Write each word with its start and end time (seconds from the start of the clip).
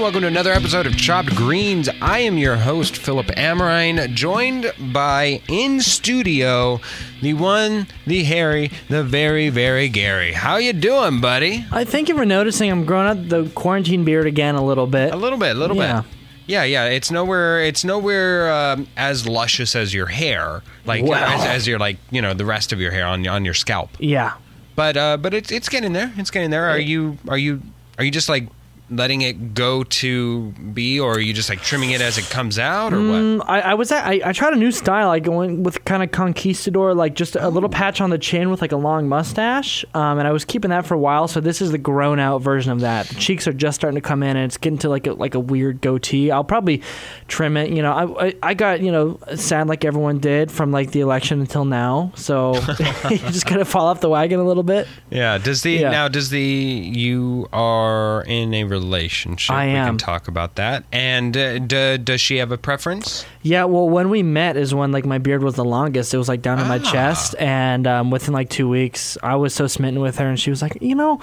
welcome 0.00 0.20
to 0.20 0.26
another 0.26 0.52
episode 0.52 0.86
of 0.86 0.96
Chopped 0.96 1.34
Greens. 1.34 1.88
I 2.02 2.18
am 2.20 2.36
your 2.38 2.56
host, 2.56 2.96
Philip 2.96 3.26
Amrine, 3.28 4.12
joined 4.14 4.72
by 4.92 5.40
in 5.48 5.80
studio 5.80 6.80
the 7.22 7.34
one, 7.34 7.86
the 8.06 8.22
Harry, 8.24 8.70
the 8.88 9.02
very, 9.02 9.48
very 9.48 9.88
Gary. 9.88 10.32
How 10.32 10.56
you 10.58 10.72
doing, 10.74 11.20
buddy? 11.20 11.64
I 11.72 11.84
thank 11.84 12.08
you 12.08 12.16
for 12.16 12.24
noticing 12.26 12.70
I'm 12.70 12.84
growing 12.84 13.06
out 13.08 13.28
the 13.30 13.48
quarantine 13.54 14.04
beard 14.04 14.26
again 14.26 14.54
a 14.54 14.64
little 14.64 14.86
bit. 14.86 15.12
A 15.12 15.16
little 15.16 15.38
bit, 15.38 15.56
a 15.56 15.58
little 15.58 15.76
Yeah. 15.76 16.02
bit. 16.02 16.10
Yeah, 16.46 16.62
yeah. 16.64 16.84
It's 16.86 17.10
nowhere. 17.10 17.60
It's 17.64 17.82
nowhere 17.84 18.52
um, 18.52 18.86
as 18.96 19.26
luscious 19.26 19.74
as 19.74 19.92
your 19.92 20.06
hair, 20.06 20.62
like 20.84 21.04
Wow. 21.04 21.16
as, 21.40 21.44
as 21.44 21.66
your 21.66 21.78
like 21.80 21.96
you 22.12 22.22
know 22.22 22.34
the 22.34 22.44
rest 22.44 22.72
of 22.72 22.80
your 22.80 22.92
hair 22.92 23.06
on 23.06 23.26
on 23.26 23.44
your 23.44 23.54
scalp. 23.54 23.90
Yeah. 23.98 24.34
But 24.76 24.96
uh, 24.96 25.16
but 25.16 25.34
it's 25.34 25.50
it's 25.50 25.68
getting 25.68 25.92
there. 25.92 26.12
It's 26.16 26.30
getting 26.30 26.50
there. 26.50 26.68
Are 26.68 26.78
you 26.78 27.18
are 27.28 27.38
you 27.38 27.62
are 27.98 28.04
you 28.04 28.12
just 28.12 28.28
like 28.28 28.46
letting 28.88 29.22
it 29.22 29.52
go 29.54 29.82
to 29.82 30.52
be, 30.72 31.00
or 31.00 31.14
are 31.14 31.20
you 31.20 31.32
just 31.32 31.48
like 31.48 31.60
trimming 31.60 31.90
it 31.90 32.00
as 32.00 32.18
it 32.18 32.24
comes 32.30 32.58
out, 32.58 32.92
or 32.92 32.98
what? 32.98 33.20
Mm, 33.20 33.44
I, 33.46 33.60
I 33.60 33.74
was 33.74 33.90
at, 33.90 34.06
I, 34.06 34.20
I 34.24 34.32
tried 34.32 34.52
a 34.52 34.56
new 34.56 34.70
style. 34.70 35.10
I 35.10 35.18
went 35.18 35.60
with 35.60 35.84
kind 35.84 36.02
of 36.02 36.12
conquistador, 36.12 36.94
like 36.94 37.14
just 37.14 37.34
a 37.36 37.48
little 37.48 37.68
patch 37.68 38.00
on 38.00 38.10
the 38.10 38.18
chin 38.18 38.50
with 38.50 38.60
like 38.60 38.72
a 38.72 38.76
long 38.76 39.08
mustache. 39.08 39.84
Um, 39.94 40.18
and 40.18 40.28
I 40.28 40.32
was 40.32 40.44
keeping 40.44 40.70
that 40.70 40.86
for 40.86 40.94
a 40.94 40.98
while. 40.98 41.26
So 41.26 41.40
this 41.40 41.60
is 41.60 41.72
the 41.72 41.78
grown 41.78 42.20
out 42.20 42.42
version 42.42 42.70
of 42.70 42.80
that. 42.80 43.06
The 43.08 43.16
cheeks 43.16 43.48
are 43.48 43.52
just 43.52 43.74
starting 43.76 43.96
to 43.96 44.00
come 44.06 44.22
in, 44.22 44.36
and 44.36 44.44
it's 44.46 44.56
getting 44.56 44.78
to 44.78 44.88
like 44.88 45.06
a 45.06 45.14
like 45.14 45.34
a 45.34 45.40
weird 45.40 45.80
goatee. 45.80 46.30
I'll 46.30 46.44
probably 46.44 46.82
trim 47.28 47.56
it. 47.56 47.70
You 47.70 47.82
know, 47.82 47.92
I 47.92 48.26
I, 48.28 48.34
I 48.42 48.54
got 48.54 48.80
you 48.82 48.92
know 48.92 49.18
sad 49.34 49.66
like 49.66 49.84
everyone 49.84 50.18
did 50.18 50.50
from 50.52 50.70
like 50.70 50.92
the 50.92 51.00
election 51.00 51.40
until 51.40 51.64
now. 51.64 52.12
So 52.14 52.54
you 53.10 53.18
just 53.18 53.46
kind 53.46 53.60
of 53.60 53.66
fall 53.68 53.86
off 53.86 54.00
the 54.00 54.08
wagon 54.10 54.38
a 54.38 54.44
little 54.44 54.62
bit. 54.62 54.86
Yeah. 55.10 55.38
Does 55.38 55.62
the 55.62 55.72
Yeah. 55.72 55.90
now 55.90 56.08
does 56.08 56.30
the 56.30 56.40
you 56.40 57.48
are 57.52 58.22
in 58.24 58.54
a 58.54 58.64
relationship? 58.80 59.54
I 59.54 59.66
We 59.66 59.72
can 59.72 59.88
am. 59.88 59.98
talk 59.98 60.28
about 60.28 60.56
that. 60.56 60.84
And 60.92 61.36
uh, 61.36 61.58
d- 61.58 61.98
does 61.98 62.20
she 62.20 62.36
have 62.38 62.52
a 62.52 62.58
preference? 62.58 63.24
Yeah, 63.42 63.64
well, 63.64 63.88
when 63.88 64.10
we 64.10 64.22
met 64.22 64.56
is 64.56 64.74
when 64.74 64.92
like 64.92 65.04
my 65.06 65.18
beard 65.18 65.42
was 65.42 65.54
the 65.54 65.64
longest. 65.64 66.12
It 66.14 66.18
was 66.18 66.28
like 66.28 66.42
down 66.42 66.58
to 66.58 66.64
my 66.64 66.78
Ah. 66.84 66.90
chest, 66.92 67.34
and 67.38 67.86
um, 67.86 68.10
within 68.10 68.32
like 68.34 68.48
two 68.50 68.68
weeks, 68.68 69.16
I 69.22 69.36
was 69.36 69.54
so 69.54 69.66
smitten 69.66 70.00
with 70.00 70.18
her, 70.18 70.26
and 70.28 70.38
she 70.38 70.50
was 70.50 70.62
like, 70.62 70.78
you 70.80 70.94
know, 70.94 71.20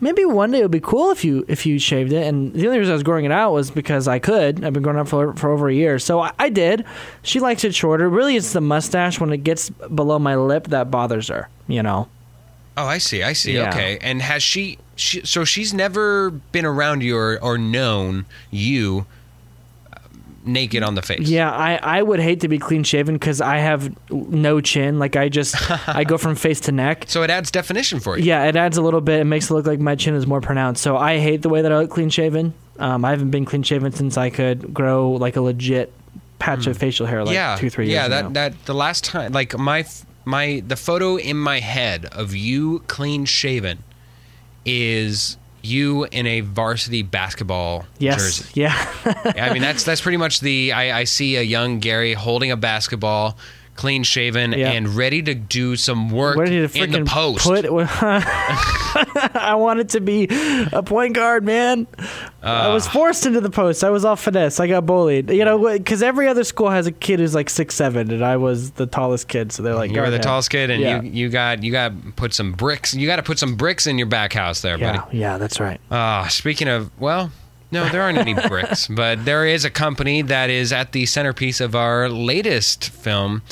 maybe 0.00 0.24
one 0.24 0.50
day 0.50 0.58
it 0.58 0.62
would 0.62 0.70
be 0.70 0.80
cool 0.80 1.10
if 1.10 1.24
you 1.24 1.44
if 1.48 1.66
you 1.66 1.78
shaved 1.78 2.12
it. 2.12 2.26
And 2.26 2.52
the 2.52 2.66
only 2.66 2.78
reason 2.78 2.92
I 2.92 2.94
was 2.94 3.02
growing 3.02 3.24
it 3.24 3.32
out 3.32 3.52
was 3.52 3.70
because 3.70 4.08
I 4.08 4.18
could. 4.18 4.64
I've 4.64 4.72
been 4.72 4.82
growing 4.82 4.98
it 4.98 5.02
out 5.02 5.08
for 5.08 5.32
for 5.34 5.50
over 5.50 5.68
a 5.68 5.74
year, 5.74 5.98
so 5.98 6.20
I, 6.20 6.32
I 6.38 6.48
did. 6.48 6.84
She 7.22 7.38
likes 7.40 7.64
it 7.64 7.74
shorter. 7.74 8.08
Really, 8.08 8.36
it's 8.36 8.52
the 8.52 8.60
mustache 8.60 9.20
when 9.20 9.32
it 9.32 9.44
gets 9.44 9.70
below 9.70 10.18
my 10.18 10.36
lip 10.36 10.68
that 10.68 10.90
bothers 10.90 11.28
her. 11.28 11.48
You 11.68 11.82
know. 11.82 12.08
Oh, 12.76 12.86
I 12.86 12.98
see. 12.98 13.22
I 13.22 13.32
see. 13.34 13.54
Yeah. 13.54 13.68
Okay. 13.70 13.98
And 14.00 14.22
has 14.22 14.42
she, 14.42 14.78
she? 14.96 15.20
So 15.24 15.44
she's 15.44 15.74
never 15.74 16.30
been 16.30 16.64
around 16.64 17.02
you 17.02 17.16
or, 17.16 17.38
or 17.42 17.58
known 17.58 18.24
you 18.50 19.06
uh, 19.92 19.98
naked 20.44 20.82
on 20.82 20.94
the 20.94 21.02
face. 21.02 21.28
Yeah, 21.28 21.50
I, 21.50 21.76
I 21.76 22.02
would 22.02 22.20
hate 22.20 22.40
to 22.40 22.48
be 22.48 22.58
clean 22.58 22.82
shaven 22.84 23.16
because 23.16 23.40
I 23.40 23.58
have 23.58 23.94
no 24.10 24.60
chin. 24.60 24.98
Like 24.98 25.16
I 25.16 25.28
just 25.28 25.56
I 25.88 26.04
go 26.04 26.16
from 26.16 26.36
face 26.36 26.60
to 26.62 26.72
neck. 26.72 27.04
So 27.08 27.22
it 27.22 27.28
adds 27.30 27.50
definition 27.50 28.00
for 28.00 28.16
you. 28.16 28.24
Yeah, 28.24 28.44
it 28.44 28.56
adds 28.56 28.76
a 28.78 28.82
little 28.82 29.00
bit. 29.00 29.20
It 29.20 29.24
makes 29.24 29.50
it 29.50 29.54
look 29.54 29.66
like 29.66 29.80
my 29.80 29.96
chin 29.96 30.14
is 30.14 30.26
more 30.26 30.40
pronounced. 30.40 30.82
So 30.82 30.96
I 30.96 31.18
hate 31.18 31.42
the 31.42 31.48
way 31.50 31.62
that 31.62 31.72
I 31.72 31.78
look 31.80 31.90
clean 31.90 32.08
shaven. 32.08 32.54
Um, 32.78 33.04
I 33.04 33.10
haven't 33.10 33.30
been 33.30 33.44
clean 33.44 33.62
shaven 33.62 33.92
since 33.92 34.16
I 34.16 34.30
could 34.30 34.72
grow 34.72 35.10
like 35.12 35.36
a 35.36 35.40
legit 35.42 35.92
patch 36.38 36.66
of 36.66 36.78
facial 36.78 37.04
hair, 37.04 37.20
like 37.22 37.32
Hmm. 37.32 37.34
yeah. 37.34 37.56
two 37.58 37.68
three 37.68 37.88
years 37.88 37.94
Yeah. 37.96 38.06
ago. 38.06 38.28
That 38.30 38.34
that 38.54 38.64
the 38.64 38.74
last 38.74 39.04
time, 39.04 39.32
like 39.32 39.58
my 39.58 39.84
my 40.24 40.62
the 40.66 40.76
photo 40.76 41.16
in 41.16 41.36
my 41.36 41.60
head 41.60 42.06
of 42.06 42.34
you 42.34 42.80
clean 42.86 43.24
shaven 43.24 43.82
is 44.64 45.36
you 45.62 46.04
in 46.04 46.26
a 46.26 46.40
varsity 46.40 47.02
basketball 47.02 47.84
yes, 47.98 48.16
jersey. 48.38 48.50
yeah, 48.60 48.92
I 49.36 49.52
mean, 49.52 49.60
that's 49.62 49.84
that's 49.84 50.00
pretty 50.00 50.16
much 50.16 50.40
the. 50.40 50.72
I, 50.72 51.00
I 51.00 51.04
see 51.04 51.36
a 51.36 51.42
young 51.42 51.80
Gary 51.80 52.14
holding 52.14 52.50
a 52.50 52.56
basketball, 52.56 53.36
clean 53.76 54.02
shaven, 54.02 54.52
Yeah. 54.52 54.70
and 54.72 54.88
ready 54.88 55.22
to 55.22 55.34
do 55.34 55.76
some 55.76 56.10
work 56.10 56.36
ready 56.38 56.66
to 56.66 56.82
in 56.82 56.90
the 56.92 57.04
post. 57.04 57.44
put. 57.44 57.64
I 59.34 59.54
wanted 59.54 59.90
to 59.90 60.00
be 60.00 60.26
a 60.72 60.82
point 60.82 61.14
guard, 61.14 61.44
man. 61.44 61.86
I 62.42 62.68
was 62.68 62.86
Ah. 62.86 62.90
forced 62.90 63.26
into 63.26 63.40
the 63.40 63.50
post. 63.50 63.84
I 63.84 63.90
was 63.90 64.04
all 64.04 64.16
finesse. 64.16 64.60
I 64.60 64.66
got 64.66 64.86
bullied. 64.86 65.30
You 65.30 65.44
know, 65.44 65.58
because 65.72 66.02
every 66.02 66.26
other 66.28 66.44
school 66.44 66.70
has 66.70 66.86
a 66.86 66.92
kid 66.92 67.20
who's 67.20 67.34
like 67.34 67.50
six 67.50 67.74
seven, 67.74 68.10
and 68.10 68.24
I 68.24 68.36
was 68.36 68.72
the 68.72 68.86
tallest 68.86 69.28
kid. 69.28 69.52
So 69.52 69.62
they're 69.62 69.74
like, 69.74 69.90
you 69.90 70.00
were 70.00 70.10
the 70.10 70.16
him." 70.16 70.22
tallest 70.22 70.50
kid, 70.50 70.70
and 70.70 70.80
Yeah. 70.80 71.02
you 71.02 71.10
you 71.10 71.28
got 71.28 71.62
you 71.62 71.72
got 71.72 71.92
put 72.16 72.32
some 72.34 72.52
bricks. 72.52 72.94
You 72.94 73.06
got 73.06 73.16
to 73.16 73.22
put 73.22 73.38
some 73.38 73.56
bricks 73.56 73.86
in 73.86 73.98
your 73.98 74.06
back 74.08 74.32
house 74.32 74.60
there, 74.62 74.78
Yeah, 74.78 74.98
buddy. 75.02 75.18
yeah, 75.18 75.38
that's 75.38 75.60
right. 75.60 75.80
Ah, 75.90 76.26
speaking 76.30 76.68
of, 76.68 76.90
well, 77.00 77.30
no, 77.72 77.88
there 77.88 78.02
aren't 78.02 78.18
any 78.18 78.34
bricks, 78.34 78.86
but 78.90 79.24
there 79.24 79.46
is 79.46 79.64
a 79.64 79.70
company 79.70 80.22
that 80.22 80.50
is 80.50 80.72
at 80.72 80.92
the 80.92 81.06
centerpiece 81.06 81.60
of 81.60 81.74
our 81.76 82.08
latest 82.08 82.88
film, 82.90 83.42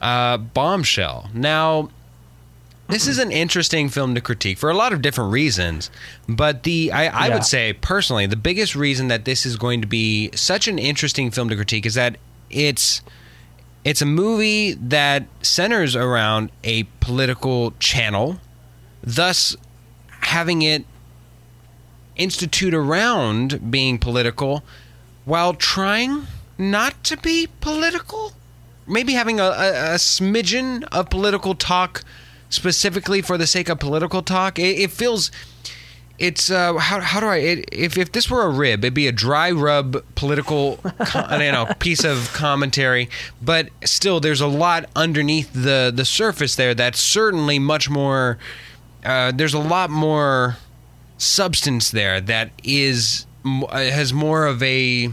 uh, 0.00 0.36
Bombshell. 0.38 1.28
Now, 1.34 1.90
this 2.92 3.06
is 3.08 3.18
an 3.18 3.32
interesting 3.32 3.88
film 3.88 4.14
to 4.14 4.20
critique 4.20 4.58
for 4.58 4.70
a 4.70 4.74
lot 4.74 4.92
of 4.92 5.00
different 5.02 5.32
reasons, 5.32 5.90
but 6.28 6.62
the 6.62 6.92
I, 6.92 7.06
I 7.06 7.26
Yeah. 7.28 7.34
would 7.34 7.44
say 7.44 7.72
personally 7.72 8.26
the 8.26 8.36
biggest 8.36 8.76
reason 8.76 9.08
that 9.08 9.24
this 9.24 9.44
is 9.46 9.56
going 9.56 9.80
to 9.80 9.86
be 9.86 10.30
such 10.34 10.68
an 10.68 10.78
interesting 10.78 11.30
film 11.30 11.48
to 11.48 11.56
critique 11.56 11.86
is 11.86 11.94
that 11.94 12.16
it's 12.50 13.02
it's 13.84 14.00
a 14.02 14.06
movie 14.06 14.74
that 14.74 15.26
centers 15.42 15.96
around 15.96 16.50
a 16.62 16.84
political 17.00 17.72
channel, 17.80 18.38
thus 19.02 19.56
having 20.20 20.62
it 20.62 20.84
institute 22.16 22.74
around 22.74 23.70
being 23.70 23.98
political 23.98 24.62
while 25.24 25.54
trying 25.54 26.26
not 26.58 27.02
to 27.04 27.16
be 27.16 27.48
political. 27.60 28.32
Maybe 28.86 29.14
having 29.14 29.40
a, 29.40 29.44
a, 29.44 29.94
a 29.94 29.96
smidgen 29.96 30.84
of 30.92 31.08
political 31.10 31.54
talk 31.54 32.02
specifically 32.52 33.22
for 33.22 33.36
the 33.38 33.46
sake 33.46 33.68
of 33.68 33.78
political 33.80 34.22
talk. 34.22 34.58
It, 34.58 34.78
it 34.78 34.90
feels. 34.90 35.30
It's 36.18 36.50
uh, 36.50 36.74
how, 36.74 37.00
how 37.00 37.18
do 37.20 37.26
I 37.26 37.36
it, 37.38 37.68
if 37.72 37.96
if 37.98 38.12
this 38.12 38.30
were 38.30 38.42
a 38.42 38.50
rib 38.50 38.84
it'd 38.84 38.94
be 38.94 39.08
a 39.08 39.12
dry 39.12 39.50
rub 39.50 40.04
political 40.14 40.76
co- 40.76 41.36
you 41.38 41.50
know 41.50 41.66
piece 41.80 42.04
of 42.04 42.30
commentary 42.32 43.08
but 43.40 43.70
still 43.84 44.20
there's 44.20 44.40
a 44.42 44.46
lot 44.46 44.84
underneath 44.94 45.52
the 45.52 45.90
the 45.92 46.04
surface 46.04 46.54
there 46.54 46.74
that's 46.74 47.00
certainly 47.00 47.58
much 47.58 47.90
more 47.90 48.38
uh, 49.04 49.32
there's 49.32 49.54
a 49.54 49.58
lot 49.58 49.90
more 49.90 50.58
substance 51.18 51.90
there 51.90 52.20
that 52.20 52.50
is 52.62 53.26
uh, 53.44 53.76
has 53.78 54.12
more 54.12 54.46
of 54.46 54.62
a 54.62 55.08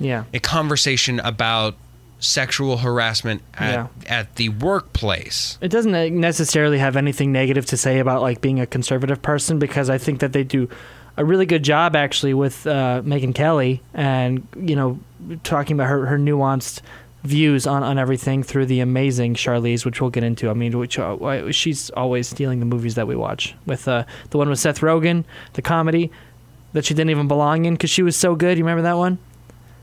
Yeah. 0.00 0.24
a 0.34 0.38
conversation 0.40 1.18
about 1.20 1.76
sexual 2.22 2.78
harassment 2.78 3.42
at, 3.54 3.72
Yeah. 3.72 3.86
at 4.06 4.36
the 4.36 4.48
workplace. 4.50 5.58
It 5.60 5.68
doesn't 5.68 5.92
necessarily 6.20 6.78
have 6.78 6.96
anything 6.96 7.32
negative 7.32 7.66
to 7.66 7.76
say 7.76 7.98
about 7.98 8.22
like 8.22 8.40
being 8.40 8.60
a 8.60 8.66
conservative 8.66 9.20
person 9.20 9.58
because 9.58 9.90
I 9.90 9.98
think 9.98 10.20
that 10.20 10.32
they 10.32 10.44
do 10.44 10.68
a 11.16 11.24
really 11.24 11.44
good 11.46 11.62
job 11.62 11.94
actually 11.96 12.32
with 12.32 12.66
uh, 12.66 13.02
Megyn 13.04 13.34
Kelly 13.34 13.82
and 13.92 14.46
you 14.56 14.74
know 14.76 14.98
talking 15.44 15.74
about 15.76 15.88
her, 15.88 16.06
her 16.06 16.18
nuanced 16.18 16.80
views 17.24 17.66
on, 17.66 17.82
on 17.82 17.98
everything 17.98 18.42
through 18.42 18.66
the 18.66 18.80
amazing 18.80 19.34
Charlize, 19.34 19.84
which 19.84 20.00
we'll 20.00 20.10
get 20.10 20.24
into. 20.24 20.48
I 20.50 20.54
mean, 20.54 20.76
which 20.78 20.98
uh, 20.98 21.50
she's 21.52 21.90
always 21.90 22.28
stealing 22.28 22.60
the 22.60 22.66
movies 22.66 22.94
that 22.96 23.06
we 23.06 23.14
watch. 23.14 23.54
With 23.66 23.86
uh, 23.86 24.04
the 24.30 24.38
one 24.38 24.48
with 24.48 24.58
Seth 24.58 24.80
Rogen, 24.80 25.24
the 25.52 25.62
comedy 25.62 26.10
that 26.72 26.84
she 26.84 26.94
didn't 26.94 27.10
even 27.10 27.28
belong 27.28 27.64
in 27.64 27.74
because 27.74 27.90
she 27.90 28.02
was 28.02 28.16
so 28.16 28.34
good. 28.34 28.58
You 28.58 28.64
remember 28.64 28.82
that 28.82 28.96
one? 28.96 29.18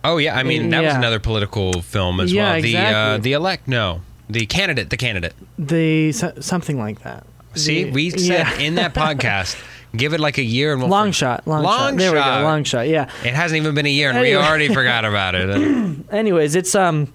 Oh 0.04 0.18
yeah, 0.18 0.38
I 0.38 0.44
mean 0.44 0.70
that 0.70 0.84
was 0.84 0.94
another 0.96 1.20
political 1.20 1.82
film 1.82 2.20
as 2.20 2.32
Yeah, 2.32 2.54
well. 2.54 2.62
The 2.62 2.78
uh, 2.78 2.80
exactly. 2.82 3.22
the 3.24 3.34
elect 3.34 3.68
no, 3.68 4.02
the 4.30 4.46
candidate, 4.46 4.90
the 4.90 4.98
candidate. 4.98 5.34
The 5.58 6.12
so- 6.12 6.34
something 6.40 6.78
like 6.78 7.02
that. 7.04 7.26
See, 7.56 7.86
The- 7.86 7.92
we 7.92 8.10
said 8.12 8.20
yeah. 8.48 8.54
in 8.60 8.76
that 8.76 8.94
podcast, 8.94 9.62
give 9.96 10.14
it 10.14 10.20
like 10.20 10.38
a 10.38 10.44
year 10.44 10.72
and 10.72 10.82
we'll 10.82 10.90
long 10.90 11.12
shot, 11.12 11.46
long, 11.48 11.64
Long 11.64 11.92
shot. 11.94 11.98
There 11.98 12.12
we 12.12 12.18
shot. 12.18 12.40
go, 12.40 12.44
long 12.44 12.64
shot. 12.64 12.88
Yeah. 12.88 13.10
It 13.26 13.34
hasn't 13.34 13.60
even 13.62 13.74
been 13.76 13.88
a 13.88 13.90
year 13.90 14.12
and 14.12 14.20
we 14.20 14.36
already 14.36 14.68
forgot 14.74 15.04
about 15.04 15.36
it. 15.36 15.50
anyways, 16.12 16.56
it's 16.56 16.76
um, 16.76 17.12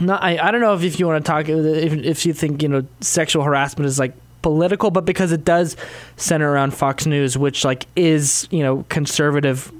not 0.00 0.22
I, 0.22 0.38
I 0.38 0.50
don't 0.50 0.60
know 0.60 0.74
if, 0.74 0.82
if 0.82 0.98
you 0.98 1.06
want 1.06 1.24
to 1.24 1.30
talk 1.30 1.48
if 1.48 1.92
if 1.92 2.26
you 2.26 2.32
think 2.32 2.62
you 2.62 2.68
know 2.68 2.84
sexual 3.00 3.44
harassment 3.44 3.86
is 3.86 3.98
like 3.98 4.14
political, 4.42 4.90
but 4.90 5.04
because 5.04 5.30
it 5.32 5.44
does 5.44 5.76
center 6.16 6.50
around 6.50 6.72
Fox 6.74 7.06
News, 7.06 7.38
which 7.38 7.64
like 7.64 7.86
is 7.96 8.48
you 8.50 8.62
know 8.62 8.84
conservative 8.88 9.70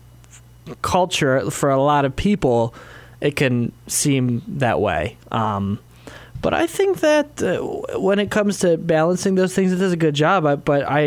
culture 0.82 1.50
for 1.50 1.70
a 1.70 1.80
lot 1.80 2.04
of 2.04 2.14
people, 2.14 2.74
it 3.20 3.36
can 3.36 3.72
seem 3.86 4.42
that 4.46 4.80
way. 4.80 5.16
Um, 5.32 5.78
but 6.40 6.52
I 6.54 6.66
think 6.66 7.00
that 7.00 7.42
uh, 7.42 7.98
when 7.98 8.18
it 8.18 8.30
comes 8.30 8.58
to 8.60 8.76
balancing 8.76 9.34
those 9.34 9.54
things, 9.54 9.72
it 9.72 9.76
does 9.76 9.92
a 9.92 9.96
good 9.96 10.14
job. 10.14 10.44
I, 10.44 10.56
but 10.56 10.84
I, 10.88 11.04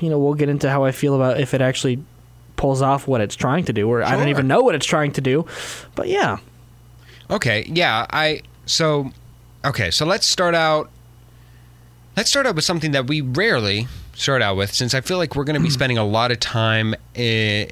you 0.00 0.10
know, 0.10 0.18
we'll 0.18 0.34
get 0.34 0.48
into 0.48 0.68
how 0.68 0.84
I 0.84 0.92
feel 0.92 1.14
about 1.14 1.40
if 1.40 1.54
it 1.54 1.60
actually 1.60 2.02
pulls 2.56 2.82
off 2.82 3.06
what 3.06 3.20
it's 3.20 3.36
trying 3.36 3.64
to 3.64 3.72
do, 3.72 3.88
or 3.88 4.02
I 4.02 4.16
don't 4.16 4.28
even 4.28 4.48
know 4.48 4.60
what 4.60 4.74
it's 4.74 4.86
trying 4.86 5.12
to 5.12 5.20
do. 5.20 5.46
But 5.94 6.08
yeah, 6.08 6.38
Okay, 7.30 7.64
yeah, 7.68 8.06
I 8.10 8.42
so 8.66 9.12
okay, 9.64 9.90
so 9.92 10.04
let's 10.04 10.26
start 10.26 10.54
out 10.54 10.90
let's 12.16 12.28
start 12.28 12.44
out 12.44 12.56
with 12.56 12.64
something 12.64 12.90
that 12.90 13.06
we 13.06 13.20
rarely 13.20 13.86
start 14.14 14.42
out 14.42 14.56
with 14.56 14.74
since 14.74 14.94
I 14.94 15.00
feel 15.00 15.16
like 15.16 15.36
we're 15.36 15.44
going 15.44 15.54
to 15.54 15.62
be 15.62 15.70
spending 15.78 15.96
a 15.96 16.04
lot 16.04 16.32
of 16.32 16.40
time 16.40 16.94
uh, 17.16 17.64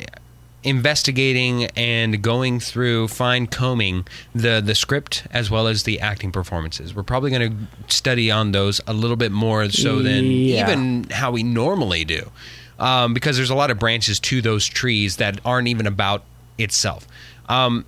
investigating 0.65 1.65
and 1.77 2.21
going 2.23 2.61
through 2.61 3.09
fine 3.09 3.47
combing 3.47 4.07
the 4.35 4.61
the 4.65 4.75
script 4.75 5.27
as 5.31 5.51
well 5.51 5.67
as 5.69 5.85
the 5.85 6.01
acting 6.01 6.33
performances. 6.33 6.95
We're 6.95 7.03
probably 7.05 7.31
going 7.31 7.51
to 7.87 7.93
study 7.95 8.31
on 8.31 8.53
those 8.53 8.81
a 8.87 8.93
little 8.93 9.17
bit 9.17 9.33
more 9.33 9.69
so 9.71 10.03
than 10.03 10.25
Yeah. 10.25 10.65
even 10.71 11.05
how 11.11 11.31
we 11.31 11.43
normally 11.43 12.05
do, 12.05 12.31
um, 12.79 13.15
because 13.15 13.37
there's 13.37 13.51
a 13.51 13.55
lot 13.55 13.71
of 13.71 13.79
branches 13.79 14.19
to 14.21 14.43
those 14.43 14.67
trees 14.67 15.17
that 15.17 15.41
aren't 15.45 15.69
even 15.69 15.87
about 15.87 16.25
itself. 16.59 17.07
Um, 17.49 17.85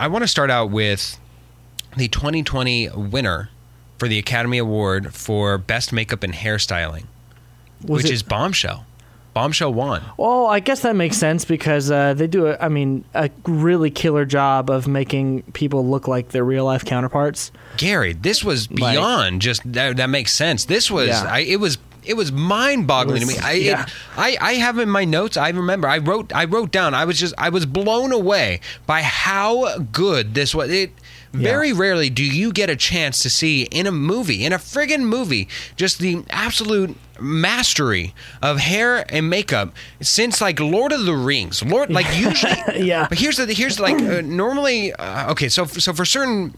I 0.00 0.08
want 0.08 0.22
to 0.24 0.28
start 0.28 0.50
out 0.50 0.70
with 0.70 1.18
the 1.96 2.08
2020 2.08 2.88
winner 2.90 3.50
for 3.98 4.06
the 4.08 4.18
Academy 4.18 4.58
Award 4.58 5.14
for 5.14 5.56
Best 5.58 5.92
Makeup 5.92 6.22
and 6.22 6.34
Hairstyling, 6.34 7.04
Was 7.82 8.02
which 8.02 8.06
it- 8.06 8.12
is 8.14 8.22
Bombshell. 8.22 8.84
Bombshell 9.38 9.72
won. 9.72 10.02
Well, 10.16 10.46
I 10.46 10.58
guess 10.58 10.80
that 10.80 10.96
makes 10.96 11.16
sense 11.16 11.44
because 11.44 11.90
uh, 11.92 12.14
they 12.14 12.26
do, 12.26 12.48
a, 12.48 12.56
I 12.58 12.68
mean, 12.68 13.04
a 13.14 13.30
really 13.46 13.90
killer 13.90 14.24
job 14.24 14.68
of 14.68 14.88
making 14.88 15.42
people 15.52 15.86
look 15.86 16.08
like 16.08 16.30
their 16.30 16.44
real 16.44 16.64
life 16.64 16.84
counterparts. 16.84 17.52
Gary, 17.76 18.14
this 18.14 18.42
was 18.42 18.68
Like- 18.70 18.94
beyond 18.94 19.40
just 19.42 19.62
that. 19.72 19.96
That 19.98 20.10
makes 20.10 20.32
sense. 20.32 20.64
This 20.64 20.90
was, 20.90 21.08
Yeah. 21.08 21.22
I, 21.22 21.40
it 21.40 21.60
was, 21.60 21.78
it 22.04 22.16
was 22.16 22.32
mind-boggling 22.32 23.22
It 23.22 23.26
was- 23.26 23.34
to 23.36 23.40
me. 23.42 23.46
I, 23.46 23.52
yeah. 23.52 23.82
it, 23.84 23.92
I, 24.16 24.36
I 24.40 24.52
have 24.54 24.78
in 24.78 24.88
my 24.90 25.04
notes. 25.04 25.36
I 25.36 25.50
remember. 25.50 25.86
I 25.86 25.98
wrote, 25.98 26.34
I 26.34 26.46
wrote 26.46 26.72
down. 26.72 26.94
I 26.94 27.04
was 27.04 27.18
just, 27.20 27.34
I 27.38 27.50
was 27.50 27.64
blown 27.64 28.10
away 28.12 28.60
by 28.86 29.02
how 29.02 29.78
good 29.92 30.34
this 30.34 30.52
was. 30.54 30.70
It. 30.70 30.90
Very 31.32 31.72
rarely 31.72 32.10
do 32.10 32.24
you 32.24 32.52
get 32.52 32.70
a 32.70 32.76
chance 32.76 33.22
to 33.22 33.30
see 33.30 33.62
in 33.64 33.86
a 33.86 33.92
movie, 33.92 34.44
in 34.44 34.52
a 34.52 34.58
friggin' 34.58 35.02
movie, 35.02 35.48
just 35.76 35.98
the 35.98 36.24
absolute 36.30 36.96
mastery 37.20 38.14
of 38.40 38.58
hair 38.58 39.04
and 39.08 39.28
makeup 39.28 39.74
since 40.00 40.40
like 40.40 40.60
Lord 40.60 40.92
of 40.92 41.04
the 41.04 41.14
Rings. 41.14 41.62
Lord, 41.62 41.90
like 41.90 42.06
usually, 42.16 42.86
Yeah. 42.86 43.06
But 43.08 43.18
here's 43.18 43.36
the 43.36 43.52
here's 43.52 43.78
like 43.80 44.00
uh, 44.00 44.20
normally, 44.22 44.92
uh, 44.92 45.30
okay. 45.32 45.48
So 45.48 45.64
so 45.66 45.92
for 45.92 46.04
certain 46.04 46.56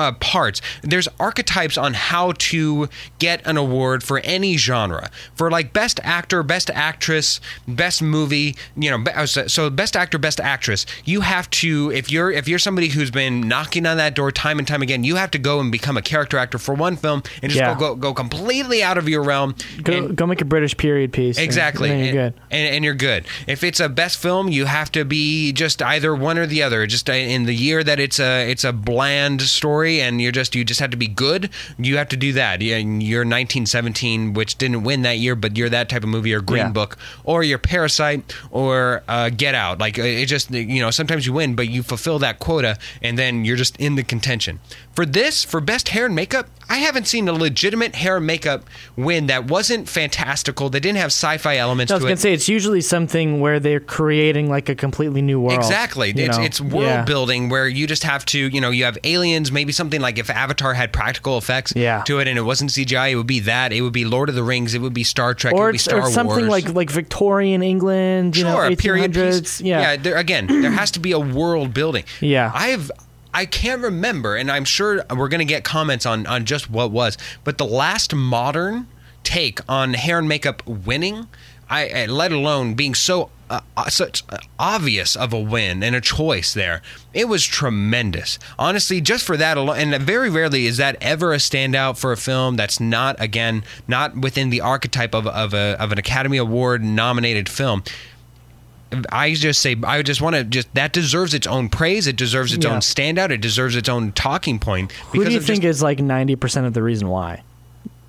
uh, 0.00 0.12
parts. 0.12 0.60
There's 0.82 1.08
archetypes 1.18 1.76
on 1.78 1.94
how 1.94 2.32
to 2.50 2.88
get 3.18 3.46
an 3.46 3.56
award 3.56 4.02
for 4.02 4.18
any 4.20 4.56
genre. 4.56 5.10
For 5.34 5.50
like 5.50 5.72
best 5.72 6.00
actor, 6.02 6.42
best 6.42 6.70
actress, 6.70 7.40
best 7.68 8.02
movie, 8.02 8.56
you 8.76 8.90
know, 8.90 9.04
uh, 9.12 9.26
so 9.26 9.70
best 9.70 9.96
actor, 9.96 10.18
best 10.18 10.40
actress, 10.40 10.86
you 11.04 11.20
have 11.20 11.48
to 11.50 11.90
if 11.92 12.10
you're 12.10 12.30
if 12.30 12.48
you're 12.48 12.58
somebody 12.58 12.88
who's 12.88 13.10
been 13.10 13.46
knocking 13.48 13.86
on 13.86 13.96
that 13.98 14.14
door 14.14 14.32
time 14.32 14.58
and 14.58 14.66
time 14.66 14.82
again, 14.82 15.04
you 15.04 15.16
have 15.16 15.30
to 15.32 15.38
go 15.38 15.60
and 15.60 15.70
become 15.70 15.96
a 15.96 16.02
character 16.02 16.38
actor 16.38 16.58
for 16.58 16.74
one 16.74 16.96
film 16.96 17.22
and 17.42 17.50
just 17.52 17.60
Yeah. 17.60 17.74
go, 17.74 17.94
go 17.94 17.94
go 17.94 18.14
completely 18.14 18.82
out 18.82 18.98
of 18.98 19.08
your 19.08 19.22
realm. 19.22 19.54
Go, 19.82 19.92
and- 19.92 20.16
go 20.16 20.26
make 20.26 20.40
a 20.40 20.44
British 20.44 20.76
period 20.76 21.12
piece. 21.12 21.38
Exactly. 21.38 21.88
then 21.88 21.98
and, 21.98 22.06
you're 22.06 22.24
good. 22.30 22.34
And, 22.50 22.74
and 22.76 22.84
you're 22.84 22.94
good. 22.94 23.26
If 23.46 23.62
it's 23.62 23.80
a 23.80 23.88
best 23.88 24.18
film, 24.18 24.48
you 24.48 24.64
have 24.66 24.90
to 24.92 25.04
be 25.04 25.52
just 25.52 25.82
either 25.82 26.14
one 26.14 26.38
or 26.38 26.46
the 26.46 26.62
other. 26.62 26.86
Just 26.86 27.08
uh, 27.10 27.12
in 27.12 27.44
the 27.44 27.54
year 27.54 27.84
that 27.84 28.00
it's 28.00 28.18
a 28.18 28.50
it's 28.50 28.64
a 28.64 28.72
bland 28.72 29.42
story, 29.42 29.89
and 29.98 30.20
you're 30.20 30.30
just 30.32 30.54
you 30.54 30.64
just 30.64 30.80
have 30.80 30.90
to 30.90 30.96
be 30.96 31.08
good. 31.08 31.48
You 31.78 31.96
have 31.96 32.08
to 32.10 32.16
do 32.16 32.34
that. 32.34 32.60
Yeah, 32.60 32.76
you're 32.76 33.24
1917, 33.24 34.34
which 34.34 34.58
didn't 34.58 34.82
win 34.84 35.02
that 35.02 35.18
year, 35.18 35.34
but 35.34 35.56
you're 35.56 35.70
that 35.70 35.88
type 35.88 36.02
of 36.02 36.08
movie, 36.10 36.34
or 36.34 36.40
Green 36.40 36.66
Yeah. 36.66 36.72
Book, 36.72 36.98
or 37.24 37.42
you're 37.42 37.58
Parasite, 37.58 38.34
or 38.50 39.02
uh, 39.08 39.30
Get 39.30 39.54
Out. 39.54 39.78
Like 39.78 39.96
it 39.98 40.26
just 40.26 40.50
you 40.50 40.80
know 40.80 40.90
sometimes 40.90 41.26
you 41.26 41.32
win, 41.32 41.54
but 41.54 41.68
you 41.68 41.82
fulfill 41.82 42.18
that 42.20 42.38
quota, 42.38 42.76
and 43.00 43.18
then 43.18 43.44
you're 43.46 43.56
just 43.56 43.76
in 43.78 43.94
the 43.94 44.02
contention. 44.02 44.60
For 45.00 45.06
this, 45.06 45.44
for 45.44 45.62
best 45.62 45.88
hair 45.88 46.04
and 46.04 46.14
makeup, 46.14 46.46
I 46.68 46.76
haven't 46.76 47.06
seen 47.06 47.26
a 47.26 47.32
legitimate 47.32 47.94
hair 47.94 48.18
and 48.18 48.26
makeup 48.26 48.64
win 48.96 49.28
that 49.28 49.46
wasn't 49.46 49.88
fantastical. 49.88 50.68
That 50.68 50.80
didn't 50.80 50.98
have 50.98 51.06
sci-fi 51.06 51.56
elements 51.56 51.90
I 51.90 51.94
was 51.94 52.02
to 52.02 52.08
gonna 52.08 52.12
it. 52.12 52.18
say 52.20 52.34
it's 52.34 52.50
usually 52.50 52.82
something 52.82 53.40
where 53.40 53.58
they're 53.58 53.80
creating 53.80 54.50
like 54.50 54.68
a 54.68 54.74
completely 54.74 55.22
new 55.22 55.40
world. 55.40 55.54
Exactly. 55.58 56.10
It's 56.14 56.36
it's 56.36 56.60
world 56.60 56.84
Yeah. 56.84 57.04
building 57.06 57.48
where 57.48 57.66
you 57.66 57.86
just 57.86 58.02
have 58.02 58.26
to, 58.26 58.38
you 58.38 58.60
know, 58.60 58.68
you 58.68 58.84
have 58.84 58.98
aliens, 59.02 59.50
maybe 59.50 59.72
something 59.72 60.02
like 60.02 60.18
if 60.18 60.28
Avatar 60.28 60.74
had 60.74 60.92
practical 60.92 61.38
effects 61.38 61.72
Yeah. 61.74 62.02
to 62.04 62.18
it 62.18 62.28
and 62.28 62.36
it 62.38 62.42
wasn't 62.42 62.70
CGI, 62.70 63.08
it 63.08 63.14
would 63.14 63.26
be 63.26 63.40
that. 63.40 63.72
It 63.72 63.80
would 63.80 63.94
be 63.94 64.04
Lord 64.04 64.28
of 64.28 64.34
the 64.34 64.42
Rings, 64.44 64.74
it 64.74 64.82
would 64.82 64.92
be 64.92 65.02
Star 65.02 65.32
Trek, 65.32 65.54
it 65.54 65.56
Or 65.58 65.64
would 65.68 65.72
be 65.72 65.78
Star 65.78 66.02
or 66.02 66.10
something 66.10 66.46
Wars. 66.46 66.50
like 66.66 66.74
like 66.74 66.90
Victorian 66.90 67.62
England, 67.62 68.36
you 68.36 68.42
sure, 68.42 68.52
know, 68.68 68.72
a 68.74 68.76
period 68.76 69.12
1800s. 69.14 69.40
piece. 69.40 69.60
Yeah, 69.62 69.96
there, 69.96 70.16
again, 70.16 70.46
there 70.60 70.70
has 70.72 70.90
to 70.90 71.00
be 71.00 71.12
a 71.12 71.18
world 71.18 71.72
building. 71.72 72.04
Yeah. 72.20 72.52
I've 72.54 72.90
I 73.32 73.46
can't 73.46 73.82
remember, 73.82 74.36
and 74.36 74.50
I'm 74.50 74.64
sure 74.64 75.04
we're 75.14 75.28
going 75.28 75.40
to 75.40 75.44
get 75.44 75.64
comments 75.64 76.06
on 76.06 76.26
on 76.26 76.44
just 76.44 76.70
what 76.70 76.90
was, 76.90 77.16
but 77.44 77.58
the 77.58 77.66
last 77.66 78.14
modern 78.14 78.88
take 79.22 79.60
on 79.68 79.94
hair 79.94 80.18
and 80.18 80.28
makeup 80.28 80.66
winning, 80.66 81.28
I 81.68 82.06
let 82.06 82.32
alone 82.32 82.74
being 82.74 82.94
so. 82.94 83.30
Uh, 83.48 83.60
uh, 83.76 83.90
such 83.90 84.22
uh, 84.28 84.38
obvious 84.60 85.16
of 85.16 85.32
a 85.32 85.40
win 85.40 85.82
and 85.82 85.96
a 85.96 86.00
choice 86.00 86.54
there. 86.54 86.80
It 87.12 87.26
was 87.26 87.44
tremendous. 87.44 88.38
Honestly, 88.60 89.00
just 89.00 89.24
for 89.24 89.36
that 89.36 89.56
alone, 89.56 89.92
and 89.92 90.02
very 90.04 90.30
rarely 90.30 90.66
is 90.66 90.76
that 90.76 90.96
ever 91.00 91.32
a 91.32 91.38
standout 91.38 91.98
for 91.98 92.12
a 92.12 92.16
film 92.16 92.54
that's 92.54 92.78
not 92.78 93.16
again 93.18 93.64
not 93.88 94.16
within 94.16 94.50
the 94.50 94.60
archetype 94.60 95.16
of 95.16 95.26
of 95.26 95.52
a 95.52 95.76
of 95.82 95.90
an 95.90 95.98
Academy 95.98 96.36
Award 96.36 96.84
nominated 96.84 97.48
film. 97.48 97.82
I 99.10 99.34
just 99.34 99.60
say 99.60 99.76
I 99.84 100.02
just 100.02 100.20
want 100.20 100.36
to 100.36 100.44
just 100.44 100.72
that 100.74 100.92
deserves 100.92 101.34
its 101.34 101.46
own 101.46 101.68
praise. 101.68 102.06
It 102.06 102.16
deserves 102.16 102.52
its 102.52 102.64
Yeah. 102.64 102.72
own 102.74 102.80
standout. 102.80 103.30
It 103.30 103.40
deserves 103.40 103.76
its 103.76 103.88
own 103.88 104.12
talking 104.12 104.58
point. 104.58 104.92
Who 105.12 105.24
do 105.24 105.30
you 105.30 105.40
think 105.40 105.62
just, 105.62 105.76
is 105.78 105.82
like 105.82 106.00
ninety 106.00 106.36
percent 106.36 106.66
of 106.66 106.74
the 106.74 106.82
reason 106.82 107.08
why? 107.08 107.42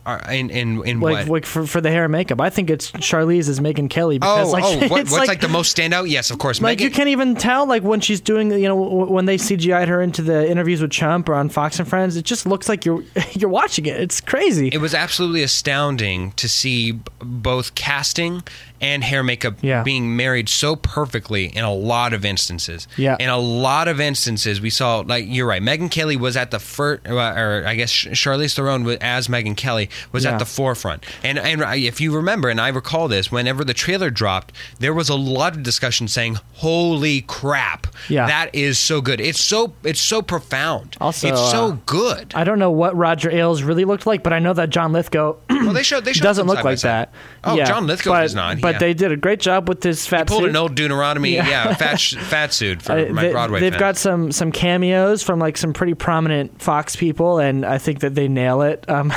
uh, 0.06 0.20
in 0.32 0.50
in 0.50 0.84
in 0.86 1.00
Like, 1.00 1.14
what? 1.14 1.28
like 1.28 1.46
for, 1.46 1.68
for 1.68 1.80
the 1.80 1.92
hair 1.92 2.06
and 2.06 2.12
makeup, 2.12 2.42
I 2.42 2.50
think 2.50 2.70
it's 2.70 2.92
Charlize 2.92 3.48
as 3.48 3.60
Megyn 3.60 3.90
Kelly 3.90 4.18
because 4.18 4.48
oh, 4.48 4.52
like 4.52 4.64
oh, 4.64 4.80
what, 4.88 5.10
what's 5.10 5.28
like, 5.28 5.42
the 5.42 5.48
most 5.48 5.76
standout? 5.76 6.10
Yes, 6.10 6.32
of 6.32 6.40
course. 6.40 6.62
like 6.62 6.82
you 6.82 6.90
can't 6.90 7.10
even 7.10 7.36
tell 7.36 7.66
like 7.68 7.84
when 7.84 8.00
she's 8.00 8.20
doing 8.20 8.52
you 8.52 8.68
know 8.68 8.76
when 8.76 9.26
they 9.26 9.38
CGI'd 9.38 9.88
her 9.88 10.02
into 10.02 10.22
the 10.22 10.50
interviews 10.50 10.82
with 10.82 10.92
Chump 10.92 11.30
or 11.30 11.36
on 11.36 11.50
Fox 11.50 11.80
and 11.80 11.88
Friends, 11.88 12.16
it 12.18 12.26
just 12.26 12.46
looks 12.46 12.68
like 12.68 12.86
you're 12.86 13.04
you're 13.34 13.50
watching 13.50 13.86
it. 13.86 14.00
It's 14.00 14.22
crazy. 14.22 14.70
it 14.70 14.82
was 14.82 14.96
absolutely 14.96 15.44
astounding 15.44 16.32
to 16.34 16.50
see 16.50 17.00
both 17.20 17.76
casting 17.76 18.44
and 18.82 19.04
hair 19.04 19.24
makeup 19.24 19.56
Yeah. 19.62 19.84
being 19.84 20.16
married 20.16 20.50
so 20.50 20.76
perfectly 20.76 21.46
in 21.46 21.64
a 21.64 21.74
lot 21.74 22.14
of 22.14 22.26
instances. 22.26 22.88
Yeah. 22.98 23.16
In 23.20 23.30
a 23.30 23.38
lot 23.38 23.88
of 23.88 24.02
instances, 24.02 24.60
we 24.60 24.70
saw 24.70 25.00
like 25.06 25.26
you're 25.28 25.48
right. 25.48 25.62
Megyn 25.62 25.90
Kelly 25.92 26.18
was 26.18 26.36
at 26.36 26.52
the 26.52 26.60
first, 26.60 27.08
or 27.08 27.64
I 27.66 27.76
guess 27.76 27.92
Charlize 27.92 28.56
Theron 28.56 28.84
was- 28.84 28.98
as 29.02 29.28
Megyn 29.28 29.56
Kelly 29.56 29.90
was 30.12 30.24
Yeah. 30.26 30.32
at 30.32 30.40
the 30.40 30.46
forefront. 30.46 31.06
And 31.24 31.38
and 31.40 31.62
if 31.84 32.02
you 32.02 32.12
remember, 32.16 32.50
and 32.50 32.60
I 32.60 32.70
recall 32.70 33.08
this, 33.08 33.32
whenever 33.32 33.64
the 33.64 33.74
trailer 33.74 34.10
dropped, 34.10 34.54
there 34.80 34.94
was 34.94 35.10
a 35.10 35.16
lot 35.16 35.56
of 35.56 35.64
discussion 35.64 36.08
saying, 36.08 36.40
"Holy 36.56 37.22
crap, 37.22 37.88
Yeah. 38.10 38.28
that 38.28 38.54
is 38.54 38.78
so 38.80 39.02
good. 39.02 39.22
It's 39.22 39.40
so 39.44 39.74
it's 39.84 40.00
so 40.02 40.22
profound. 40.22 40.96
Also, 41.02 41.28
it's 41.28 41.52
so 41.52 41.66
uh, 41.74 41.78
good." 41.86 42.32
I 42.36 42.44
don't 42.44 42.60
know 42.60 42.72
what 42.72 42.96
Roger 42.96 43.30
Ailes 43.32 43.64
really 43.64 43.86
looked 43.86 44.06
like, 44.06 44.24
but 44.24 44.34
I 44.34 44.40
know 44.40 44.54
that 44.54 44.70
John 44.70 44.92
Lithgow 44.94 45.36
well, 45.50 45.74
they 45.74 45.84
showed 45.84 46.06
they 46.06 46.14
showed 46.14 46.24
doesn't 46.24 46.48
look 46.48 46.64
like 46.64 46.80
that. 46.82 47.14
Oh, 47.44 47.56
Yeah, 47.56 47.66
John 47.66 47.88
Lithgow 47.88 48.12
but, 48.12 48.22
does 48.22 48.36
not. 48.36 48.62
But 48.62 48.71
yeah. 48.72 48.78
they 48.80 48.94
did 48.94 49.12
a 49.12 49.18
great 49.18 49.40
job 49.40 49.68
with 49.70 49.82
this 49.82 50.06
fat 50.08 50.28
pulled 50.28 50.42
suit. 50.42 50.50
an 50.50 50.56
old 50.56 50.76
Deuteronomy, 50.76 51.36
yeah, 51.36 51.48
Yeah. 51.48 51.74
fat 51.76 52.00
sh- 52.00 52.16
fat 52.16 52.54
suit 52.54 52.82
for 52.82 52.94
Uh, 52.94 53.06
my 53.14 53.22
they, 53.24 53.32
Broadway. 53.32 53.60
They've 53.60 53.74
fans. 53.74 53.80
got 53.80 53.98
some 53.98 54.32
some 54.32 54.52
cameos 54.52 55.24
from 55.24 55.40
like 55.40 55.58
some 55.58 55.74
pretty 55.74 55.94
prominent 55.94 56.62
Fox 56.62 56.96
people, 56.96 57.40
and 57.40 57.66
I 57.66 57.78
think 57.78 58.00
that 58.02 58.16
they 58.16 58.28
nail 58.28 58.62
it. 58.62 58.84
Um, 58.90 59.14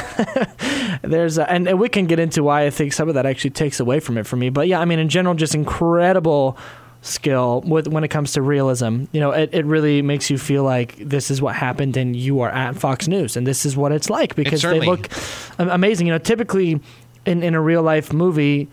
there's 1.03 1.39
a, 1.39 1.51
and, 1.51 1.69
and 1.69 1.79
we 1.79 1.89
can 1.89 2.07
get 2.07 2.19
into 2.19 2.43
why 2.43 2.65
I 2.67 2.71
think 2.71 2.93
some 2.93 3.09
of 3.09 3.15
that 3.15 3.27
actually 3.27 3.51
takes 3.51 3.81
away 3.81 4.01
from 4.01 4.19
it 4.19 4.27
for 4.27 4.37
me. 4.37 4.49
But 4.51 4.69
yeah, 4.69 4.81
I 4.81 4.85
mean, 4.85 4.99
in 4.99 5.09
general, 5.09 5.35
just 5.35 5.55
incredible 5.55 6.57
skill 7.03 7.61
with 7.67 7.87
when 7.87 8.03
it 8.03 8.09
comes 8.09 8.33
to 8.33 8.41
realism. 8.43 9.05
You 9.13 9.21
know, 9.21 9.31
it, 9.33 9.51
it 9.53 9.67
really 9.67 10.01
makes 10.03 10.31
you 10.31 10.39
feel 10.39 10.63
like 10.65 10.97
this 10.97 11.31
is 11.31 11.43
what 11.43 11.55
happened, 11.55 11.97
and 11.97 12.17
you 12.17 12.41
are 12.41 12.51
at 12.51 12.77
Fox 12.77 13.07
News, 13.09 13.37
and 13.37 13.47
this 13.47 13.67
is 13.67 13.77
what 13.77 13.93
it's 13.93 14.09
like 14.11 14.35
because 14.35 14.63
they 14.63 14.81
look 14.81 15.09
amazing. 15.59 16.07
You 16.07 16.15
know, 16.15 16.19
typically 16.19 16.81
in 17.27 17.43
in 17.43 17.55
a 17.55 17.61
real 17.61 17.83
life 17.83 18.13
movie 18.13 18.69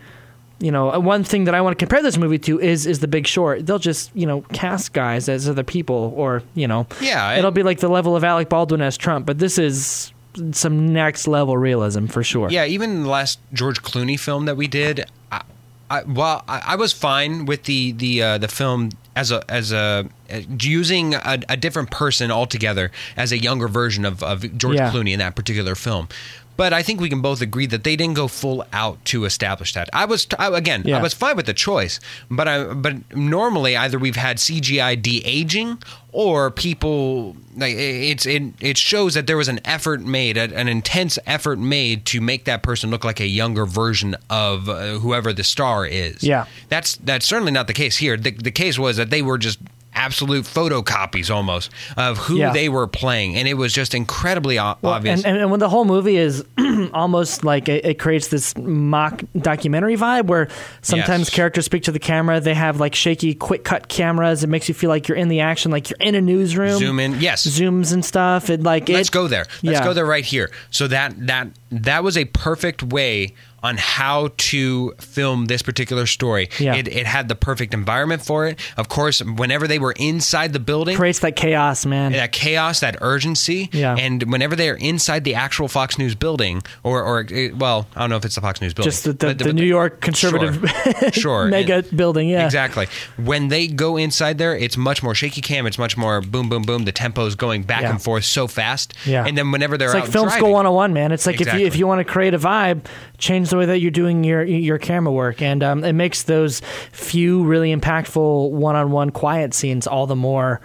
you 0.62 0.70
know, 0.70 0.92
uh, 0.92 0.98
one 1.00 1.24
thing 1.24 1.44
that 1.44 1.54
I 1.54 1.60
want 1.60 1.76
to 1.76 1.82
compare 1.84 2.02
this 2.02 2.16
movie 2.16 2.38
to 2.38 2.60
is 2.60 2.86
is 2.86 3.00
The 3.00 3.08
Big 3.08 3.26
Short. 3.26 3.66
They'll 3.66 3.78
just 3.80 4.10
you 4.14 4.26
know 4.26 4.42
cast 4.52 4.92
guys 4.92 5.28
as 5.28 5.48
other 5.48 5.64
people, 5.64 6.12
or 6.16 6.42
you 6.54 6.68
know, 6.68 6.86
Yeah, 7.00 7.34
it'll 7.34 7.50
be 7.50 7.62
like 7.64 7.80
the 7.80 7.88
level 7.88 8.14
of 8.16 8.22
Alec 8.24 8.48
Baldwin 8.48 8.80
as 8.80 8.96
Trump. 8.96 9.26
But 9.26 9.38
this 9.38 9.58
is 9.58 10.12
some 10.52 10.92
next 10.92 11.26
level 11.28 11.58
realism 11.58 12.06
for 12.06 12.22
sure. 12.22 12.48
Yeah, 12.48 12.64
even 12.64 13.02
the 13.02 13.08
last 13.10 13.38
George 13.52 13.82
Clooney 13.82 14.18
film 14.18 14.46
that 14.46 14.56
we 14.56 14.66
did, 14.66 15.04
I, 15.30 15.42
I, 15.90 16.04
well, 16.04 16.42
I, 16.48 16.62
I 16.68 16.76
was 16.76 16.92
fine 16.92 17.44
with 17.44 17.64
the 17.64 17.92
the 17.92 18.22
uh, 18.22 18.38
the 18.38 18.48
film 18.48 18.90
as 19.14 19.30
a 19.30 19.42
as 19.50 19.72
a 19.72 20.08
uh, 20.32 20.40
using 20.60 21.14
a, 21.14 21.40
a 21.50 21.56
different 21.56 21.90
person 21.90 22.30
altogether 22.30 22.90
as 23.16 23.30
a 23.32 23.38
younger 23.38 23.68
version 23.68 24.04
of, 24.06 24.22
of 24.22 24.56
George 24.56 24.76
Yeah. 24.76 24.90
Clooney 24.90 25.12
in 25.12 25.18
that 25.18 25.34
particular 25.36 25.74
film. 25.74 26.08
But 26.56 26.72
I 26.72 26.82
think 26.82 27.00
we 27.00 27.08
can 27.08 27.20
both 27.22 27.40
agree 27.40 27.66
that 27.66 27.82
they 27.84 27.96
didn't 27.96 28.14
go 28.14 28.28
full 28.28 28.64
out 28.72 29.02
to 29.06 29.24
establish 29.24 29.72
that. 29.74 29.88
I 29.92 30.04
was 30.04 30.26
I, 30.38 30.56
again, 30.56 30.82
Yeah. 30.84 30.98
I 30.98 31.02
was 31.02 31.14
fine 31.14 31.36
with 31.36 31.46
the 31.46 31.54
choice, 31.54 31.98
but 32.30 32.46
I 32.48 32.64
but 32.74 33.14
normally 33.16 33.76
either 33.76 33.98
we've 33.98 34.16
had 34.16 34.36
CGI 34.38 35.00
de 35.00 35.22
aging 35.24 35.78
or 36.12 36.50
people 36.50 37.36
like 37.56 37.74
it's 37.76 38.26
it 38.26 38.42
it 38.60 38.76
shows 38.78 39.14
that 39.14 39.26
there 39.26 39.36
was 39.36 39.48
an 39.48 39.60
effort 39.64 40.02
made, 40.02 40.36
an 40.36 40.68
intense 40.68 41.18
effort 41.26 41.58
made 41.58 42.04
to 42.06 42.20
make 42.20 42.44
that 42.44 42.62
person 42.62 42.90
look 42.90 43.04
like 43.04 43.20
a 43.20 43.26
younger 43.26 43.64
version 43.66 44.14
of 44.28 44.68
uh, 44.68 44.98
whoever 44.98 45.32
the 45.32 45.44
star 45.44 45.86
is. 45.86 46.22
Yeah. 46.22 46.44
that's 46.68 46.96
that's 46.96 47.26
certainly 47.26 47.52
not 47.52 47.66
the 47.66 47.72
case 47.74 47.96
here. 47.96 48.16
The 48.16 48.30
the 48.32 48.50
case 48.50 48.78
was 48.78 48.96
that 48.98 49.10
they 49.10 49.22
were 49.22 49.38
just 49.38 49.58
absolute 49.94 50.44
photocopies 50.44 51.30
almost 51.34 51.70
of 51.96 52.18
who 52.18 52.36
Yeah. 52.38 52.52
they 52.52 52.68
were 52.68 52.86
playing, 52.86 53.36
and 53.36 53.46
it 53.46 53.54
was 53.54 53.72
just 53.72 53.94
incredibly 53.94 54.58
o- 54.58 54.76
Well, 54.82 54.94
obvious. 54.94 55.24
And, 55.24 55.34
and, 55.34 55.42
and 55.42 55.50
when 55.50 55.60
the 55.60 55.68
whole 55.68 55.84
movie 55.84 56.16
is 56.16 56.44
almost 56.92 57.44
like 57.44 57.68
it, 57.68 57.84
it 57.84 57.98
creates 57.98 58.28
this 58.28 58.56
mock 58.56 59.22
documentary 59.38 59.96
vibe 59.96 60.26
where 60.26 60.48
sometimes 60.80 61.22
Yes. 61.28 61.30
characters 61.30 61.64
speak 61.66 61.82
to 61.84 61.92
the 61.92 61.98
camera. 61.98 62.40
They 62.40 62.54
have 62.54 62.80
like 62.80 62.94
shaky, 62.94 63.34
quick 63.34 63.64
cut 63.64 63.88
cameras. 63.88 64.42
It 64.42 64.48
makes 64.48 64.68
you 64.68 64.74
feel 64.74 64.88
like 64.90 65.08
you're 65.08 65.18
in 65.18 65.28
the 65.28 65.40
action, 65.40 65.70
like 65.70 65.90
you're 65.90 65.96
in 66.00 66.14
a 66.14 66.20
newsroom. 66.20 66.78
Zoom 66.78 66.98
in, 66.98 67.20
yes. 67.20 67.46
Zooms 67.46 67.92
and 67.92 68.04
stuff. 68.04 68.50
It 68.50 68.62
like 68.62 68.88
Let's 68.88 69.08
it, 69.08 69.12
go 69.12 69.28
there. 69.28 69.44
Let's 69.62 69.78
yeah. 69.78 69.84
go 69.84 69.92
there 69.92 70.06
right 70.06 70.24
here. 70.24 70.50
So 70.70 70.88
that 70.88 71.14
that 71.26 71.48
that 71.70 72.02
was 72.04 72.16
a 72.16 72.24
perfect 72.26 72.82
way 72.82 73.34
on 73.62 73.76
how 73.76 74.30
to 74.36 74.92
film 75.00 75.46
this 75.46 75.62
particular 75.62 76.06
story. 76.06 76.48
Yeah. 76.58 76.74
It, 76.74 76.88
it 76.88 77.06
had 77.06 77.28
the 77.28 77.34
perfect 77.34 77.74
environment 77.74 78.22
for 78.22 78.46
it. 78.46 78.58
Of 78.76 78.88
course, 78.88 79.22
whenever 79.22 79.68
they 79.68 79.78
were 79.78 79.92
inside 79.92 80.52
the 80.52 80.60
building, 80.60 80.96
creates 80.96 81.20
that 81.20 81.36
chaos, 81.36 81.86
man. 81.86 82.12
that 82.12 82.32
chaos, 82.32 82.80
that 82.80 82.96
urgency, 83.00 83.68
Yeah. 83.72 83.94
and 83.98 84.22
whenever 84.30 84.56
they 84.56 84.68
are 84.68 84.74
inside 84.76 85.24
the 85.24 85.34
actual 85.34 85.68
Fox 85.68 85.98
News 85.98 86.14
building, 86.14 86.62
or, 86.82 87.02
or 87.02 87.20
uh, 87.20 87.48
well, 87.56 87.86
I 87.94 88.00
don't 88.00 88.10
know 88.10 88.16
if 88.16 88.24
it's 88.24 88.34
the 88.34 88.40
Fox 88.40 88.60
News 88.60 88.74
building, 88.74 88.90
Just 88.90 89.04
the, 89.04 89.12
the, 89.12 89.26
but- 89.28 89.38
the 89.38 89.44
but 89.46 89.54
New 89.54 89.64
York 89.66 90.00
conservative 90.00 90.68
Sure, 91.02 91.12
sure. 91.12 91.44
mega 91.46 91.76
And- 91.76 91.96
building. 91.96 92.28
Yeah, 92.28 92.44
Exactly. 92.44 92.86
When 93.16 93.48
they 93.48 93.66
go 93.68 93.96
inside 93.96 94.38
there, 94.38 94.56
it's 94.56 94.76
much 94.76 95.02
more 95.02 95.14
shaky 95.14 95.40
cam. 95.40 95.66
It's 95.66 95.78
much 95.78 95.96
more 95.96 96.20
boom, 96.20 96.48
boom, 96.48 96.62
boom. 96.62 96.84
The 96.84 96.92
tempo's 96.92 97.34
going 97.34 97.62
back 97.62 97.82
Yeah. 97.82 97.90
and 97.90 98.02
forth 98.02 98.24
so 98.24 98.46
fast. 98.48 98.94
Yeah. 99.06 99.24
And 99.26 99.36
then 99.38 99.52
whenever 99.52 99.76
they're 99.78 99.88
It's 99.88 99.94
like 99.94 100.04
out 100.04 100.08
film 100.10 100.24
driving, 100.26 100.40
school 100.40 100.52
101, 100.52 100.92
man. 100.92 101.12
It's 101.12 101.26
like 101.26 101.40
if 101.40 101.52
you 101.54 101.66
if 101.66 101.76
you 101.76 101.86
want 101.86 102.00
to 102.00 102.04
create 102.10 102.34
a 102.34 102.38
vibe, 102.38 102.84
change 103.22 103.50
the 103.50 103.56
way 103.56 103.66
that 103.66 103.78
you're 103.80 103.90
doing 103.92 104.24
your 104.24 104.42
your 104.42 104.78
camera 104.78 105.12
work, 105.12 105.40
and 105.40 105.62
um, 105.62 105.84
it 105.84 105.92
makes 105.94 106.24
those 106.24 106.60
few 106.90 107.44
really 107.44 107.74
impactful 107.74 108.50
one-on-one 108.50 109.10
quiet 109.10 109.54
scenes 109.54 109.86
all 109.86 110.06
the 110.08 110.16
more, 110.16 110.60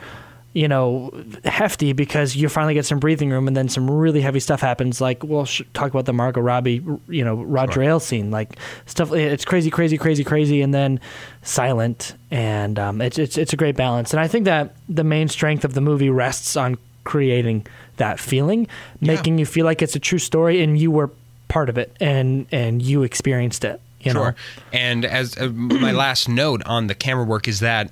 you 0.53 0.67
know, 0.67 1.11
hefty 1.45 1.93
because 1.93 2.35
you 2.35 2.49
finally 2.49 2.73
get 2.73 2.83
some 2.85 2.97
breathing 2.99 3.29
room, 3.29 3.47
and 3.47 3.55
then 3.55 3.69
some 3.69 3.89
really 3.89 4.21
heavy 4.21 4.39
stuff 4.39 4.59
happens. 4.59 4.99
Like 4.99 5.21
we'll 5.23 5.45
sh- 5.45 5.61
talk 5.75 5.91
about 5.91 6.05
the 6.05 6.13
Margot 6.13 6.41
Robbie, 6.41 6.81
you 7.07 7.23
know, 7.23 7.35
Roger 7.35 7.83
Sure. 7.83 7.99
Scene, 7.99 8.31
like 8.31 8.57
stuff. 8.87 9.11
It's 9.13 9.45
crazy, 9.45 9.69
crazy, 9.69 9.97
crazy, 9.99 10.23
crazy, 10.23 10.61
and 10.63 10.73
then 10.73 10.99
silent, 11.43 12.15
and 12.31 12.79
um, 12.79 13.01
it's 13.01 13.19
it's 13.19 13.37
it's 13.37 13.53
a 13.53 13.57
great 13.57 13.75
balance. 13.75 14.13
And 14.13 14.19
I 14.19 14.27
think 14.27 14.45
that 14.45 14.75
the 14.89 15.03
main 15.03 15.27
strength 15.27 15.63
of 15.63 15.73
the 15.75 15.81
movie 15.81 16.09
rests 16.09 16.55
on 16.57 16.77
creating 17.03 17.65
that 17.97 18.19
feeling, 18.19 18.67
Yeah. 18.99 19.13
making 19.13 19.37
you 19.37 19.45
feel 19.45 19.65
like 19.65 19.81
it's 19.81 19.95
a 19.95 19.99
true 19.99 20.19
story 20.19 20.61
and 20.61 20.77
you 20.77 20.91
were 20.91 21.09
part 21.47 21.69
of 21.69 21.77
it 21.77 21.95
and 21.99 22.47
and 22.51 22.81
you 22.81 23.03
experienced 23.03 23.63
it. 23.63 23.79
You 24.01 24.11
sure. 24.11 24.31
know, 24.31 24.33
And 24.71 25.05
as 25.05 25.37
uh, 25.37 25.47
my 25.49 25.91
last 25.91 26.29
note 26.29 26.61
on 26.65 26.87
the 26.87 26.95
camera 26.95 27.23
work 27.23 27.47
is 27.47 27.59
that 27.61 27.91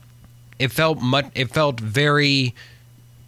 it 0.59 0.71
felt 0.71 1.01
much. 1.01 1.25
It 1.35 1.49
felt 1.51 1.79
very. 1.79 2.53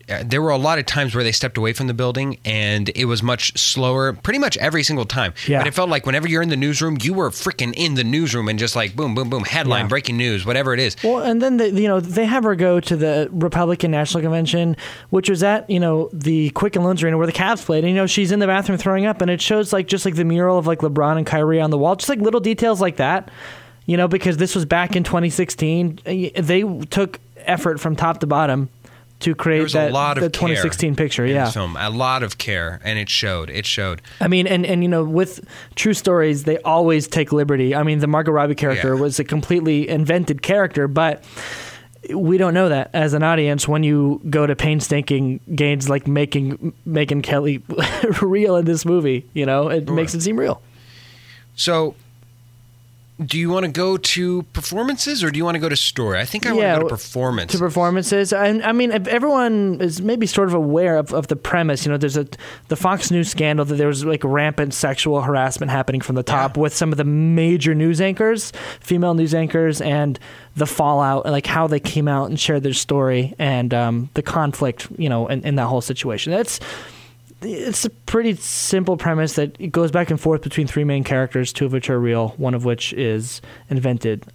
Uh, 0.09 0.23
there 0.25 0.41
were 0.41 0.51
a 0.51 0.57
lot 0.57 0.79
of 0.79 0.85
times 0.85 1.13
where 1.13 1.23
they 1.23 1.33
stepped 1.33 1.57
away 1.57 1.73
from 1.73 1.87
the 1.87 1.93
building 1.93 2.37
and 2.45 2.89
it 2.95 3.05
was 3.05 3.21
much 3.21 3.57
slower 3.59 4.13
pretty 4.13 4.39
much 4.39 4.55
every 4.57 4.81
single 4.81 5.03
time 5.05 5.33
Yeah. 5.47 5.57
but 5.59 5.67
it 5.67 5.73
felt 5.73 5.89
like 5.89 6.05
whenever 6.05 6.29
you're 6.29 6.41
in 6.41 6.47
the 6.47 6.55
newsroom 6.55 6.97
you 7.01 7.13
were 7.13 7.29
freaking 7.29 7.73
in 7.75 7.95
the 7.95 8.05
newsroom 8.05 8.47
and 8.47 8.57
just 8.57 8.73
like 8.73 8.95
boom 8.95 9.15
boom 9.15 9.29
boom 9.29 9.43
headline 9.43 9.81
Yeah. 9.85 9.87
breaking 9.89 10.15
news 10.15 10.45
whatever 10.45 10.73
it 10.73 10.79
is 10.79 10.95
Well, 11.03 11.19
and 11.23 11.41
then 11.41 11.57
the, 11.57 11.69
you 11.71 11.89
know 11.89 11.99
they 11.99 12.25
have 12.25 12.45
her 12.45 12.55
go 12.55 12.79
to 12.79 12.95
the 12.95 13.27
Republican 13.31 13.91
National 13.91 14.21
Convention, 14.21 14.77
which 15.09 15.29
was 15.29 15.43
at 15.43 15.69
you 15.69 15.79
know 15.79 16.09
the 16.13 16.51
Quicken 16.51 16.83
Loans 16.83 17.03
Arena 17.03 17.17
where 17.17 17.27
the 17.27 17.33
Cavs 17.33 17.65
played. 17.65 17.83
And 17.83 17.89
you 17.91 17.95
know 17.97 18.07
she's 18.07 18.31
in 18.31 18.39
the 18.39 18.47
bathroom 18.47 18.77
throwing 18.77 19.05
up, 19.05 19.21
and 19.21 19.29
it 19.29 19.41
shows 19.41 19.73
like 19.73 19.87
just 19.87 20.05
like 20.05 20.15
the 20.15 20.23
mural 20.23 20.57
of 20.57 20.65
like 20.67 20.79
LeBron 20.79 21.17
and 21.17 21.25
Kyrie 21.27 21.59
on 21.59 21.69
the 21.69 21.77
wall, 21.77 21.95
just 21.97 22.07
like 22.09 22.19
little 22.19 22.39
details 22.39 22.79
like 22.79 22.95
that. 22.95 23.29
You 23.85 23.97
know, 23.97 24.07
because 24.07 24.37
this 24.37 24.55
was 24.55 24.65
back 24.65 24.95
in 24.95 25.03
2016, 25.03 25.99
they 26.05 26.63
took 26.89 27.19
effort 27.45 27.79
from 27.79 27.95
top 27.95 28.19
to 28.19 28.27
bottom 28.27 28.69
to 29.19 29.33
create 29.33 29.71
that 29.71 29.89
a 29.91 29.93
lot 29.93 30.17
of 30.17 30.23
the 30.23 30.29
2016 30.29 30.95
care 30.95 31.05
picture. 31.05 31.25
Yeah, 31.25 31.49
film 31.49 31.75
a 31.77 31.89
lot 31.89 32.21
of 32.23 32.37
care 32.37 32.79
and 32.83 32.99
it 32.99 33.09
showed 33.09 33.49
it 33.49 33.65
showed 33.65 34.01
I 34.21 34.27
mean, 34.27 34.45
and, 34.47 34.65
and 34.65 34.83
you 34.83 34.89
know, 34.89 35.03
with 35.03 35.39
true 35.75 35.93
stories, 35.93 36.43
they 36.43 36.59
always 36.59 37.07
take 37.07 37.31
liberty. 37.31 37.73
I 37.75 37.83
mean, 37.83 37.99
the 37.99 38.07
Margot 38.07 38.31
Robbie 38.31 38.55
character 38.55 38.93
Yeah. 38.95 39.01
was 39.01 39.19
a 39.19 39.23
completely 39.23 39.89
invented 39.89 40.41
character, 40.43 40.87
but 40.87 41.23
we 42.13 42.37
don't 42.37 42.53
know 42.53 42.69
that 42.69 42.89
as 42.93 43.13
an 43.13 43.23
audience 43.23 43.67
when 43.67 43.83
you 43.83 44.21
go 44.29 44.45
to 44.47 44.55
painstaking 44.55 45.39
gains 45.55 45.89
like 45.89 46.07
making 46.07 46.73
Megyn 46.87 47.21
Kelly 47.23 47.61
real 48.21 48.55
in 48.55 48.65
this 48.65 48.85
movie. 48.85 49.27
You 49.33 49.45
know, 49.45 49.67
it 49.69 49.89
makes 49.89 50.13
it 50.13 50.21
seem 50.21 50.37
real. 50.39 50.61
So, 51.55 51.95
do 53.25 53.39
you 53.39 53.49
want 53.49 53.65
to 53.65 53.71
go 53.71 53.97
to 53.97 54.43
performances 54.53 55.23
or 55.23 55.31
do 55.31 55.37
you 55.37 55.43
want 55.45 55.55
to 55.55 55.59
go 55.59 55.69
to 55.69 55.75
story? 55.75 56.19
I 56.19 56.25
think 56.25 56.45
I 56.45 56.53
Yeah, 56.53 56.73
want 56.73 56.75
to 56.75 56.81
go 56.83 56.87
to 56.89 56.95
performance. 56.95 57.51
to 57.53 57.57
performances. 57.57 58.31
And 58.31 58.61
I 58.63 58.71
mean, 58.73 58.91
if 58.91 59.07
everyone 59.07 59.79
is 59.81 60.01
maybe 60.03 60.27
sort 60.27 60.47
of 60.49 60.53
aware 60.53 60.97
of, 60.97 61.13
of 61.15 61.25
the 61.27 61.35
premise, 61.35 61.83
you 61.83 61.91
know, 61.91 61.97
there's 61.97 62.15
a 62.17 62.27
the 62.67 62.75
Fox 62.75 63.09
News 63.09 63.29
scandal 63.29 63.65
that 63.65 63.75
there 63.75 63.87
was 63.87 64.05
like 64.05 64.23
rampant 64.23 64.75
sexual 64.75 65.21
harassment 65.21 65.71
happening 65.71 65.99
from 66.01 66.15
the 66.15 66.21
top 66.21 66.57
Yeah. 66.57 66.61
with 66.61 66.75
some 66.75 66.91
of 66.91 66.97
the 66.99 67.03
major 67.05 67.73
news 67.73 68.01
anchors, 68.01 68.53
female 68.81 69.15
news 69.15 69.33
anchors, 69.33 69.81
and 69.81 70.19
the 70.55 70.67
fallout, 70.67 71.23
and 71.25 71.31
like 71.31 71.47
how 71.47 71.65
they 71.65 71.79
came 71.79 72.07
out 72.07 72.29
and 72.29 72.39
shared 72.39 72.61
their 72.61 72.73
story 72.73 73.33
and 73.39 73.73
um, 73.73 74.09
the 74.13 74.21
conflict, 74.21 74.87
you 74.97 75.09
know, 75.09 75.27
in, 75.27 75.41
in 75.43 75.55
that 75.55 75.65
whole 75.65 75.81
situation. 75.81 76.31
That's 76.33 76.59
it's 77.41 77.85
a 77.85 77.89
pretty 77.89 78.35
simple 78.35 78.97
premise 78.97 79.33
that 79.33 79.55
it 79.59 79.71
goes 79.71 79.91
back 79.91 80.09
and 80.09 80.19
forth 80.19 80.41
between 80.41 80.67
three 80.67 80.83
main 80.83 81.03
characters, 81.03 81.53
two 81.53 81.65
of 81.65 81.71
which 81.73 81.89
are 81.89 81.99
real, 81.99 82.29
one 82.37 82.53
of 82.53 82.65
which 82.65 82.93
is 82.93 83.41
invented. 83.69 84.25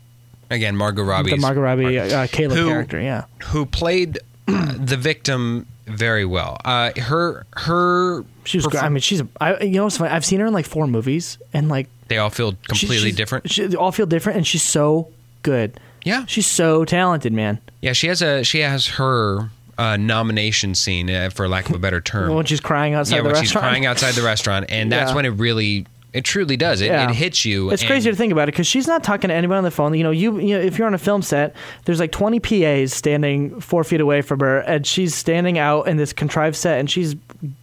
Again, 0.51 0.77
Margot 0.77 1.03
Robbie. 1.03 1.31
the 1.31 1.37
Margot 1.39 1.61
Robbie, 1.63 1.99
uh, 1.99 2.27
Kayla 2.27 2.55
Who- 2.55 2.69
character, 2.69 3.01
yeah. 3.01 3.25
who 3.47 3.65
played 3.67 4.19
uh, 4.49 4.75
the 4.79 4.97
victim 4.97 5.67
very 5.87 6.25
well. 6.25 6.59
Uh, 6.65 6.93
her 7.01 7.47
her 7.55 8.25
She 8.45 8.59
was. 8.59 8.67
great. 8.67 8.83
I 8.83 8.89
mean, 8.89 9.01
she's. 9.01 9.23
I, 9.41 9.59
you 9.63 9.73
know, 9.73 9.85
what's 9.85 9.97
funny? 9.97 10.11
I've 10.11 10.25
seen 10.25 10.41
her 10.41 10.47
in 10.47 10.53
like 10.53 10.67
four 10.67 10.87
movies, 10.87 11.39
and 11.55 11.69
like 11.69 11.89
they 12.09 12.19
all 12.19 12.31
feel 12.31 12.53
completely 12.69 12.99
she's- 12.99 13.17
different. 13.17 13.51
She, 13.51 13.67
they 13.67 13.77
all 13.77 13.93
feel 13.93 14.07
different, 14.07 14.37
and 14.39 14.47
she's 14.47 14.63
so 14.63 15.09
good. 15.43 15.79
Yeah, 16.05 16.25
She's 16.27 16.49
so 16.49 16.85
talented, 16.85 17.33
man. 17.33 17.61
yeah. 17.81 17.93
She 17.93 18.09
has 18.09 18.21
a 18.23 18.43
she 18.45 18.59
has 18.61 18.89
her 18.89 19.51
uh, 19.83 19.97
nomination 19.97 20.75
scene, 20.75 21.11
uh, 21.11 21.31
for 21.31 21.49
lack 21.49 21.69
of 21.69 21.75
a 21.75 21.79
better 21.79 22.01
term. 22.01 22.35
When 22.35 22.47
she's 22.47 22.61
crying 22.61 22.95
outside 22.95 23.17
yeah, 23.17 23.23
the 23.23 23.25
when 23.29 23.33
restaurant, 23.35 23.49
she's 23.49 23.61
crying 23.61 23.87
outside 23.87 24.15
the 24.15 24.23
restaurant, 24.23 24.67
and 24.69 24.91
that's 24.93 25.11
Yeah. 25.11 25.17
when 25.17 25.25
it 25.27 25.31
really 25.31 25.87
it 26.13 26.25
truly 26.25 26.59
does. 26.59 26.83
It, 26.83 26.89
Yeah. 26.89 27.09
it 27.09 27.15
hits 27.15 27.47
you. 27.47 27.71
It's 27.71 27.81
and- 27.81 27.89
crazy 27.89 28.11
to 28.11 28.15
think 28.17 28.33
about 28.33 28.43
it 28.47 28.53
because 28.53 28.67
she's 28.67 28.87
not 28.87 29.03
talking 29.03 29.29
to 29.29 29.35
anyone 29.35 29.57
on 29.57 29.65
the 29.65 29.71
phone. 29.71 29.95
You 29.95 30.05
know, 30.05 30.11
you, 30.11 30.39
you 30.41 30.55
know, 30.59 30.61
if 30.61 30.77
you're 30.77 30.87
on 30.87 30.93
a 30.93 30.99
film 30.99 31.23
set, 31.23 31.57
there's 31.87 32.01
like 32.01 32.13
20 32.13 32.39
PAs 32.39 32.93
standing 32.93 33.59
four 33.63 33.83
feet 33.83 33.99
away 34.03 34.21
from 34.21 34.41
her, 34.41 34.59
and 34.59 34.87
she's 34.87 35.15
standing 35.15 35.57
out 35.59 35.89
in 35.89 35.97
this 35.97 36.13
contrived 36.13 36.57
set, 36.57 36.79
and 36.79 36.91
she's 36.91 37.17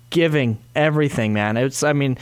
giving 0.10 0.58
everything, 0.76 1.32
man. 1.32 1.58
It's, 1.58 1.84
I 1.84 1.94
mean, 1.94 2.18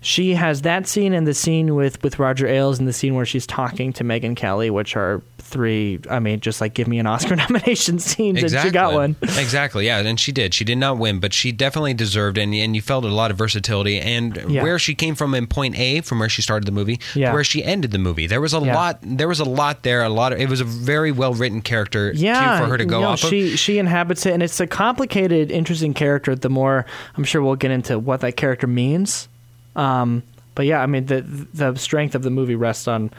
she 0.00 0.34
has 0.34 0.62
that 0.62 0.86
scene 0.86 1.12
and 1.12 1.26
the 1.26 1.34
scene 1.34 1.74
with 1.74 2.00
with 2.04 2.20
Roger 2.20 2.46
Ailes 2.46 2.78
and 2.78 2.86
the 2.86 2.92
scene 2.92 3.16
where 3.16 3.26
she's 3.26 3.44
talking 3.44 3.92
to 3.94 4.04
Megyn 4.04 4.36
Kelly, 4.36 4.70
which 4.70 4.94
are 4.94 5.22
three. 5.44 6.00
I 6.10 6.18
mean, 6.18 6.40
just 6.40 6.60
like 6.60 6.74
give 6.74 6.88
me 6.88 6.98
an 6.98 7.06
Oscar 7.06 7.36
nomination 7.44 7.98
scenes, 7.98 8.42
Exactly. 8.42 8.68
and 8.68 8.68
she 8.68 8.72
got 8.72 8.92
one. 8.94 9.16
exactly. 9.22 9.86
Yeah, 9.86 9.98
and 10.00 10.18
she 10.18 10.32
did. 10.32 10.54
She 10.54 10.64
did 10.64 10.78
not 10.78 10.98
win, 10.98 11.20
but 11.20 11.32
she 11.32 11.52
definitely 11.52 11.94
deserved, 11.94 12.38
and 12.38 12.54
and 12.54 12.74
you 12.74 12.82
felt 12.82 13.04
a 13.04 13.08
lot 13.08 13.30
of 13.30 13.36
versatility 13.38 14.00
and 14.00 14.36
Yeah. 14.48 14.62
where 14.62 14.78
she 14.78 14.94
came 14.94 15.14
from 15.14 15.34
in 15.34 15.46
point 15.46 15.78
A, 15.78 16.00
from 16.00 16.18
where 16.18 16.28
she 16.28 16.42
started 16.42 16.66
the 16.66 16.72
movie, 16.72 16.98
Yeah. 17.14 17.28
to 17.28 17.34
where 17.34 17.44
she 17.44 17.62
ended 17.62 17.90
the 17.92 17.98
movie. 17.98 18.26
There 18.26 18.40
was 18.40 18.54
a 18.54 18.60
Yeah. 18.60 18.74
lot. 18.74 18.98
There 19.02 19.28
was 19.28 19.40
a 19.40 19.44
lot 19.44 19.82
there. 19.82 20.02
A 20.02 20.08
lot 20.08 20.32
of. 20.32 20.40
It 20.40 20.48
was 20.48 20.60
a 20.60 20.64
very 20.64 21.12
well 21.12 21.34
written 21.34 21.60
character. 21.60 22.12
yeah, 22.14 22.58
for 22.58 22.66
her 22.66 22.78
to 22.78 22.84
go 22.84 23.00
no, 23.00 23.08
off 23.08 23.22
of. 23.24 23.30
she 23.30 23.56
she 23.56 23.78
inhabits 23.78 24.26
it, 24.26 24.32
and 24.32 24.42
it's 24.42 24.58
a 24.60 24.66
complicated, 24.66 25.50
interesting 25.50 25.94
character. 25.94 26.34
The 26.34 26.48
more 26.50 26.86
I'm 27.16 27.24
sure 27.24 27.42
we'll 27.42 27.56
get 27.56 27.70
into 27.70 27.98
what 27.98 28.20
that 28.20 28.36
character 28.36 28.66
means. 28.66 29.28
Um, 29.76 30.22
but 30.54 30.66
yeah, 30.66 30.80
I 30.82 30.86
mean 30.86 31.06
the 31.06 31.20
the 31.52 31.74
strength 31.76 32.14
of 32.14 32.22
the 32.22 32.30
movie 32.30 32.54
rests 32.54 32.86
on 32.88 33.10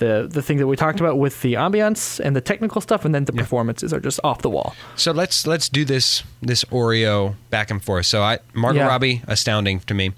the 0.00 0.26
the 0.28 0.42
thing 0.42 0.56
that 0.58 0.66
we 0.66 0.74
talked 0.76 0.98
about 1.00 1.16
with 1.18 1.40
the 1.42 1.54
ambiance 1.54 2.18
and 2.18 2.34
the 2.34 2.40
technical 2.40 2.80
stuff, 2.80 3.04
and 3.04 3.14
then 3.14 3.24
the 3.24 3.32
performances 3.32 3.92
are 3.94 4.00
just 4.00 4.18
off 4.24 4.42
the 4.42 4.50
wall. 4.50 4.74
So 4.96 5.12
let's 5.12 5.46
let's 5.46 5.68
do 5.68 5.84
this 5.84 6.24
this 6.42 6.64
Oreo 6.64 7.36
back 7.50 7.70
and 7.70 7.82
forth. 7.82 8.06
So 8.06 8.20
I 8.22 8.40
Margot 8.52 8.80
Yeah. 8.80 8.88
Robbie 8.88 9.22
astounding 9.28 9.78
to 9.80 9.94
me. 9.94 10.12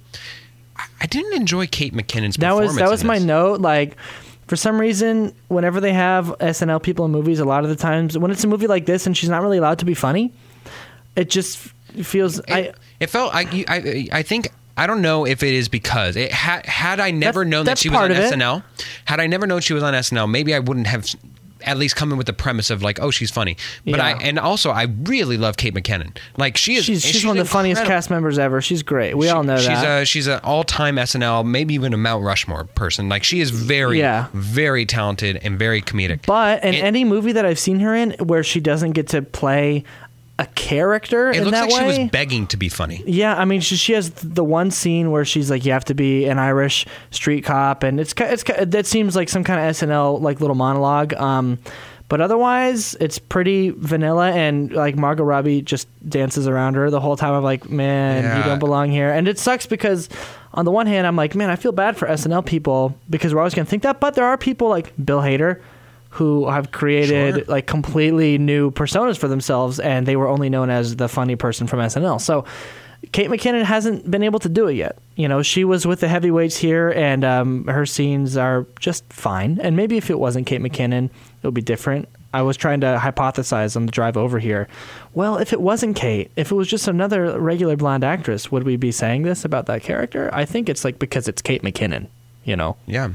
I, 0.76 0.84
I 1.02 1.06
didn't 1.06 1.34
enjoy 1.34 1.66
Kate 1.66 1.92
McKinnon's 1.92 2.36
That 2.36 2.48
performance. 2.48 2.68
was 2.72 2.76
that 2.78 2.90
was 2.90 3.04
my 3.04 3.18
note. 3.18 3.60
Like 3.60 3.96
for 4.46 4.56
some 4.56 4.80
reason, 4.80 5.34
whenever 5.48 5.80
they 5.80 5.92
have 5.92 6.26
SNL 6.40 6.82
people 6.82 7.04
in 7.04 7.10
movies, 7.12 7.38
a 7.40 7.44
lot 7.44 7.62
of 7.64 7.70
the 7.70 7.76
times 7.76 8.16
when 8.18 8.30
it's 8.30 8.42
a 8.44 8.48
movie 8.48 8.66
like 8.66 8.86
this 8.86 9.06
and 9.06 9.14
she's 9.16 9.28
not 9.28 9.42
really 9.42 9.58
allowed 9.58 9.78
to 9.80 9.84
be 9.84 9.94
funny, 9.94 10.32
it 11.16 11.28
just 11.30 11.58
feels 12.02 12.40
I. 12.48 12.58
It, 12.60 12.76
it 13.00 13.06
felt 13.10 13.34
I, 13.34 13.64
I 13.68 14.08
I 14.20 14.22
think 14.22 14.48
I 14.76 14.86
don't 14.86 15.02
know 15.02 15.26
if 15.26 15.42
it 15.42 15.54
is 15.54 15.68
because 15.68 16.16
it 16.16 16.32
had 16.32 16.64
had 16.66 17.00
I 17.00 17.10
never 17.10 17.40
That's- 17.40 17.50
known 17.50 17.64
that 17.66 17.78
she 17.78 17.88
was 17.90 17.98
on 17.98 18.10
it. 18.10 18.32
SNL. 18.32 18.62
Had 19.04 19.20
I 19.20 19.26
never 19.26 19.46
known 19.46 19.60
she 19.60 19.74
was 19.74 19.82
on 19.82 19.94
SNL, 19.94 20.30
maybe 20.30 20.54
I 20.54 20.58
wouldn't 20.60 20.86
have 20.86 21.06
at 21.64 21.78
least 21.78 21.94
come 21.94 22.10
in 22.10 22.18
with 22.18 22.26
the 22.26 22.32
premise 22.32 22.70
of 22.70 22.82
like, 22.82 22.98
oh, 23.00 23.12
she's 23.12 23.30
funny. 23.30 23.56
But 23.86 24.00
I 24.00 24.14
and 24.14 24.36
also 24.36 24.70
I 24.72 24.88
really 25.04 25.36
love 25.36 25.56
Kate 25.56 25.72
McKinnon. 25.72 26.16
Like 26.36 26.56
she 26.56 26.74
is. 26.74 26.84
she's 26.84 27.04
and 27.04 27.14
she's, 27.14 27.24
one 27.24 27.38
of 27.38 27.44
the 27.46 27.48
funniest 27.48 27.84
cast 27.84 28.10
members 28.10 28.36
ever. 28.36 28.60
She's 28.60 28.82
great. 28.82 29.16
We 29.16 29.26
She- 29.26 29.30
all 29.30 29.44
know 29.44 29.58
she's 29.58 29.66
that. 29.68 30.02
a 30.02 30.04
she's 30.04 30.26
an 30.26 30.40
all 30.42 30.64
time 30.64 30.96
SNL, 30.96 31.44
maybe 31.46 31.74
even 31.74 31.94
a 31.94 31.96
Mount 31.96 32.24
Rushmore 32.24 32.64
person. 32.64 33.08
Like 33.08 33.22
she 33.22 33.40
is 33.40 33.50
very, 33.50 34.00
Yeah. 34.00 34.26
very 34.32 34.86
talented 34.86 35.38
and 35.44 35.56
very 35.56 35.80
comedic. 35.82 36.26
but 36.26 36.64
in 36.64 36.74
it- 36.74 36.82
any 36.82 37.04
movie 37.04 37.30
that 37.32 37.46
I've 37.46 37.60
seen 37.60 37.78
her 37.78 37.94
in 37.94 38.12
where 38.18 38.42
she 38.42 38.58
doesn't 38.58 38.92
get 38.92 39.06
to 39.10 39.22
play 39.22 39.84
a 40.42 40.46
character 40.54 41.30
it 41.30 41.36
in 41.36 41.44
looks 41.44 41.52
that 41.52 41.70
like 41.70 41.86
way, 41.86 41.94
she 41.94 42.02
was 42.02 42.10
begging 42.10 42.48
to 42.48 42.56
be 42.56 42.68
funny. 42.68 43.02
Yeah, 43.06 43.36
I 43.36 43.44
mean, 43.44 43.60
she, 43.60 43.76
she 43.76 43.92
has 43.92 44.10
the 44.10 44.42
one 44.42 44.72
scene 44.72 45.12
where 45.12 45.24
she's 45.24 45.50
like, 45.50 45.64
"You 45.64 45.72
have 45.72 45.84
to 45.86 45.94
be 45.94 46.26
an 46.26 46.38
Irish 46.38 46.84
street 47.12 47.44
cop," 47.44 47.84
and 47.84 48.00
it's 48.00 48.12
it's 48.18 48.42
that 48.42 48.86
seems 48.86 49.14
like 49.14 49.28
some 49.28 49.44
kind 49.44 49.60
of 49.60 49.76
SNL 49.76 50.20
like 50.20 50.40
little 50.40 50.56
monologue. 50.56 51.14
Um, 51.14 51.58
but 52.08 52.20
otherwise, 52.20 52.94
it's 53.00 53.20
pretty 53.20 53.70
vanilla, 53.70 54.32
and 54.32 54.72
like 54.72 54.96
Margot 54.96 55.22
Robbie 55.22 55.62
just 55.62 55.86
dances 56.08 56.48
around 56.48 56.74
her 56.74 56.90
the 56.90 57.00
whole 57.00 57.16
time. 57.16 57.34
I'm 57.34 57.44
like, 57.44 57.70
man, 57.70 58.36
you 58.36 58.42
don't 58.42 58.58
belong 58.58 58.90
here, 58.90 59.10
and 59.10 59.28
it 59.28 59.38
sucks 59.38 59.66
because. 59.66 60.08
On 60.54 60.66
the 60.66 60.70
one 60.70 60.86
hand, 60.86 61.06
I'm 61.06 61.16
like, 61.16 61.34
man, 61.34 61.48
I 61.48 61.56
feel 61.56 61.72
bad 61.72 61.96
for 61.96 62.06
SNL 62.06 62.44
people 62.44 62.94
because 63.08 63.32
we're 63.32 63.40
always 63.40 63.54
going 63.54 63.64
to 63.64 63.70
think 63.70 63.84
that, 63.84 64.00
but 64.00 64.12
there 64.12 64.26
are 64.26 64.36
people 64.36 64.68
like 64.68 64.92
Bill 65.02 65.20
Hader 65.22 65.62
who 66.12 66.48
have 66.48 66.70
created 66.72 67.34
Sure. 67.34 67.44
like 67.46 67.66
completely 67.66 68.36
new 68.38 68.70
personas 68.70 69.16
for 69.18 69.28
themselves, 69.28 69.80
and 69.80 70.06
they 70.06 70.16
were 70.16 70.28
only 70.28 70.48
known 70.50 70.68
as 70.70 70.96
the 70.96 71.08
funny 71.08 71.36
person 71.36 71.66
from 71.66 71.80
SNL. 71.80 72.20
So 72.20 72.44
Kate 73.12 73.28
McKinnon 73.30 73.64
hasn't 73.64 74.08
been 74.10 74.22
able 74.22 74.38
to 74.40 74.48
do 74.48 74.68
it 74.68 74.74
yet. 74.74 74.98
You 75.16 75.26
know, 75.26 75.42
she 75.42 75.64
was 75.64 75.86
with 75.86 76.00
the 76.00 76.08
heavyweights 76.08 76.56
here, 76.56 76.90
and 76.90 77.24
um, 77.24 77.66
her 77.66 77.86
scenes 77.86 78.36
are 78.36 78.66
just 78.78 79.10
fine. 79.12 79.58
And 79.62 79.74
maybe 79.76 79.96
if 79.96 80.10
it 80.10 80.18
wasn't 80.18 80.46
Kate 80.46 80.60
McKinnon, 80.60 81.06
it 81.06 81.46
would 81.46 81.54
be 81.54 81.62
different. 81.62 82.08
I 82.34 82.42
was 82.42 82.56
trying 82.56 82.80
to 82.82 82.98
hypothesize 83.02 83.74
on 83.76 83.86
the 83.86 83.92
drive 83.92 84.16
over 84.16 84.38
here. 84.38 84.68
Well, 85.14 85.36
if 85.38 85.52
it 85.52 85.60
wasn't 85.60 85.96
Kate, 85.96 86.30
if 86.36 86.50
it 86.50 86.54
was 86.54 86.68
just 86.68 86.88
another 86.88 87.38
regular 87.40 87.76
blonde 87.76 88.04
actress, 88.04 88.50
would 88.52 88.62
we 88.64 88.76
be 88.76 88.92
saying 88.92 89.22
this 89.22 89.44
about 89.44 89.66
that 89.66 89.82
character? 89.82 90.30
I 90.32 90.44
think 90.44 90.68
it's 90.68 90.84
like 90.84 90.98
because 90.98 91.26
it's 91.28 91.42
Kate 91.42 91.62
McKinnon. 91.62 92.06
You 92.44 92.56
know, 92.56 92.76
Yeah, 92.86 93.10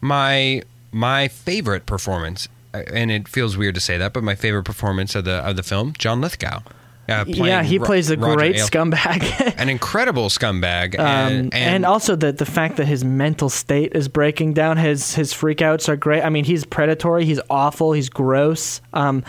my 0.00 0.62
my 0.94 1.28
favorite 1.28 1.86
performance, 1.86 2.48
uh, 2.72 2.82
and 2.92 3.10
it 3.10 3.28
feels 3.28 3.56
weird 3.56 3.74
to 3.74 3.80
say 3.80 3.98
that, 3.98 4.12
but 4.12 4.22
my 4.22 4.34
favorite 4.34 4.64
performance 4.64 5.14
of 5.14 5.24
the 5.24 5.46
of 5.46 5.56
the 5.56 5.62
film, 5.62 5.92
John 5.98 6.20
Lithgow. 6.20 6.60
Uh, 7.06 7.24
yeah, 7.26 7.62
he 7.62 7.76
Ro- 7.76 7.84
plays 7.84 8.08
a 8.10 8.16
Roger 8.16 8.34
great 8.34 8.56
Ale- 8.56 8.66
scumbag. 8.66 9.54
an 9.58 9.68
incredible 9.68 10.30
scumbag, 10.30 10.98
Um, 10.98 11.04
and, 11.04 11.54
and, 11.54 11.84
also 11.84 12.16
the 12.16 12.32
the 12.32 12.46
fact 12.46 12.78
that 12.78 12.86
his 12.86 13.04
mental 13.04 13.50
state 13.50 13.92
is 13.94 14.08
breaking 14.08 14.54
down. 14.54 14.78
His 14.78 15.14
his 15.14 15.34
freakouts 15.34 15.88
are 15.90 15.96
great. 15.96 16.22
I 16.22 16.30
mean, 16.30 16.44
he's 16.44 16.64
predatory. 16.64 17.26
He's 17.26 17.40
awful. 17.50 17.92
He's 17.92 18.08
gross. 18.08 18.80
Um, 18.94 19.22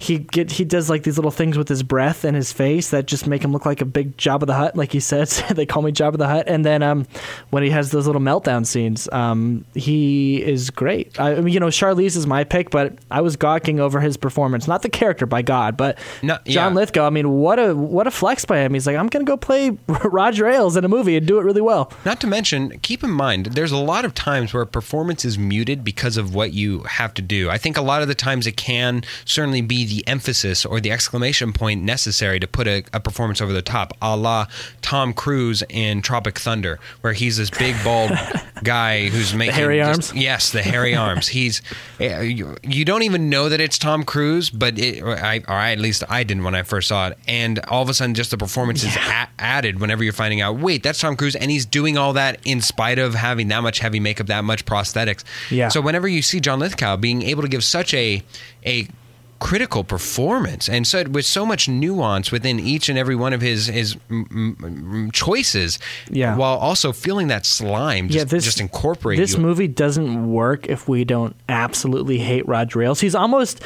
he 0.00 0.18
get 0.18 0.52
he 0.52 0.64
does 0.64 0.88
like 0.88 1.02
these 1.02 1.18
little 1.18 1.30
things 1.32 1.58
with 1.58 1.68
his 1.68 1.82
breath 1.82 2.24
and 2.24 2.36
his 2.36 2.52
face 2.52 2.90
that 2.90 3.06
just 3.06 3.26
make 3.26 3.42
him 3.42 3.52
look 3.52 3.66
like 3.66 3.80
a 3.80 3.84
big 3.84 4.16
Jabba 4.16 4.46
the 4.46 4.54
Hutt, 4.54 4.76
like 4.76 4.92
he 4.92 5.00
says. 5.00 5.42
they 5.50 5.66
call 5.66 5.82
me 5.82 5.90
Jabba 5.90 6.16
the 6.18 6.28
Hutt. 6.28 6.46
And 6.46 6.64
then 6.64 6.82
um, 6.82 7.06
when 7.50 7.64
he 7.64 7.70
has 7.70 7.90
those 7.90 8.06
little 8.06 8.22
meltdown 8.22 8.64
scenes, 8.64 9.08
um, 9.12 9.64
he 9.74 10.40
is 10.42 10.70
great. 10.70 11.18
I, 11.18 11.36
I 11.36 11.40
mean, 11.40 11.52
you 11.52 11.58
know, 11.58 11.66
Charlize 11.66 12.16
is 12.16 12.26
my 12.26 12.44
pick, 12.44 12.70
but 12.70 12.94
I 13.10 13.22
was 13.22 13.34
gawking 13.36 13.80
over 13.80 13.98
his 14.00 14.16
performance, 14.16 14.68
not 14.68 14.82
the 14.82 14.88
character, 14.88 15.26
by 15.26 15.42
God, 15.42 15.76
but 15.76 15.98
No, 16.22 16.38
John 16.46 16.72
yeah. 16.72 16.78
Lithgow. 16.80 17.06
I 17.06 17.10
mean, 17.10 17.30
what 17.30 17.58
a 17.58 17.74
what 17.74 18.06
a 18.06 18.10
flex 18.12 18.44
by 18.44 18.58
him. 18.60 18.74
He's 18.74 18.86
like, 18.86 18.96
I'm 18.96 19.08
gonna 19.08 19.24
go 19.24 19.36
play 19.36 19.70
Roger 20.04 20.46
Ailes 20.46 20.76
in 20.76 20.84
a 20.84 20.88
movie 20.88 21.16
and 21.16 21.26
do 21.26 21.40
it 21.40 21.42
really 21.42 21.60
well. 21.60 21.92
Not 22.04 22.20
to 22.20 22.28
mention, 22.28 22.78
keep 22.80 23.02
in 23.02 23.10
mind, 23.10 23.46
there's 23.46 23.72
a 23.72 23.76
lot 23.76 24.04
of 24.04 24.14
times 24.14 24.54
where 24.54 24.64
performance 24.64 25.24
is 25.24 25.38
muted 25.38 25.82
because 25.82 26.16
of 26.16 26.34
what 26.36 26.52
you 26.52 26.84
have 26.84 27.14
to 27.14 27.22
do. 27.22 27.50
I 27.50 27.58
think 27.58 27.76
a 27.76 27.82
lot 27.82 28.00
of 28.02 28.06
the 28.08 28.14
times 28.14 28.46
it 28.46 28.56
can 28.56 29.02
certainly 29.24 29.60
be 29.60 29.87
the 29.88 30.06
emphasis 30.06 30.64
or 30.64 30.80
the 30.80 30.90
exclamation 30.92 31.52
point 31.52 31.82
necessary 31.82 32.38
to 32.40 32.46
put 32.46 32.66
a, 32.66 32.84
a 32.92 33.00
performance 33.00 33.40
over 33.40 33.52
the 33.52 33.62
top, 33.62 33.92
a 34.02 34.16
la 34.16 34.46
Tom 34.82 35.12
Cruise 35.12 35.62
in 35.68 36.02
Tropic 36.02 36.38
Thunder, 36.38 36.78
where 37.00 37.12
he's 37.12 37.36
this 37.36 37.50
big, 37.50 37.74
bald 37.82 38.12
guy 38.62 39.08
who's 39.08 39.34
making 39.34 39.54
hairy 39.54 39.78
just- 39.78 40.10
arms? 40.12 40.22
Yes, 40.22 40.52
the 40.52 40.62
hairy 40.62 40.94
arms. 41.06 41.28
He's 41.28 41.62
eh, 42.00 42.20
you, 42.22 42.56
you 42.62 42.84
don't 42.84 43.02
even 43.02 43.30
know 43.30 43.48
that 43.48 43.60
it's 43.60 43.78
Tom 43.78 44.04
Cruise, 44.04 44.50
but 44.50 44.78
it, 44.78 45.02
I, 45.02 45.38
or 45.48 45.54
I, 45.54 45.72
at 45.72 45.78
least 45.78 46.04
I 46.08 46.22
didn't 46.22 46.44
when 46.44 46.54
I 46.54 46.62
first 46.62 46.88
saw 46.88 47.08
it. 47.08 47.18
And 47.26 47.58
all 47.60 47.82
of 47.82 47.88
a 47.88 47.94
sudden, 47.94 48.14
just 48.14 48.30
the 48.30 48.38
performance 48.38 48.84
is 48.84 48.94
a- 48.96 49.28
added 49.38 49.80
whenever 49.80 50.04
you're 50.04 50.12
finding 50.12 50.40
out. 50.40 50.58
Wait, 50.58 50.82
that's 50.82 50.98
Tom 51.00 51.16
Cruise, 51.16 51.36
and 51.36 51.50
he's 51.50 51.66
doing 51.66 51.96
all 51.96 52.12
that 52.14 52.40
in 52.44 52.60
spite 52.60 52.98
of 52.98 53.14
having 53.14 53.48
that 53.48 53.62
much 53.62 53.78
heavy 53.78 54.00
makeup, 54.00 54.26
that 54.26 54.44
much 54.44 54.64
prosthetics. 54.64 55.24
Yeah. 55.50 55.68
So 55.68 55.80
whenever 55.80 56.06
you 56.08 56.22
see 56.22 56.40
John 56.40 56.58
Lithgow 56.58 56.96
being 56.96 57.22
able 57.22 57.42
to 57.42 57.48
give 57.48 57.64
such 57.64 57.94
a 57.94 58.22
a 58.66 58.88
critical 59.38 59.84
performance 59.84 60.68
and 60.68 60.86
so 60.86 61.04
with 61.04 61.24
so 61.24 61.46
much 61.46 61.68
nuance 61.68 62.32
within 62.32 62.58
each 62.58 62.88
and 62.88 62.98
every 62.98 63.14
one 63.14 63.32
of 63.32 63.40
his 63.40 63.66
his 63.66 63.94
mm, 64.10 64.26
mm, 64.56 65.12
choices 65.12 65.78
Yeah. 66.10 66.36
while 66.36 66.56
also 66.58 66.92
feeling 66.92 67.28
that 67.28 67.46
slime 67.46 68.08
just, 68.08 68.28
just 68.30 68.60
incorporate 68.60 69.18
this 69.18 69.34
you. 69.34 69.40
movie 69.40 69.68
doesn't 69.68 70.30
work 70.32 70.66
if 70.66 70.88
we 70.88 71.04
don't 71.04 71.36
absolutely 71.48 72.18
hate 72.18 72.48
Roger 72.48 72.82
Ailes. 72.82 73.00
He's 73.00 73.14
almost 73.14 73.62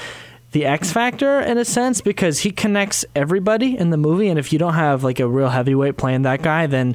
the 0.50 0.66
X 0.66 0.92
Factor 0.92 1.40
in 1.40 1.56
a 1.56 1.64
sense 1.64 2.02
because 2.02 2.40
he 2.40 2.50
connects 2.50 3.06
everybody 3.16 3.78
in 3.78 3.88
the 3.88 3.96
movie, 3.96 4.28
and 4.28 4.38
if 4.38 4.52
you 4.52 4.58
don't 4.58 4.74
have 4.74 5.02
like 5.02 5.18
a 5.20 5.26
real 5.26 5.48
heavyweight 5.48 5.96
playing 5.96 6.22
that 6.22 6.42
guy, 6.42 6.66
then 6.66 6.94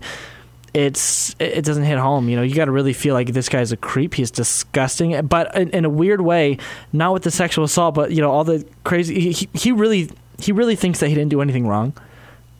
it's 0.74 1.36
it 1.40 1.64
doesn't 1.66 1.84
hit 1.84 1.98
home. 1.98 2.30
You 2.30 2.36
know, 2.36 2.42
you 2.42 2.54
got 2.56 2.66
to 2.66 2.72
really 2.72 2.94
feel 2.94 3.14
like 3.14 3.34
this 3.34 3.50
guy's 3.50 3.72
a 3.72 3.78
creep. 3.78 4.14
He's 4.14 4.32
disgusting, 4.32 5.26
but 5.28 5.56
in, 5.56 5.70
in 5.72 5.86
a 5.86 5.90
weird 5.90 6.22
way, 6.22 6.58
not 6.94 7.14
with 7.14 7.24
the 7.24 7.32
sexual 7.32 7.66
assault, 7.66 7.96
but 7.96 8.12
you 8.12 8.22
know, 8.22 8.32
all 8.32 8.44
the 8.44 8.66
crazy. 8.84 9.32
He, 9.32 9.50
he 9.54 9.72
really 9.72 10.10
he 10.40 10.52
really 10.52 10.76
thinks 10.76 11.00
that 11.00 11.08
he 11.10 11.16
didn't 11.16 11.30
do 11.32 11.42
anything 11.42 11.68
wrong. 11.68 11.94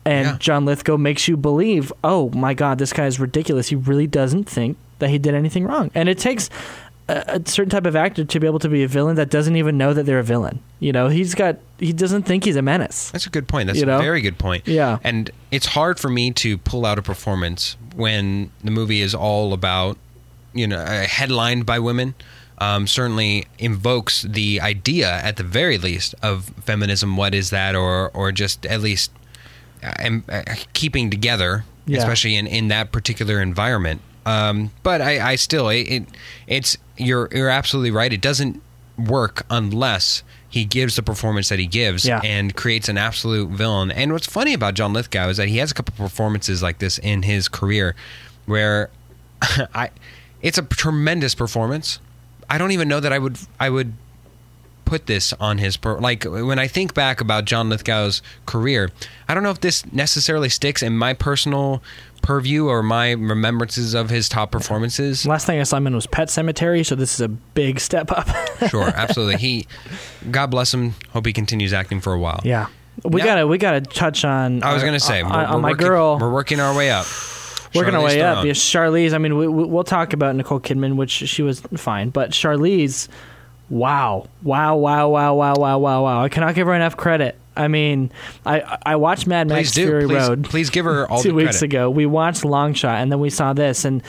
And 0.04 0.26
Yeah. 0.26 0.36
John 0.38 0.64
Lithgow 0.64 0.96
makes 0.96 1.28
you 1.28 1.36
believe, 1.36 1.92
oh 2.02 2.30
my 2.30 2.54
God, 2.54 2.78
this 2.78 2.92
guy 2.92 3.06
is 3.06 3.20
ridiculous. 3.20 3.68
He 3.68 3.76
really 3.76 4.06
doesn't 4.06 4.44
think 4.44 4.76
that 5.00 5.10
he 5.10 5.18
did 5.18 5.34
anything 5.34 5.64
wrong. 5.64 5.90
And 5.94 6.08
it 6.08 6.18
takes 6.18 6.48
a, 7.08 7.42
certain 7.46 7.70
type 7.70 7.86
of 7.86 7.96
actor 7.96 8.24
to 8.24 8.40
be 8.40 8.46
able 8.46 8.58
to 8.58 8.68
be 8.68 8.82
a 8.82 8.88
villain 8.88 9.16
that 9.16 9.30
doesn't 9.30 9.56
even 9.56 9.78
know 9.78 9.94
that 9.94 10.04
they're 10.04 10.18
a 10.18 10.24
villain. 10.24 10.60
You 10.80 10.92
know, 10.92 11.08
he's 11.08 11.34
got, 11.34 11.56
he 11.78 11.92
doesn't 11.92 12.24
think 12.24 12.44
he's 12.44 12.56
a 12.56 12.62
menace. 12.62 13.10
That's 13.10 13.26
a 13.26 13.30
good 13.30 13.48
point. 13.48 13.66
That's 13.68 13.78
You 13.78 13.86
know? 13.86 13.98
a 13.98 14.02
very 14.02 14.20
good 14.20 14.38
point. 14.38 14.68
Yeah. 14.68 14.98
And 15.02 15.30
it's 15.50 15.66
hard 15.66 15.98
for 15.98 16.08
me 16.10 16.30
to 16.32 16.58
pull 16.58 16.84
out 16.84 16.98
a 16.98 17.02
performance 17.02 17.76
when 17.96 18.50
the 18.62 18.70
movie 18.70 19.00
is 19.00 19.14
all 19.14 19.52
about, 19.52 19.96
you 20.52 20.66
know, 20.66 20.78
uh, 20.78 21.06
headlined 21.06 21.66
by 21.66 21.78
women. 21.78 22.14
Um, 22.60 22.88
certainly 22.88 23.46
invokes 23.60 24.22
the 24.22 24.60
idea, 24.60 25.08
at 25.22 25.36
the 25.36 25.44
very 25.44 25.78
least, 25.78 26.16
of 26.24 26.46
feminism. 26.64 27.16
What 27.16 27.32
is 27.32 27.50
that, 27.50 27.76
or 27.76 28.10
or 28.10 28.32
just 28.32 28.66
at 28.66 28.80
least 28.80 29.12
uh, 29.84 30.10
uh, 30.28 30.42
keeping 30.72 31.08
together, 31.08 31.64
Yeah. 31.86 31.98
especially 31.98 32.34
in, 32.34 32.48
in 32.48 32.66
that 32.66 32.90
particular 32.90 33.40
environment. 33.40 34.00
Um, 34.28 34.70
but 34.82 35.00
I, 35.00 35.32
I 35.32 35.36
still, 35.36 35.68
it, 35.68 35.80
it, 35.88 36.04
it's 36.46 36.76
you're 36.96 37.28
you're 37.32 37.48
absolutely 37.48 37.90
right. 37.90 38.12
It 38.12 38.20
doesn't 38.20 38.60
work 38.98 39.44
unless 39.50 40.22
he 40.48 40.64
gives 40.64 40.96
the 40.96 41.02
performance 41.02 41.50
that 41.50 41.58
he 41.58 41.66
gives 41.66 42.04
Yeah. 42.06 42.20
and 42.24 42.56
creates 42.56 42.88
an 42.88 42.96
absolute 42.98 43.50
villain. 43.50 43.90
And 43.90 44.12
what's 44.12 44.26
funny 44.26 44.54
about 44.54 44.74
John 44.74 44.92
Lithgow 44.92 45.28
is 45.28 45.36
that 45.36 45.48
he 45.48 45.58
has 45.58 45.70
a 45.70 45.74
couple 45.74 45.94
performances 45.94 46.62
like 46.62 46.78
this 46.78 46.98
in 46.98 47.22
his 47.22 47.48
career, 47.48 47.94
where 48.46 48.90
I, 49.74 49.90
it's 50.42 50.58
a 50.58 50.62
tremendous 50.62 51.34
performance. 51.34 52.00
I 52.50 52.56
don't 52.58 52.72
even 52.72 52.88
know 52.88 52.98
that 53.00 53.12
I 53.12 53.18
would 53.18 53.38
I 53.60 53.68
would 53.70 53.92
put 54.88 55.06
this 55.06 55.32
on 55.34 55.58
his 55.58 55.76
per- 55.76 55.98
like 55.98 56.24
when 56.24 56.58
I 56.58 56.66
think 56.66 56.94
back 56.94 57.20
about 57.20 57.44
John 57.44 57.68
Lithgow's 57.68 58.22
career, 58.46 58.90
I 59.28 59.34
don't 59.34 59.42
know 59.42 59.50
if 59.50 59.60
this 59.60 59.84
necessarily 59.92 60.48
sticks 60.48 60.82
in 60.82 60.96
my 60.96 61.12
personal 61.12 61.82
purview 62.22 62.66
or 62.66 62.82
my 62.82 63.12
remembrances 63.12 63.94
of 63.94 64.08
his 64.10 64.28
top 64.28 64.50
performances. 64.50 65.26
Last 65.26 65.46
thing 65.46 65.60
I 65.60 65.62
saw 65.64 65.76
him 65.76 65.86
in 65.86 65.94
was 65.94 66.06
Pet 66.06 66.28
Sematary, 66.28 66.84
so 66.84 66.94
this 66.94 67.14
is 67.14 67.20
a 67.20 67.28
big 67.28 67.80
step 67.80 68.10
up. 68.10 68.28
sure, 68.70 68.88
absolutely. 68.88 69.36
He, 69.36 69.66
God 70.30 70.46
bless 70.46 70.72
him. 70.72 70.94
Hope 71.10 71.26
he 71.26 71.32
continues 71.32 71.72
acting 71.72 72.00
for 72.00 72.12
a 72.14 72.18
while. 72.18 72.40
yeah. 72.44 72.66
We 73.04 73.20
Now- 73.20 73.26
gotta 73.26 73.46
we 73.46 73.58
gotta 73.58 73.80
touch 73.80 74.24
on. 74.24 74.62
I 74.64 74.72
was 74.72 74.82
our- 74.82 74.88
gonna 74.88 74.98
say, 74.98 75.20
on, 75.22 75.30
we're, 75.30 75.36
uh, 75.38 75.54
on 75.54 75.60
my 75.60 75.70
working, 75.70 75.86
girl. 75.86 76.18
We're 76.18 76.32
working 76.32 76.58
our 76.60 76.74
way 76.76 76.90
up. 76.90 77.06
working 77.74 77.94
our 77.94 78.00
Charlize 78.00 78.04
way 78.06 78.22
up. 78.22 78.44
Yeah, 78.44 78.52
Charlize. 78.52 79.12
I 79.12 79.18
mean, 79.18 79.36
we, 79.36 79.46
we'll 79.46 79.84
talk 79.84 80.14
about 80.14 80.34
Nicole 80.34 80.58
Kidman, 80.58 80.96
which 80.96 81.10
she 81.10 81.42
was 81.42 81.60
fine, 81.76 82.10
but 82.10 82.30
Charlize, 82.30 83.06
wow, 83.70 84.26
wow, 84.42 84.76
wow, 84.76 85.08
wow, 85.08 85.34
wow, 85.34 85.54
wow, 85.54 85.78
wow, 85.78 86.02
wow. 86.02 86.24
I 86.24 86.28
cannot 86.28 86.54
give 86.54 86.66
her 86.66 86.74
enough 86.74 86.96
credit. 86.96 87.36
I 87.56 87.68
mean, 87.68 88.12
I 88.46 88.78
I 88.84 88.96
watched 88.96 89.26
Mad 89.26 89.48
Please 89.48 89.54
Max 89.54 89.72
do. 89.72 89.86
Fury 89.86 90.06
please, 90.06 90.28
Road 90.28 90.44
please 90.44 90.70
give 90.70 90.84
her 90.84 91.10
all 91.10 91.22
two 91.22 91.34
weeks 91.34 91.58
credit. 91.58 91.74
ago. 91.74 91.90
We 91.90 92.06
watched 92.06 92.44
Long 92.44 92.72
Shot, 92.74 93.00
and 93.00 93.10
then 93.10 93.20
we 93.20 93.30
saw 93.30 93.52
this, 93.52 93.84
and 93.84 94.02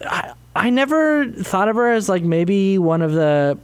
I 0.00 0.32
I 0.56 0.70
never 0.70 1.26
thought 1.26 1.68
of 1.68 1.76
her 1.76 1.92
as 1.92 2.08
like 2.08 2.22
maybe 2.22 2.78
one 2.78 3.02
of 3.02 3.12
the 3.12 3.58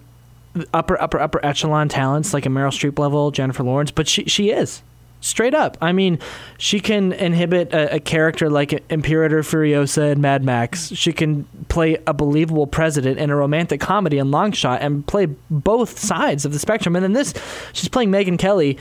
upper 0.74 1.00
upper 1.00 1.20
upper 1.20 1.44
echelon 1.44 1.88
talents, 1.88 2.34
like 2.34 2.46
a 2.46 2.48
Meryl 2.50 2.70
Streep 2.70 2.98
level, 2.98 3.30
Jennifer 3.30 3.62
Lawrence, 3.62 3.90
but 3.90 4.08
she 4.08 4.24
she 4.24 4.50
is. 4.50 4.82
Straight 5.20 5.54
up. 5.54 5.76
I 5.80 5.90
mean, 5.90 6.20
she 6.58 6.78
can 6.78 7.12
inhibit 7.12 7.72
a, 7.72 7.96
a 7.96 8.00
character 8.00 8.48
like 8.48 8.84
Imperator 8.88 9.40
Furiosa 9.40 10.12
in 10.12 10.20
Mad 10.20 10.44
Max. 10.44 10.92
She 10.94 11.12
can 11.12 11.44
play 11.68 11.98
a 12.06 12.14
believable 12.14 12.68
president 12.68 13.18
in 13.18 13.30
a 13.30 13.36
romantic 13.36 13.80
comedy 13.80 14.18
in 14.18 14.30
Long 14.30 14.52
Shot 14.52 14.80
and 14.80 15.04
play 15.04 15.26
both 15.50 15.98
sides 15.98 16.44
of 16.44 16.52
the 16.52 16.58
spectrum. 16.60 16.94
And 16.94 17.02
then 17.02 17.14
this, 17.14 17.34
she's 17.72 17.88
playing 17.88 18.12
Megyn 18.12 18.38
Kelly, 18.38 18.78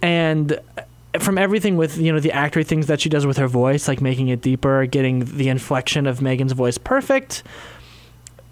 and 0.00 0.58
from 1.18 1.38
everything 1.38 1.76
with 1.76 1.98
you 1.98 2.12
know 2.12 2.18
the 2.18 2.30
actory 2.30 2.66
things 2.66 2.86
that 2.86 3.00
she 3.00 3.08
does 3.08 3.26
with 3.26 3.36
her 3.36 3.48
voice, 3.48 3.86
like 3.86 4.00
making 4.00 4.28
it 4.28 4.40
deeper, 4.40 4.86
getting 4.86 5.36
the 5.36 5.48
inflection 5.48 6.06
of 6.06 6.20
Megyn's 6.20 6.52
voice 6.52 6.78
perfect. 6.78 7.42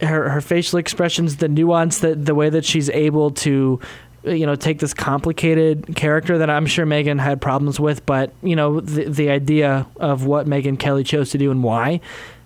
Her 0.00 0.28
her 0.28 0.40
facial 0.40 0.78
expressions, 0.78 1.36
the 1.36 1.48
nuance, 1.48 1.98
that 2.00 2.26
the 2.26 2.34
way 2.34 2.50
that 2.50 2.64
she's 2.64 2.90
able 2.90 3.30
to 3.30 3.80
you 4.24 4.46
know 4.46 4.54
take 4.54 4.78
this 4.78 4.94
complicated 4.94 5.96
character 5.96 6.38
that 6.38 6.50
I'm 6.50 6.66
sure 6.66 6.86
Megyn 6.86 7.20
had 7.20 7.40
problems 7.40 7.80
with, 7.80 8.04
but 8.06 8.32
you 8.42 8.56
know 8.56 8.80
the 8.80 9.04
the 9.04 9.30
idea 9.30 9.86
of 9.96 10.26
what 10.26 10.46
Megyn 10.46 10.78
Kelly 10.78 11.04
chose 11.04 11.30
to 11.30 11.38
do 11.38 11.50
and 11.50 11.62
why, 11.62 12.00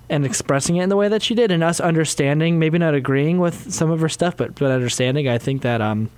and 0.09 0.25
expressing 0.25 0.77
it 0.77 0.83
in 0.83 0.89
the 0.89 0.97
way 0.97 1.09
that 1.09 1.23
she 1.23 1.35
did, 1.35 1.51
and 1.51 1.63
us 1.63 1.81
understanding, 1.81 2.59
maybe 2.59 2.79
not 2.79 2.95
agreeing 2.95 3.39
with 3.39 3.73
some 3.73 3.91
of 3.91 4.01
her 4.01 4.09
stuff, 4.09 4.37
but 4.37 4.55
but 4.55 4.71
understanding, 4.71 5.29
I 5.29 5.39
think 5.39 5.63
that 5.63 5.81
um 5.81 6.11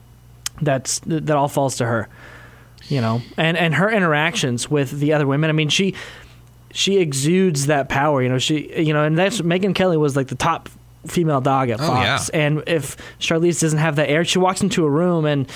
that's 0.63 1.01
that 1.01 1.31
all 1.31 1.49
falls 1.49 1.77
to 1.77 1.87
her, 1.87 2.09
you 2.89 3.01
know, 3.01 3.21
and 3.37 3.57
and 3.57 3.75
her 3.75 3.91
interactions 3.91 4.71
with 4.71 4.99
the 4.99 5.13
other 5.13 5.27
women. 5.27 5.51
I 5.51 5.53
mean, 5.53 5.69
she 5.69 5.95
she 6.71 6.99
exudes 6.99 7.67
that 7.67 7.89
power, 7.89 8.23
you 8.23 8.29
know. 8.29 8.39
She 8.39 8.81
you 8.81 8.93
know, 8.93 9.05
and 9.05 9.19
that's 9.19 9.41
Megyn 9.41 9.75
Kelly 9.75 9.97
was 9.97 10.17
like 10.17 10.29
the 10.29 10.35
top 10.35 10.69
female 11.07 11.41
dog 11.41 11.71
at 11.71 11.81
Oh, 11.81 11.95
yeah. 11.95 12.19
And 12.35 12.63
if 12.67 12.97
Charlize 13.19 13.61
doesn't 13.61 13.79
have 13.79 13.97
that 13.97 14.11
air, 14.11 14.25
she 14.25 14.39
walks 14.39 14.61
into 14.63 14.85
a 14.85 14.91
room 14.91 15.25
and 15.25 15.47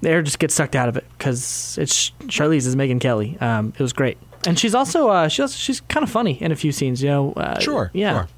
the 0.00 0.10
air 0.10 0.22
just 0.22 0.38
gets 0.38 0.54
sucked 0.54 0.76
out 0.76 0.88
of 0.88 0.96
it 0.96 1.04
because 1.16 1.78
it's 1.80 2.10
Charlize 2.26 2.66
is 2.66 2.76
Megyn 2.76 3.00
Kelly. 3.00 3.36
Um, 3.40 3.72
it 3.78 3.80
was 3.82 3.92
great, 3.92 4.18
and 4.46 4.58
she's 4.58 4.74
also 4.74 5.08
uh, 5.08 5.28
she's 5.28 5.40
also, 5.40 5.56
she's 5.56 5.80
kind 5.82 6.04
of 6.04 6.10
funny 6.10 6.40
in 6.42 6.52
a 6.52 6.56
few 6.56 6.72
scenes. 6.72 7.02
You 7.02 7.08
know, 7.08 7.32
uh, 7.32 7.58
Sure. 7.58 7.90
yeah, 7.94 8.12
Sure. 8.12 8.28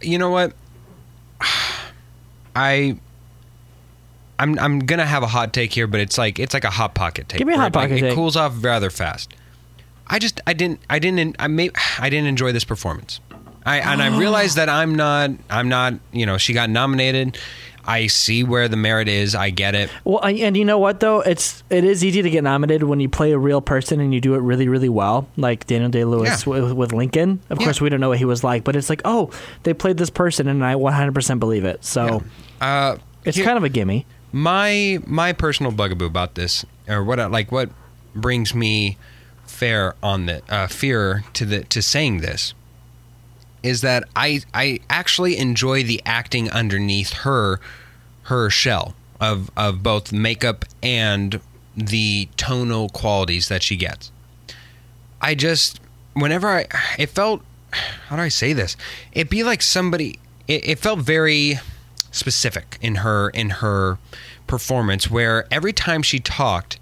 You 0.00 0.18
know 0.18 0.30
what? 0.30 0.54
I 2.56 2.96
I'm 4.38 4.58
I'm 4.58 4.78
gonna 4.80 5.06
have 5.06 5.22
a 5.22 5.26
hot 5.28 5.52
take 5.52 5.72
here, 5.72 5.86
but 5.86 6.00
it's 6.00 6.18
like 6.18 6.38
it's 6.38 6.54
like 6.54 6.64
a 6.64 6.70
hot 6.70 6.94
pocket 6.94 7.28
take. 7.28 7.38
Give 7.38 7.48
me 7.48 7.54
a 7.54 7.56
hot 7.56 7.74
it, 7.74 7.76
like, 7.76 7.90
pocket 7.90 8.04
It 8.04 8.14
cools 8.14 8.36
off 8.36 8.64
rather 8.64 8.90
fast. 8.90 9.34
I 10.08 10.18
just 10.18 10.40
I 10.46 10.52
didn't 10.52 10.80
I 10.90 10.98
didn't 10.98 11.36
I 11.38 11.46
may 11.46 11.70
I 11.98 12.10
didn't 12.10 12.26
enjoy 12.26 12.52
this 12.52 12.64
performance. 12.64 13.20
I 13.64 13.78
and 13.78 14.02
I 14.02 14.16
realized 14.18 14.56
that 14.56 14.68
I'm 14.68 14.94
not 14.94 15.30
I'm 15.50 15.68
not 15.68 15.94
you 16.12 16.26
know 16.26 16.38
she 16.38 16.52
got 16.52 16.70
nominated. 16.70 17.38
I 17.84 18.06
see 18.06 18.44
where 18.44 18.68
the 18.68 18.76
merit 18.76 19.08
is. 19.08 19.34
I 19.34 19.50
get 19.50 19.74
it. 19.74 19.90
Well, 20.04 20.20
I- 20.22 20.30
and 20.34 20.56
you 20.56 20.64
know 20.64 20.78
what 20.78 21.00
though, 21.00 21.20
it's 21.20 21.64
it 21.68 21.82
is 21.82 22.04
easy 22.04 22.22
to 22.22 22.30
get 22.30 22.44
nominated 22.44 22.84
when 22.84 23.00
you 23.00 23.08
play 23.08 23.32
a 23.32 23.38
real 23.38 23.60
person 23.60 23.98
and 23.98 24.14
you 24.14 24.20
do 24.20 24.34
it 24.34 24.38
really, 24.38 24.68
really 24.68 24.88
well, 24.88 25.26
like 25.36 25.66
Daniel 25.66 25.90
Day 25.90 26.04
Lewis 26.04 26.46
Yeah. 26.46 26.50
with, 26.62 26.72
with 26.74 26.92
Lincoln. 26.92 27.40
Of 27.50 27.58
Yeah. 27.58 27.64
course, 27.66 27.80
we 27.80 27.88
don't 27.88 27.98
know 27.98 28.10
what 28.10 28.18
he 28.18 28.24
was 28.24 28.44
like, 28.44 28.62
but 28.62 28.76
it's 28.76 28.88
like, 28.88 29.02
oh, 29.04 29.30
they 29.64 29.74
played 29.74 29.96
this 29.96 30.10
person, 30.10 30.46
and 30.46 30.64
I 30.64 30.74
100% 30.76 31.40
believe 31.40 31.64
it. 31.64 31.84
So 31.84 32.22
Uh, 32.60 32.98
it's 33.24 33.40
kind 33.40 33.56
of 33.58 33.64
a 33.64 33.68
gimme. 33.68 34.06
my 34.30 35.00
my 35.04 35.32
personal 35.32 35.72
bugaboo 35.72 36.06
about 36.06 36.36
this 36.36 36.64
or 36.88 37.02
what 37.02 37.18
I- 37.18 37.26
like 37.26 37.50
what 37.50 37.70
brings 38.14 38.54
me 38.54 38.96
fair 39.44 39.94
on 40.04 40.26
the 40.26 40.40
uh, 40.48 40.68
fear 40.68 41.24
to 41.32 41.44
the 41.44 41.64
to 41.64 41.82
saying 41.82 42.20
this 42.20 42.54
is 43.62 43.80
that 43.82 44.04
I 44.16 44.42
I 44.52 44.80
actually 44.90 45.36
enjoy 45.38 45.82
the 45.82 46.02
acting 46.04 46.50
underneath 46.50 47.12
her 47.12 47.60
her 48.24 48.50
shell 48.50 48.94
of 49.20 49.50
of 49.56 49.82
both 49.82 50.12
makeup 50.12 50.64
and 50.82 51.40
the 51.76 52.28
tonal 52.36 52.88
qualities 52.88 53.48
that 53.48 53.62
she 53.62 53.76
gets. 53.76 54.10
I 55.20 55.34
just 55.34 55.80
whenever 56.14 56.48
I 56.48 56.66
it 56.98 57.10
felt 57.10 57.42
how 57.72 58.16
do 58.16 58.22
I 58.22 58.28
say 58.28 58.52
this? 58.52 58.76
It'd 59.12 59.30
be 59.30 59.44
like 59.44 59.62
somebody 59.62 60.18
it, 60.48 60.68
it 60.68 60.78
felt 60.78 61.00
very 61.00 61.58
specific 62.10 62.78
in 62.80 62.96
her 62.96 63.30
in 63.30 63.50
her 63.50 63.98
performance 64.46 65.10
where 65.10 65.46
every 65.50 65.72
time 65.72 66.02
she 66.02 66.18
talked 66.18 66.78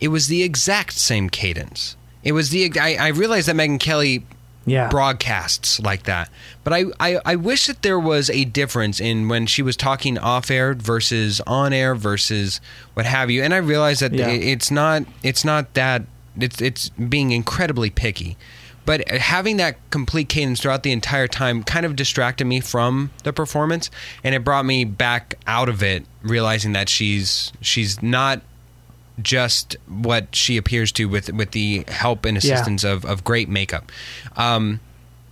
it 0.00 0.08
was 0.08 0.26
the 0.26 0.42
exact 0.42 0.94
same 0.94 1.30
cadence. 1.30 1.96
It 2.24 2.32
was 2.32 2.50
the 2.50 2.72
I, 2.80 2.96
I 2.96 3.08
realized 3.08 3.48
that 3.48 3.56
Megyn 3.56 3.78
Kelly 3.78 4.24
Yeah. 4.64 4.88
broadcasts 4.88 5.80
like 5.80 6.04
that. 6.04 6.30
But 6.64 6.72
I, 6.72 6.84
I, 7.00 7.20
I 7.24 7.36
wish 7.36 7.66
that 7.66 7.82
there 7.82 7.98
was 7.98 8.30
a 8.30 8.44
difference 8.44 9.00
in 9.00 9.28
when 9.28 9.46
she 9.46 9.62
was 9.62 9.76
talking 9.76 10.18
off 10.18 10.50
air 10.50 10.74
versus 10.74 11.40
on 11.46 11.72
air 11.72 11.94
versus 11.94 12.60
what 12.94 13.04
have 13.06 13.30
you. 13.30 13.42
And 13.42 13.52
I 13.52 13.56
realized 13.56 14.02
that 14.02 14.12
Yeah. 14.14 14.28
it's 14.28 14.70
not 14.70 15.02
it's 15.22 15.44
not 15.44 15.74
that 15.74 16.02
it's 16.38 16.60
it's 16.62 16.88
being 16.90 17.30
incredibly 17.32 17.90
picky. 17.90 18.36
But 18.84 19.08
having 19.08 19.58
that 19.58 19.76
complete 19.90 20.28
cadence 20.28 20.60
throughout 20.60 20.82
the 20.82 20.90
entire 20.90 21.28
time 21.28 21.62
kind 21.62 21.86
of 21.86 21.94
distracted 21.94 22.46
me 22.46 22.58
from 22.60 23.12
the 23.22 23.32
performance, 23.32 23.90
and 24.24 24.34
it 24.34 24.42
brought 24.42 24.64
me 24.64 24.84
back 24.84 25.36
out 25.46 25.68
of 25.68 25.84
it, 25.84 26.04
realizing 26.22 26.72
that 26.72 26.88
she's 26.88 27.52
she's 27.60 28.02
not 28.02 28.42
just 29.20 29.76
what 29.88 30.34
she 30.34 30.56
appears 30.56 30.92
to 30.92 31.06
with 31.06 31.32
with 31.32 31.50
the 31.52 31.84
help 31.88 32.24
and 32.24 32.42
Yeah. 32.42 32.54
assistance 32.54 32.84
of, 32.84 33.04
of 33.04 33.24
great 33.24 33.48
makeup. 33.48 33.90
Um, 34.36 34.80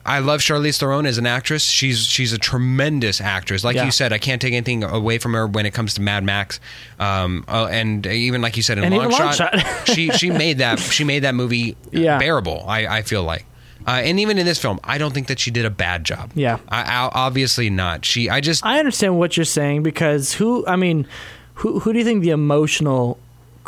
I 0.04 0.20
love 0.20 0.40
Charlize 0.40 0.78
Theron 0.78 1.04
as 1.06 1.18
an 1.18 1.26
actress. 1.26 1.62
She's 1.62 2.04
she's 2.06 2.32
a 2.32 2.38
tremendous 2.38 3.20
actress. 3.20 3.62
Like 3.64 3.76
Yeah. 3.76 3.84
you 3.84 3.90
said, 3.90 4.12
I 4.12 4.18
can't 4.18 4.40
take 4.40 4.54
anything 4.54 4.82
away 4.82 5.18
from 5.18 5.34
her 5.34 5.46
when 5.46 5.66
it 5.66 5.72
comes 5.74 5.94
to 5.94 6.00
Mad 6.00 6.24
Max. 6.24 6.58
Um, 6.98 7.44
uh, 7.48 7.66
and 7.70 8.06
even 8.06 8.40
like 8.42 8.56
you 8.56 8.62
said 8.62 8.78
in 8.78 8.84
And 8.84 8.94
Long 8.96 9.10
Shot, 9.10 9.34
Shot. 9.34 9.54
she 9.86 10.10
she 10.10 10.30
made 10.30 10.58
that 10.58 10.78
she 10.78 11.04
made 11.04 11.20
that 11.20 11.34
movie 11.34 11.76
Yeah. 11.92 12.18
bearable. 12.18 12.64
I, 12.66 12.86
I 12.86 13.02
feel 13.02 13.22
like. 13.22 13.44
Uh, 13.86 13.92
and 14.04 14.20
even 14.20 14.36
in 14.36 14.44
this 14.44 14.58
film, 14.58 14.78
I 14.84 14.98
don't 14.98 15.12
think 15.14 15.28
that 15.28 15.38
she 15.38 15.50
did 15.50 15.64
a 15.64 15.70
bad 15.70 16.04
job. 16.04 16.32
Yeah. 16.34 16.58
I, 16.68 16.82
I, 16.82 17.10
obviously 17.14 17.70
not. 17.70 18.04
She, 18.04 18.28
I 18.28 18.40
just, 18.42 18.62
I 18.64 18.78
understand 18.78 19.18
what 19.18 19.38
you're 19.38 19.44
saying 19.46 19.82
because 19.82 20.34
who, 20.34 20.66
I 20.66 20.76
mean, 20.76 21.06
who 21.54 21.80
who 21.80 21.92
do 21.94 21.98
you 21.98 22.04
think 22.04 22.22
the 22.22 22.28
emotional 22.30 23.18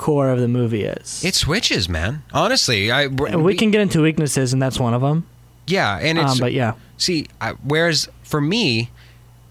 core 0.02 0.30
of 0.30 0.40
the 0.40 0.48
movie 0.48 0.84
is? 0.84 1.24
it 1.24 1.34
switches, 1.34 1.88
man. 1.88 2.22
Honestly, 2.32 2.90
I 2.90 3.04
And 3.04 3.44
we 3.44 3.54
can 3.54 3.70
get 3.70 3.80
into 3.80 4.02
weaknesses, 4.02 4.52
and 4.52 4.60
that's 4.60 4.78
one 4.78 4.94
of 4.94 5.00
them. 5.02 5.24
yeah, 5.66 5.98
and 6.02 6.18
it's 6.18 6.32
Um, 6.32 6.38
but 6.38 6.52
yeah, 6.52 6.72
See, 6.96 7.26
I, 7.40 7.52
whereas 7.64 8.08
for 8.22 8.40
me, 8.40 8.90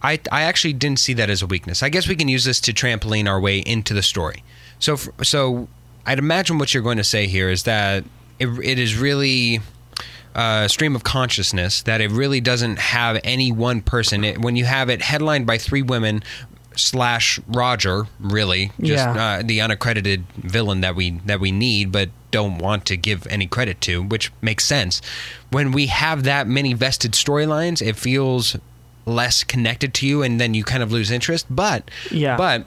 I 0.02 0.20
I 0.32 0.42
actually 0.44 0.74
didn't 0.74 1.00
see 1.00 1.14
that 1.16 1.30
as 1.30 1.42
a 1.42 1.48
weakness. 1.48 1.84
I 1.84 1.90
guess 1.90 2.08
we 2.08 2.16
can 2.16 2.28
use 2.28 2.44
this 2.46 2.60
to 2.62 2.74
trampoline 2.74 3.28
our 3.28 3.40
way 3.40 3.60
into 3.60 3.94
the 3.94 4.02
story. 4.04 4.44
So 4.80 4.98
so 5.24 5.68
I'd 6.06 6.20
imagine 6.20 6.58
what 6.60 6.74
you're 6.74 6.84
going 6.84 6.98
to 6.98 7.04
say 7.16 7.28
here 7.28 7.50
is 7.50 7.64
that 7.64 8.04
it, 8.40 8.48
it 8.64 8.80
is 8.80 8.98
really 8.98 9.62
a 10.34 10.68
stream 10.70 10.96
of 10.96 11.04
consciousness 11.04 11.84
that 11.84 12.00
it 12.02 12.10
really 12.10 12.42
doesn't 12.42 12.80
have 12.80 13.20
any 13.24 13.52
one 13.52 13.82
person. 13.82 14.24
It, 14.24 14.38
when 14.40 14.56
you 14.56 14.66
have 14.66 14.90
it 14.90 15.02
headlined 15.02 15.46
by 15.46 15.58
three 15.58 15.82
women 15.84 16.24
slash 16.76 17.40
Roger, 17.48 18.06
really 18.20 18.72
just 18.80 19.06
Yeah. 19.06 19.40
uh, 19.40 19.42
the 19.44 19.62
unaccredited 19.62 20.24
villain 20.38 20.82
that 20.82 20.96
we 20.96 21.12
that 21.26 21.40
we 21.40 21.52
need, 21.52 21.92
but 21.92 22.10
don't 22.32 22.58
want 22.60 22.86
to 22.86 22.96
give 22.98 23.28
any 23.28 23.46
credit 23.46 23.82
to, 23.82 24.02
which 24.04 24.32
makes 24.42 24.66
sense. 24.66 25.02
When 25.50 25.72
we 25.72 25.88
have 25.88 26.24
that 26.24 26.48
many 26.48 26.74
vested 26.74 27.12
storylines, 27.12 27.82
it 27.86 27.98
feels 27.98 28.56
less 29.06 29.44
connected 29.44 29.94
to 29.96 30.08
you, 30.08 30.24
and 30.24 30.40
then 30.40 30.54
you 30.54 30.64
kind 30.64 30.82
of 30.84 30.92
lose 30.92 31.12
interest. 31.12 31.46
But 31.50 31.90
Yeah. 32.10 32.38
but 32.38 32.66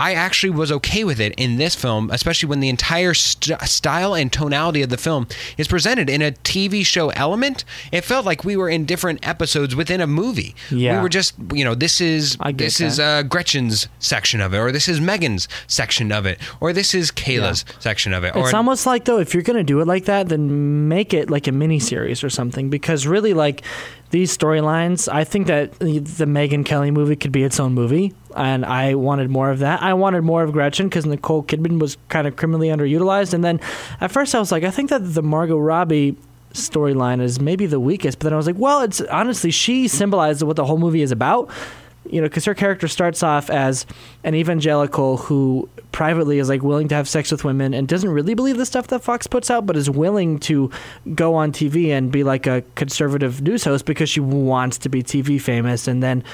I 0.00 0.14
actually 0.14 0.50
was 0.50 0.72
okay 0.72 1.04
with 1.04 1.20
it 1.20 1.34
in 1.36 1.56
this 1.56 1.74
film, 1.74 2.10
especially 2.10 2.48
when 2.48 2.60
the 2.60 2.70
entire 2.70 3.12
st- 3.12 3.60
style 3.62 4.14
and 4.14 4.32
tonality 4.32 4.80
of 4.80 4.88
the 4.88 4.96
film 4.96 5.26
is 5.58 5.68
presented 5.68 6.08
in 6.08 6.22
a 6.22 6.32
TV 6.32 6.84
show 6.86 7.10
element. 7.10 7.66
It 7.92 8.02
felt 8.04 8.24
like 8.24 8.42
we 8.42 8.56
were 8.56 8.70
in 8.70 8.86
different 8.86 9.26
episodes 9.28 9.76
within 9.76 10.00
a 10.00 10.06
movie. 10.06 10.54
Yeah. 10.70 10.96
We 10.96 11.02
were 11.02 11.10
just, 11.10 11.34
you 11.52 11.66
know, 11.66 11.74
this 11.74 12.00
is 12.00 12.38
this 12.54 12.80
is 12.80 12.98
uh, 12.98 13.24
Gretchen's 13.24 13.88
section 13.98 14.40
of 14.40 14.54
it, 14.54 14.58
or 14.58 14.72
this 14.72 14.88
is 14.88 15.00
Megyn's 15.00 15.48
section 15.66 16.12
of 16.12 16.24
it, 16.24 16.40
or 16.60 16.72
this 16.72 16.94
is 16.94 17.10
Kayla's 17.10 17.66
section 17.78 18.14
of 18.14 18.24
it. 18.24 18.32
it's 18.34 18.54
almost 18.54 18.86
like 18.86 19.04
though 19.04 19.18
if 19.18 19.34
you're 19.34 19.42
gonna 19.42 19.62
do 19.62 19.80
it 19.80 19.86
like 19.86 20.06
that, 20.06 20.30
then 20.30 20.88
make 20.88 21.12
it 21.12 21.28
like 21.28 21.46
a 21.46 21.52
mini 21.52 21.78
series 21.78 22.24
or 22.24 22.30
something. 22.30 22.70
Because 22.70 23.06
really, 23.06 23.34
like 23.34 23.62
these 24.10 24.36
storylines, 24.36 25.12
I 25.12 25.24
think 25.24 25.46
that 25.46 25.78
the 25.78 26.24
Megyn 26.24 26.64
Kelly 26.66 26.90
movie 26.90 27.16
could 27.16 27.32
be 27.32 27.44
its 27.44 27.60
own 27.60 27.74
movie, 27.74 28.12
and 28.36 28.64
I 28.64 28.94
wanted 28.94 29.30
more 29.30 29.50
of 29.50 29.60
that. 29.60 29.82
I 29.82 29.94
wanted 29.94 30.22
more 30.22 30.42
of 30.42 30.52
Gretchen 30.52 30.88
because 30.88 31.06
Nicole 31.06 31.42
Kidman 31.44 31.80
was 31.80 31.96
kind 32.08 32.26
of 32.26 32.36
criminally 32.36 32.68
underutilized. 32.68 33.34
And 33.34 33.44
then 33.44 33.60
at 34.00 34.10
first 34.10 34.34
I 34.34 34.38
was 34.38 34.52
like, 34.52 34.64
I 34.64 34.70
think 34.70 34.90
that 34.90 35.14
the 35.14 35.22
Margot 35.22 35.58
Robbie 35.58 36.16
storyline 36.52 37.20
is 37.20 37.40
maybe 37.40 37.66
the 37.66 37.80
weakest. 37.80 38.18
But 38.18 38.24
then 38.24 38.32
I 38.32 38.36
was 38.36 38.46
like, 38.46 38.58
well, 38.58 38.82
it's 38.82 39.00
honestly 39.02 39.50
she 39.50 39.88
symbolizes 39.88 40.42
what 40.44 40.56
the 40.56 40.64
whole 40.64 40.78
movie 40.78 41.02
is 41.02 41.12
about. 41.12 41.50
You 42.08 42.20
know, 42.20 42.28
because 42.28 42.46
her 42.46 42.54
character 42.54 42.88
starts 42.88 43.22
off 43.22 43.50
as 43.50 43.86
an 44.24 44.34
evangelical 44.34 45.18
who 45.18 45.68
privately 45.92 46.38
is 46.38 46.48
like 46.48 46.62
willing 46.62 46.88
to 46.88 46.94
have 46.94 47.08
sex 47.08 47.30
with 47.30 47.44
women 47.44 47.74
and 47.74 47.86
doesn't 47.86 48.10
really 48.10 48.34
believe 48.34 48.56
the 48.56 48.66
stuff 48.66 48.86
that 48.88 49.00
Fox 49.00 49.26
puts 49.26 49.50
out, 49.50 49.66
but 49.66 49.76
is 49.76 49.90
willing 49.90 50.38
to 50.40 50.70
go 51.14 51.34
on 51.34 51.52
TV 51.52 51.90
and 51.90 52.10
be 52.10 52.24
like 52.24 52.46
a 52.46 52.64
conservative 52.74 53.42
news 53.42 53.64
host 53.64 53.84
because 53.84 54.08
she 54.08 54.20
wants 54.20 54.78
to 54.78 54.88
be 54.88 55.02
TV 55.02 55.40
famous. 55.40 55.86
And 55.86 56.02
then, 56.02 56.24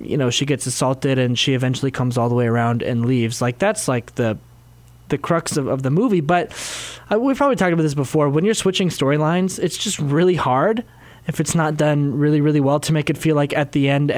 you 0.00 0.16
know, 0.16 0.30
she 0.30 0.44
gets 0.44 0.66
assaulted 0.66 1.18
and 1.18 1.38
she 1.38 1.54
eventually 1.54 1.90
comes 1.90 2.18
all 2.18 2.28
the 2.28 2.34
way 2.34 2.46
around 2.46 2.82
and 2.82 3.06
leaves. 3.06 3.40
Like 3.40 3.58
that's 3.58 3.86
like 3.88 4.16
the 4.16 4.36
the 5.08 5.18
crux 5.18 5.56
of, 5.56 5.68
of 5.68 5.82
the 5.84 5.90
movie. 5.90 6.20
But 6.20 6.50
uh, 7.12 7.20
we've 7.20 7.36
probably 7.36 7.56
talked 7.56 7.72
about 7.72 7.82
this 7.82 7.94
before. 7.94 8.28
When 8.28 8.44
you're 8.44 8.54
switching 8.54 8.88
storylines, 8.88 9.58
it's 9.60 9.76
just 9.76 9.98
really 10.00 10.34
hard 10.34 10.84
if 11.28 11.38
it's 11.38 11.54
not 11.54 11.76
done 11.76 12.18
really, 12.18 12.40
really 12.40 12.60
well 12.60 12.80
to 12.80 12.92
make 12.92 13.08
it 13.08 13.16
feel 13.16 13.36
like 13.36 13.52
at 13.52 13.72
the 13.72 13.88
end 13.88 14.10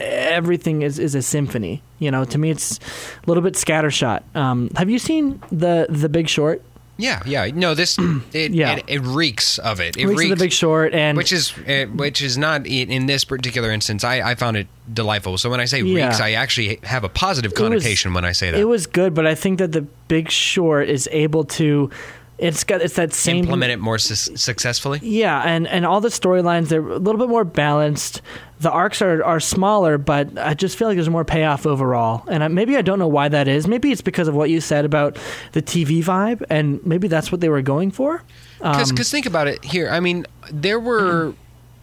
everything 0.00 0.82
is, 0.82 0.98
is 0.98 1.14
a 1.14 1.22
symphony. 1.22 1.82
You 1.98 2.10
know, 2.10 2.24
to 2.24 2.38
me, 2.38 2.50
it's 2.50 2.78
a 2.78 3.26
little 3.26 3.42
bit 3.42 3.54
scattershot. 3.54 4.22
Um, 4.34 4.70
have 4.76 4.90
you 4.90 4.98
seen 4.98 5.42
the 5.52 5.86
the 5.88 6.08
Big 6.08 6.28
Short? 6.28 6.62
Yeah, 6.96 7.22
yeah. 7.24 7.46
No, 7.54 7.74
this 7.74 7.96
it, 8.34 8.52
Yeah. 8.52 8.76
it, 8.76 8.84
it 8.88 9.00
reeks 9.00 9.58
of 9.58 9.80
it. 9.80 9.96
It 9.96 10.06
Reeks 10.06 10.24
of 10.24 10.38
the 10.38 10.44
Big 10.44 10.52
Short, 10.52 10.92
and 10.92 11.16
which 11.16 11.32
is 11.32 11.52
uh, 11.66 11.86
which 11.94 12.20
is 12.20 12.36
not 12.36 12.66
in, 12.66 13.06
this 13.06 13.24
particular 13.24 13.70
instance. 13.70 14.04
I, 14.04 14.20
I 14.30 14.34
found 14.34 14.56
it 14.58 14.66
delightful. 14.92 15.38
So 15.38 15.48
when 15.48 15.60
I 15.60 15.64
say 15.64 15.80
Yeah. 15.80 16.06
reeks, 16.08 16.20
I 16.20 16.32
actually 16.32 16.78
have 16.82 17.04
a 17.04 17.08
positive 17.08 17.52
was- 17.52 17.58
connotation 17.58 18.12
when 18.12 18.24
I 18.24 18.32
say 18.32 18.50
that. 18.50 18.60
it 18.60 18.64
was 18.64 18.86
good. 18.86 19.14
But 19.14 19.26
I 19.26 19.34
think 19.34 19.58
that 19.60 19.72
the 19.72 19.82
Big 20.08 20.30
Short 20.30 20.88
is 20.88 21.08
able 21.12 21.44
to. 21.44 21.90
It's 22.40 22.64
got 22.64 22.80
it's 22.80 22.94
that 22.94 23.12
same 23.12 23.44
Implement 23.44 23.70
it 23.70 23.78
more 23.78 23.98
su- 23.98 24.34
successfully. 24.36 24.98
Yeah, 25.02 25.42
and, 25.42 25.68
and 25.68 25.84
all 25.84 26.00
the 26.00 26.08
storylines 26.08 26.68
they're 26.68 26.80
a 26.80 26.98
little 26.98 27.18
bit 27.18 27.28
more 27.28 27.44
balanced. 27.44 28.22
The 28.60 28.70
arcs 28.70 29.02
are, 29.02 29.22
are 29.22 29.40
smaller, 29.40 29.98
but 29.98 30.38
I 30.38 30.54
just 30.54 30.78
feel 30.78 30.88
like 30.88 30.96
there's 30.96 31.10
more 31.10 31.24
payoff 31.24 31.66
overall. 31.66 32.24
And 32.28 32.42
I, 32.42 32.48
maybe 32.48 32.76
I 32.78 32.82
don't 32.82 32.98
know 32.98 33.08
why 33.08 33.28
that 33.28 33.46
is. 33.46 33.68
Maybe 33.68 33.92
it's 33.92 34.00
because 34.00 34.26
of 34.26 34.34
what 34.34 34.48
you 34.48 34.60
said 34.62 34.86
about 34.86 35.18
the 35.52 35.60
TV 35.60 36.02
vibe, 36.02 36.42
and 36.48 36.84
maybe 36.84 37.08
that's 37.08 37.30
what 37.30 37.42
they 37.42 37.50
were 37.50 37.62
going 37.62 37.90
for. 37.90 38.22
Because 38.58 38.90
Um, 38.90 38.96
think 38.96 39.26
about 39.26 39.46
it 39.46 39.62
here. 39.62 39.90
I 39.90 40.00
mean, 40.00 40.26
there 40.50 40.80
were 40.80 41.34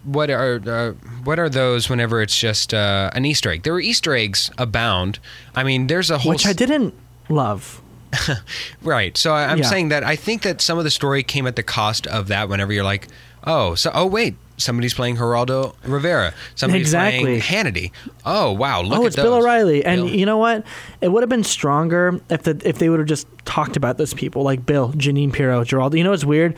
what 0.05 0.29
are 0.29 0.61
uh, 0.65 0.91
what 1.23 1.37
are 1.37 1.49
those? 1.49 1.89
Whenever 1.89 2.21
it's 2.21 2.37
just 2.37 2.73
uh, 2.73 3.11
an 3.13 3.25
Easter 3.25 3.51
egg, 3.51 3.63
there 3.63 3.73
were 3.73 3.81
Easter 3.81 4.15
eggs 4.15 4.49
abound. 4.57 5.19
I 5.55 5.63
mean, 5.63 5.87
there's 5.87 6.09
a 6.09 6.17
whole 6.17 6.31
which 6.31 6.47
I 6.47 6.53
didn't 6.53 6.95
love. 7.29 7.81
Right. 8.81 9.17
So 9.17 9.33
I- 9.33 9.45
I'm 9.51 9.59
Yeah. 9.59 9.65
saying 9.65 9.89
that 9.89 10.03
I 10.03 10.15
think 10.15 10.41
that 10.43 10.61
some 10.61 10.77
of 10.77 10.83
the 10.83 10.91
story 10.91 11.23
came 11.23 11.47
at 11.47 11.55
the 11.55 11.63
cost 11.63 12.07
of 12.07 12.27
that. 12.27 12.49
Whenever 12.49 12.71
you're 12.73 12.83
like, 12.83 13.07
oh, 13.45 13.75
so 13.75 13.91
oh 13.93 14.05
wait, 14.05 14.35
somebody's 14.57 14.93
playing 14.93 15.17
Geraldo 15.17 15.75
Rivera, 15.83 16.33
somebody's 16.55 16.87
Exactly. 16.87 17.39
playing 17.39 17.41
Hannity. 17.41 17.91
Oh 18.25 18.51
wow, 18.51 18.81
look 18.81 18.99
oh, 18.99 19.03
at 19.03 19.07
it's 19.07 19.15
Bill 19.15 19.31
those. 19.31 19.43
O'Reilly, 19.43 19.83
and 19.85 20.03
Bill. 20.05 20.15
you 20.15 20.25
know 20.25 20.37
what? 20.37 20.63
It 21.01 21.09
would 21.09 21.23
have 21.23 21.29
been 21.29 21.43
stronger 21.43 22.19
if 22.29 22.43
the 22.43 22.59
if 22.63 22.77
they 22.79 22.89
would 22.89 22.99
have 22.99 23.07
just 23.07 23.27
talked 23.45 23.75
about 23.77 23.97
those 23.97 24.13
people 24.13 24.43
like 24.43 24.65
Bill, 24.65 24.91
Jeanine 24.93 25.31
Pirro, 25.33 25.63
Geraldo. 25.63 25.97
You 25.97 26.03
know 26.03 26.11
what's 26.11 26.25
weird? 26.25 26.55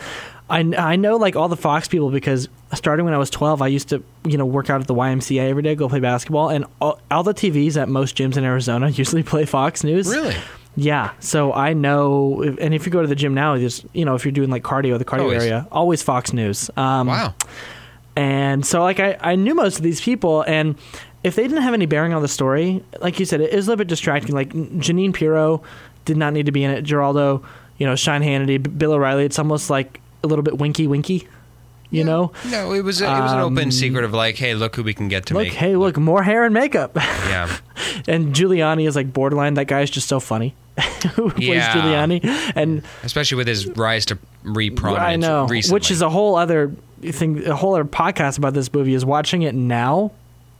I, 0.51 0.61
I 0.77 0.95
know 0.95 1.15
like 1.17 1.35
all 1.35 1.47
the 1.47 1.55
Fox 1.55 1.87
people 1.87 2.09
because 2.09 2.49
starting 2.73 3.05
when 3.05 3.13
I 3.13 3.19
was 3.19 3.29
12, 3.29 3.61
I 3.61 3.67
used 3.67 3.89
to 3.89 4.01
you 4.25 4.35
know 4.35 4.47
work 4.47 4.71
out 4.71 4.81
at 4.81 4.87
the 4.87 4.95
YMCA 4.95 5.47
every 5.49 5.61
day, 5.61 5.75
go 5.75 5.87
play 5.87 5.99
basketball, 5.99 6.49
and 6.49 6.65
all, 6.81 6.99
all 7.11 7.21
the 7.21 7.35
TVs 7.35 7.77
at 7.77 7.87
most 7.87 8.17
gyms 8.17 8.35
in 8.35 8.43
Arizona 8.43 8.89
usually 9.01 9.21
play 9.21 9.45
Fox 9.45 9.83
News. 9.83 10.07
Really? 10.07 10.33
Yeah, 10.75 11.11
so 11.19 11.51
I 11.51 11.73
know, 11.73 12.41
if- 12.43 12.57
and 12.59 12.73
if 12.73 12.85
you 12.85 12.91
go 12.91 13.01
to 13.01 13.07
the 13.07 13.15
gym 13.15 13.33
now, 13.33 13.57
just 13.57 13.85
you 13.93 14.05
know, 14.05 14.15
if 14.15 14.23
you're 14.23 14.31
doing 14.31 14.49
like 14.49 14.63
cardio, 14.63 14.97
the 14.97 15.03
cardio 15.05 15.21
Always. 15.23 15.43
area, 15.43 15.67
always 15.71 16.01
Fox 16.03 16.31
News. 16.31 16.69
Um, 16.77 17.07
Wow. 17.07 17.33
and 18.15 18.65
so 18.65 18.81
like 18.83 18.99
I, 18.99 19.17
I 19.19 19.35
knew 19.35 19.55
most 19.55 19.77
of 19.77 19.83
these 19.83 19.99
people 20.01 20.41
and 20.43 20.75
if 21.23 21.35
they 21.35 21.43
didn't 21.43 21.63
have 21.63 21.73
any 21.73 21.85
bearing 21.85 22.13
on 22.13 22.21
the 22.21 22.27
story 22.27 22.83
like 23.01 23.19
you 23.19 23.25
said 23.25 23.39
it 23.41 23.53
is 23.53 23.67
a 23.67 23.69
little 23.71 23.77
bit 23.77 23.87
distracting 23.87 24.33
like 24.33 24.49
jeanine 24.53 25.13
pirro 25.13 25.61
did 26.05 26.17
not 26.17 26.33
need 26.33 26.45
to 26.47 26.51
be 26.51 26.63
in 26.63 26.71
it 26.71 26.83
geraldo 26.85 27.43
you 27.77 27.85
know 27.85 27.95
sean 27.95 28.21
hannity 28.21 28.57
bill 28.77 28.93
o'reilly 28.93 29.25
it's 29.25 29.37
almost 29.39 29.69
like 29.69 30.01
a 30.23 30.27
little 30.27 30.43
bit 30.43 30.57
winky 30.57 30.87
winky 30.87 31.27
you 31.91 32.03
know 32.03 32.31
No, 32.49 32.71
it 32.73 32.83
was 32.83 33.01
a, 33.01 33.05
it 33.05 33.19
was 33.21 33.31
an 33.31 33.39
Um, 33.39 33.57
open 33.57 33.71
secret 33.71 34.03
of 34.05 34.13
like, 34.13 34.35
hey, 34.37 34.53
look 34.55 34.75
who 34.75 34.83
we 34.83 34.93
can 34.93 35.07
get 35.07 35.25
to 35.27 35.33
look 35.33 35.43
make. 35.43 35.53
hey 35.53 35.75
look 35.75 35.97
more 35.97 36.23
hair 36.23 36.43
and 36.45 36.53
makeup 36.53 36.91
Yeah. 36.95 37.55
and 38.07 38.33
giuliani 38.35 38.87
is 38.87 38.95
like 38.95 39.11
borderline 39.13 39.55
that 39.55 39.65
guy's 39.65 39.89
just 39.89 40.07
so 40.07 40.19
funny 40.19 40.53
who 41.15 41.29
plays 41.31 41.61
giuliani 41.63 42.23
and 42.55 42.83
Especially 43.03 43.37
with 43.37 43.47
his 43.47 43.67
rise 43.75 44.05
to 44.07 44.17
re 44.43 44.69
prominence 44.69 45.03
I 45.03 45.15
know, 45.15 45.45
recently. 45.47 45.73
which 45.75 45.91
is 45.91 46.01
a 46.01 46.09
whole 46.09 46.35
other 46.35 46.71
thing. 47.01 47.45
A 47.47 47.55
whole 47.55 47.73
other 47.75 47.85
podcast 47.85 48.37
about 48.37 48.53
this 48.53 48.71
movie 48.73 48.93
is 48.93 49.03
watching 49.05 49.41
it 49.41 49.55
now 49.55 50.11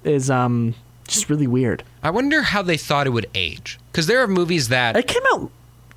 is 0.04 0.30
um 0.30 0.74
just 1.08 1.30
really 1.30 1.48
weird. 1.48 1.84
I 2.04 2.10
wonder 2.12 2.42
how 2.42 2.62
they 2.62 2.76
thought 2.78 3.08
it 3.08 3.12
would 3.12 3.28
age. 3.34 3.80
Because 3.92 4.08
there 4.08 4.22
are 4.22 4.28
movies 4.28 4.68
that 4.70 4.96
It 4.98 5.08
came 5.08 5.24
out 5.34 5.42
n- 5.42 5.50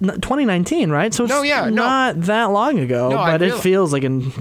2019, 0.02 0.90
right? 0.90 1.12
So 1.14 1.24
it's 1.24 1.30
No, 1.32 1.42
yeah, 1.42 1.64
no. 1.64 1.70
not 1.70 2.20
that 2.22 2.44
long 2.46 2.78
ago, 2.78 3.10
No, 3.10 3.16
but 3.16 3.40
it 3.42 3.54
feels 3.56 3.92
like 3.92 4.02
in 4.04 4.32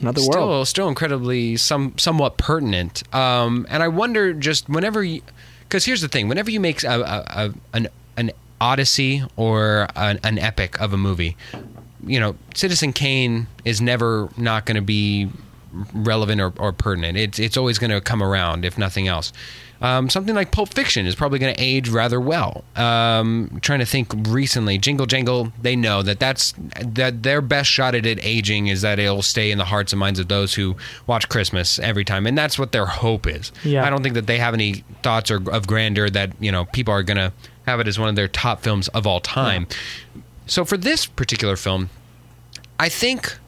another 0.00 0.20
still 0.20 0.48
world. 0.48 0.68
still 0.68 0.88
incredibly 0.88 1.56
some 1.56 1.94
somewhat 1.98 2.36
pertinent. 2.38 3.02
Um, 3.14 3.66
and 3.68 3.82
I 3.82 3.88
wonder 3.88 4.32
just 4.32 4.68
whenever 4.68 5.02
you, 5.04 5.22
because 5.68 5.84
here's 5.84 6.00
the 6.00 6.08
thing: 6.08 6.28
whenever 6.28 6.50
you 6.50 6.60
make 6.60 6.82
a, 6.82 6.88
a, 7.00 7.24
a, 7.46 7.54
an 7.74 7.88
an 8.16 8.30
odyssey 8.60 9.22
or 9.36 9.86
an, 9.96 10.18
an 10.24 10.38
epic 10.38 10.80
of 10.80 10.92
a 10.92 10.96
movie, 10.96 11.36
you 12.06 12.18
know, 12.20 12.34
Citizen 12.54 12.92
Kane 12.92 13.46
is 13.64 13.80
never 13.80 14.28
not 14.36 14.66
going 14.66 14.76
to 14.76 14.82
be 14.82 15.28
relevant 15.94 16.40
or, 16.40 16.52
or 16.58 16.72
pertinent. 16.72 17.16
It's 17.16 17.38
it's 17.38 17.56
always 17.56 17.78
going 17.78 17.90
to 17.90 18.00
come 18.00 18.22
around, 18.22 18.64
if 18.64 18.78
nothing 18.78 19.08
else. 19.08 19.32
Um, 19.82 20.10
something 20.10 20.34
like 20.34 20.50
Pulp 20.50 20.74
Fiction 20.74 21.06
is 21.06 21.14
probably 21.14 21.38
going 21.38 21.54
to 21.54 21.60
age 21.60 21.88
rather 21.88 22.20
well. 22.20 22.64
Um, 22.76 23.60
trying 23.62 23.78
to 23.78 23.86
think 23.86 24.12
recently, 24.28 24.76
Jingle 24.76 25.06
Jangle, 25.06 25.52
they 25.60 25.74
know 25.74 26.02
that 26.02 26.20
that's 26.20 26.52
that 26.84 27.22
their 27.22 27.40
best 27.40 27.70
shot 27.70 27.94
at 27.94 28.04
it 28.04 28.18
aging 28.22 28.66
is 28.66 28.82
that 28.82 28.98
it'll 28.98 29.22
stay 29.22 29.50
in 29.50 29.56
the 29.56 29.64
hearts 29.64 29.92
and 29.92 30.00
minds 30.00 30.18
of 30.18 30.28
those 30.28 30.52
who 30.52 30.76
watch 31.06 31.28
Christmas 31.30 31.78
every 31.78 32.04
time, 32.04 32.26
and 32.26 32.36
that's 32.36 32.58
what 32.58 32.72
their 32.72 32.86
hope 32.86 33.26
is. 33.26 33.52
Yeah. 33.64 33.84
I 33.84 33.90
don't 33.90 34.02
think 34.02 34.16
that 34.16 34.26
they 34.26 34.38
have 34.38 34.52
any 34.52 34.84
thoughts 35.02 35.30
or 35.30 35.36
of 35.50 35.66
grandeur 35.66 36.10
that 36.10 36.32
you 36.40 36.52
know 36.52 36.66
people 36.66 36.92
are 36.92 37.02
going 37.02 37.16
to 37.16 37.32
have 37.66 37.80
it 37.80 37.88
as 37.88 37.98
one 37.98 38.08
of 38.10 38.16
their 38.16 38.28
top 38.28 38.60
films 38.60 38.88
of 38.88 39.06
all 39.06 39.20
time. 39.20 39.66
So 40.46 40.64
for 40.64 40.76
this 40.76 41.06
particular 41.06 41.56
film, 41.56 41.88
I 42.78 42.90
think 42.90 43.38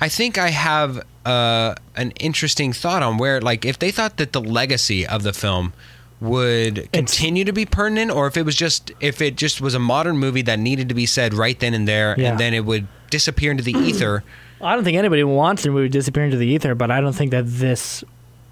I 0.00 0.08
think 0.08 0.38
I 0.38 0.48
have 0.48 1.04
uh, 1.26 1.74
an 1.96 2.12
interesting 2.12 2.72
thought 2.72 3.02
on 3.02 3.18
where, 3.18 3.40
like, 3.40 3.64
if 3.64 3.78
they 3.78 3.90
thought 3.90 4.16
that 4.18 4.32
the 4.32 4.40
legacy 4.40 5.06
of 5.06 5.22
the 5.22 5.32
film 5.32 5.72
would 6.20 6.90
continue 6.92 7.44
to 7.44 7.52
be 7.52 7.64
pertinent, 7.64 8.10
or 8.10 8.26
if 8.26 8.36
it 8.36 8.44
was 8.44 8.54
just 8.54 8.92
if 9.00 9.20
it 9.22 9.36
just 9.36 9.60
was 9.60 9.74
a 9.74 9.78
modern 9.78 10.18
movie 10.18 10.42
that 10.42 10.58
needed 10.58 10.88
to 10.88 10.94
be 10.94 11.06
said 11.06 11.32
right 11.34 11.58
then 11.60 11.72
and 11.74 11.88
there, 11.88 12.14
Yeah. 12.18 12.30
and 12.30 12.38
then 12.40 12.52
it 12.54 12.64
would 12.64 12.86
disappear 13.10 13.50
into 13.50 13.62
the 13.62 13.72
ether. 13.78 14.22
I 14.60 14.74
don't 14.74 14.84
think 14.84 14.98
anybody 14.98 15.24
wants 15.24 15.62
the 15.62 15.70
movie 15.70 15.88
to 15.88 15.92
disappear 15.92 16.24
into 16.24 16.36
the 16.36 16.46
ether, 16.46 16.74
but 16.74 16.90
I 16.90 17.00
don't 17.00 17.14
think 17.14 17.30
that 17.30 17.44
this. 17.46 18.04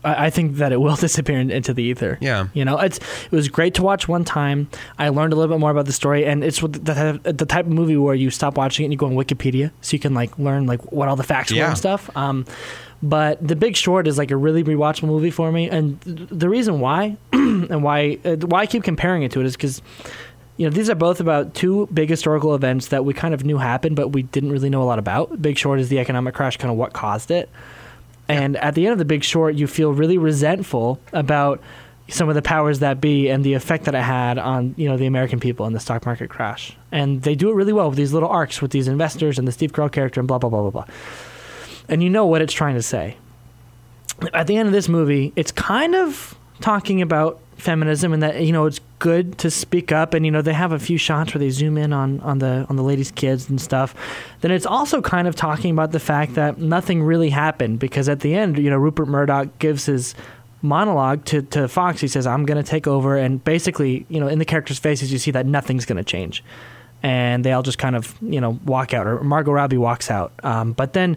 I 0.08 0.26
I 0.26 0.30
think 0.30 0.56
that 0.56 0.72
it 0.72 0.80
will 0.80 0.96
disappear 1.06 1.38
in- 1.38 1.50
into 1.50 1.72
the 1.74 1.82
ether. 1.82 2.18
Yeah. 2.20 2.48
you 2.54 2.64
know, 2.64 2.78
it's 2.78 2.98
it 2.98 3.32
was 3.32 3.48
great 3.48 3.74
to 3.74 3.82
watch 3.82 4.08
one 4.08 4.24
time. 4.24 4.68
I 4.98 5.08
learned 5.10 5.32
a 5.32 5.36
little 5.36 5.54
bit 5.54 5.60
more 5.60 5.70
about 5.70 5.86
the 5.86 5.92
story, 5.92 6.24
and 6.26 6.42
it's 6.44 6.60
the, 6.60 6.68
type- 6.94 7.22
the 7.38 7.46
type 7.46 7.66
of 7.66 7.72
movie 7.72 7.96
where 7.96 8.14
you 8.14 8.30
stop 8.30 8.56
watching 8.56 8.84
it 8.84 8.86
and 8.86 8.92
you 8.92 8.98
go 8.98 9.06
on 9.06 9.12
Wikipedia, 9.14 9.70
so 9.80 9.94
you 9.94 9.98
can 10.00 10.14
like 10.14 10.38
learn 10.38 10.66
like 10.66 10.92
what 10.92 11.08
all 11.08 11.16
the 11.16 11.22
facts 11.22 11.52
were 11.52 11.58
and 11.68 11.78
stuff. 11.78 12.10
Um, 12.16 12.44
but 13.02 13.46
The 13.46 13.54
Big 13.54 13.76
Short 13.76 14.08
is 14.08 14.18
like 14.18 14.30
a 14.32 14.36
really 14.36 14.64
rewatchable 14.64 15.04
movie 15.08 15.30
for 15.30 15.52
me, 15.52 15.70
and 15.70 16.00
th- 16.02 16.28
the 16.30 16.48
reason 16.48 16.80
why 16.80 17.16
and 17.32 17.82
why 17.82 18.18
uh, 18.24 18.36
why 18.36 18.60
I 18.62 18.66
keep 18.66 18.82
comparing 18.82 19.22
it 19.22 19.30
to 19.32 19.40
it 19.40 19.46
is 19.46 19.56
because 19.56 19.82
you 20.56 20.66
know, 20.68 20.74
these 20.74 20.90
are 20.90 20.96
both 20.96 21.20
about 21.20 21.54
two 21.54 21.86
big 21.94 22.10
historical 22.10 22.52
events 22.56 22.88
that 22.88 23.04
we 23.04 23.14
kind 23.14 23.32
of 23.32 23.44
knew 23.44 23.58
happened, 23.58 23.94
but 23.94 24.08
we 24.08 24.24
didn't 24.24 24.50
really 24.50 24.68
know 24.68 24.82
a 24.82 24.88
lot 24.92 24.98
about. 24.98 25.40
Big 25.40 25.56
Short 25.56 25.78
is 25.78 25.88
the 25.88 26.00
economic 26.00 26.34
crash, 26.34 26.56
kind 26.56 26.72
of 26.72 26.76
what 26.76 26.92
caused 26.92 27.30
it. 27.30 27.48
And 28.28 28.56
at 28.58 28.74
the 28.74 28.86
end 28.86 28.92
of 28.92 28.98
the 28.98 29.04
Big 29.04 29.24
Short, 29.24 29.54
you 29.54 29.66
feel 29.66 29.92
really 29.92 30.18
resentful 30.18 31.00
about 31.12 31.62
some 32.08 32.28
of 32.28 32.34
the 32.34 32.42
powers 32.42 32.78
that 32.78 33.00
be 33.00 33.28
and 33.28 33.44
the 33.44 33.54
effect 33.54 33.84
that 33.84 33.94
it 33.94 34.02
had 34.02 34.38
on 34.38 34.74
you 34.78 34.88
know 34.88 34.96
the 34.96 35.06
American 35.06 35.38
people 35.38 35.66
in 35.66 35.72
the 35.72 35.80
stock 35.80 36.06
market 36.06 36.28
crash. 36.30 36.76
And 36.90 37.22
they 37.22 37.34
do 37.34 37.50
it 37.50 37.54
really 37.54 37.72
well 37.72 37.88
with 37.88 37.96
these 37.96 38.12
little 38.12 38.28
arcs 38.28 38.62
with 38.62 38.70
these 38.70 38.88
investors 38.88 39.38
and 39.38 39.46
the 39.46 39.52
Steve 39.52 39.72
Carell 39.72 39.92
character 39.92 40.20
and 40.20 40.28
blah 40.28 40.38
blah 40.38 40.50
blah 40.50 40.62
blah 40.62 40.70
blah. 40.70 40.84
And 41.88 42.02
you 42.02 42.10
know 42.10 42.26
what 42.26 42.42
it's 42.42 42.52
trying 42.52 42.74
to 42.74 42.82
say. 42.82 43.16
At 44.34 44.46
the 44.46 44.56
end 44.56 44.66
of 44.66 44.72
this 44.72 44.88
movie, 44.88 45.32
it's 45.36 45.52
kind 45.52 45.94
of 45.94 46.36
talking 46.60 47.02
about 47.02 47.40
feminism 47.58 48.12
and 48.12 48.22
that 48.22 48.40
you 48.40 48.52
know 48.52 48.66
it's 48.66 48.80
good 49.00 49.36
to 49.38 49.50
speak 49.50 49.90
up 49.92 50.14
and 50.14 50.24
you 50.24 50.30
know 50.30 50.40
they 50.40 50.52
have 50.52 50.72
a 50.72 50.78
few 50.78 50.96
shots 50.96 51.34
where 51.34 51.40
they 51.40 51.50
zoom 51.50 51.76
in 51.76 51.92
on 51.92 52.20
on 52.20 52.38
the 52.38 52.64
on 52.68 52.76
the 52.76 52.82
ladies 52.82 53.10
kids 53.10 53.50
and 53.50 53.60
stuff. 53.60 53.94
Then 54.40 54.50
it's 54.50 54.66
also 54.66 55.02
kind 55.02 55.26
of 55.26 55.34
talking 55.34 55.72
about 55.72 55.90
the 55.90 56.00
fact 56.00 56.34
that 56.34 56.58
nothing 56.58 57.02
really 57.02 57.30
happened 57.30 57.80
because 57.80 58.08
at 58.08 58.20
the 58.20 58.34
end 58.34 58.58
you 58.58 58.70
know 58.70 58.76
Rupert 58.78 59.08
Murdoch 59.08 59.58
gives 59.58 59.86
his 59.86 60.14
monologue 60.62 61.24
to, 61.26 61.42
to 61.42 61.68
Fox. 61.68 62.00
He 62.00 62.08
says 62.08 62.26
I'm 62.26 62.44
going 62.44 62.62
to 62.62 62.68
take 62.68 62.86
over 62.86 63.16
and 63.16 63.42
basically 63.42 64.06
you 64.08 64.20
know 64.20 64.28
in 64.28 64.38
the 64.38 64.44
characters 64.44 64.78
faces 64.78 65.12
you 65.12 65.18
see 65.18 65.32
that 65.32 65.46
nothing's 65.46 65.84
going 65.84 65.98
to 65.98 66.04
change. 66.04 66.44
And 67.00 67.44
they 67.44 67.52
all 67.52 67.62
just 67.62 67.78
kind 67.78 67.96
of 67.96 68.16
you 68.22 68.40
know 68.40 68.58
walk 68.64 68.94
out 68.94 69.06
or 69.06 69.22
Margot 69.24 69.52
Robbie 69.52 69.78
walks 69.78 70.10
out. 70.10 70.32
Um, 70.44 70.72
but 70.72 70.92
then 70.92 71.16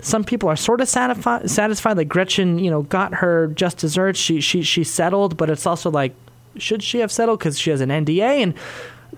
some 0.00 0.24
people 0.24 0.48
are 0.48 0.56
sort 0.56 0.80
of 0.80 0.88
satisfied 0.88 1.50
satisfied 1.50 1.94
that 1.94 2.06
Gretchen 2.06 2.58
you 2.58 2.70
know 2.70 2.82
got 2.82 3.14
her 3.14 3.48
just 3.48 3.78
desserts 3.78 4.18
she 4.18 4.40
she 4.40 4.62
she 4.62 4.84
settled 4.84 5.36
but 5.36 5.50
it's 5.50 5.66
also 5.66 5.90
like 5.90 6.14
should 6.56 6.82
she 6.82 6.98
have 7.00 7.12
settled 7.12 7.38
because 7.38 7.58
she 7.58 7.70
has 7.70 7.80
an 7.80 7.90
NDA 7.90 8.42
and 8.42 8.54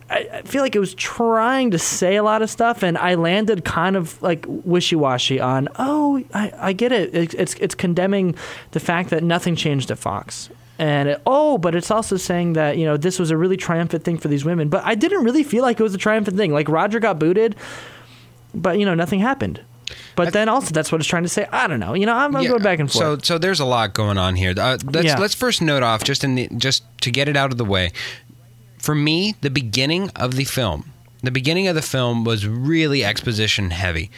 I, 0.09 0.29
I 0.35 0.43
feel 0.43 0.63
like 0.63 0.77
it 0.77 0.81
was 0.81 0.95
trying 0.95 1.71
to 1.73 1.79
say 1.79 2.17
a 2.17 2.23
lot 2.23 2.43
of 2.43 2.51
stuff 2.51 2.83
and 2.83 2.97
I 2.97 3.15
landed 3.15 3.65
kind 3.65 3.97
of 3.97 4.21
like 4.23 4.45
wishy-washy 4.49 5.41
on 5.41 5.69
oh 5.79 6.23
I, 6.33 6.53
I 6.57 6.73
get 6.73 6.93
it. 6.93 7.15
it 7.15 7.35
it's 7.35 7.55
it's 7.55 7.75
condemning 7.75 8.35
the 8.71 8.81
fact 8.81 9.11
that 9.11 9.23
nothing 9.23 9.57
changed 9.57 9.91
at 9.91 9.99
Fox 9.99 10.51
And 10.79 11.11
it, 11.11 11.23
oh, 11.27 11.59
but 11.59 11.75
it's 11.75 11.91
also 11.91 12.17
saying 12.17 12.55
that 12.55 12.79
you 12.79 12.87
know 12.87 12.97
this 12.97 13.19
was 13.19 13.31
a 13.31 13.37
really 13.37 13.59
triumphant 13.59 14.03
thing 14.03 14.17
for 14.17 14.29
these 14.29 14.47
women. 14.47 14.71
But 14.71 14.83
I 14.85 14.95
didn't 14.95 15.25
really 15.25 15.43
feel 15.43 15.63
like 15.63 15.79
it 15.79 15.83
was 15.83 15.95
a 15.95 15.99
triumphant 15.99 16.39
thing. 16.39 16.53
Like 16.55 16.71
Roger 16.71 17.01
got 17.01 17.19
booted, 17.19 17.55
but 18.55 18.79
you 18.79 18.87
know 18.87 18.95
nothing 18.95 19.21
happened. 19.21 19.61
But 20.17 20.33
then 20.33 20.49
also 20.49 20.73
that's 20.73 20.91
what 20.93 21.01
it's 21.01 21.09
trying 21.09 21.23
to 21.25 21.29
say. 21.29 21.47
I 21.51 21.67
don't 21.67 21.81
know. 21.81 21.95
You 21.95 22.07
know, 22.07 22.15
I'm, 22.15 22.35
I'm 22.37 22.43
Yeah, 22.43 22.51
going 22.51 22.63
back 22.63 22.79
and 22.79 22.91
forth. 22.91 23.25
so 23.25 23.35
so 23.35 23.39
there's 23.39 23.61
a 23.61 23.65
lot 23.65 23.95
going 23.95 24.19
on 24.19 24.37
here. 24.37 24.55
Uh, 24.57 24.79
let's 24.85 25.07
Yeah. 25.07 25.19
let's 25.19 25.35
first 25.35 25.63
note 25.63 25.83
off 25.83 26.05
just 26.05 26.25
in 26.25 26.35
the, 26.35 26.49
just 26.57 26.85
to 27.03 27.11
get 27.11 27.29
it 27.29 27.37
out 27.37 27.53
of 27.53 27.59
the 27.59 27.65
way. 27.65 27.93
For 28.79 28.95
me, 28.95 29.35
the 29.41 29.51
beginning 29.51 30.11
of 30.17 30.37
the 30.37 30.45
film, 30.45 30.93
the 31.23 31.31
beginning 31.31 31.69
of 31.69 31.75
the 31.75 31.83
film 31.83 32.25
was 32.25 32.47
really 32.47 33.05
exposition 33.05 33.71
heavy, 33.71 34.11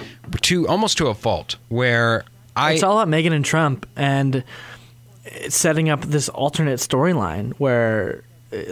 to 0.43 0.69
almost 0.69 0.97
to 0.99 1.09
a 1.09 1.15
fault. 1.15 1.57
Where 1.69 2.25
I 2.55 2.73
it's 2.73 2.83
all 2.83 3.01
about 3.01 3.09
Megyn 3.13 3.33
and 3.33 3.45
Trump 3.45 3.87
and 3.97 4.45
it's 5.25 5.57
setting 5.57 5.89
up 5.89 6.03
this 6.03 6.29
alternate 6.29 6.79
storyline 6.81 7.55
where, 7.59 8.23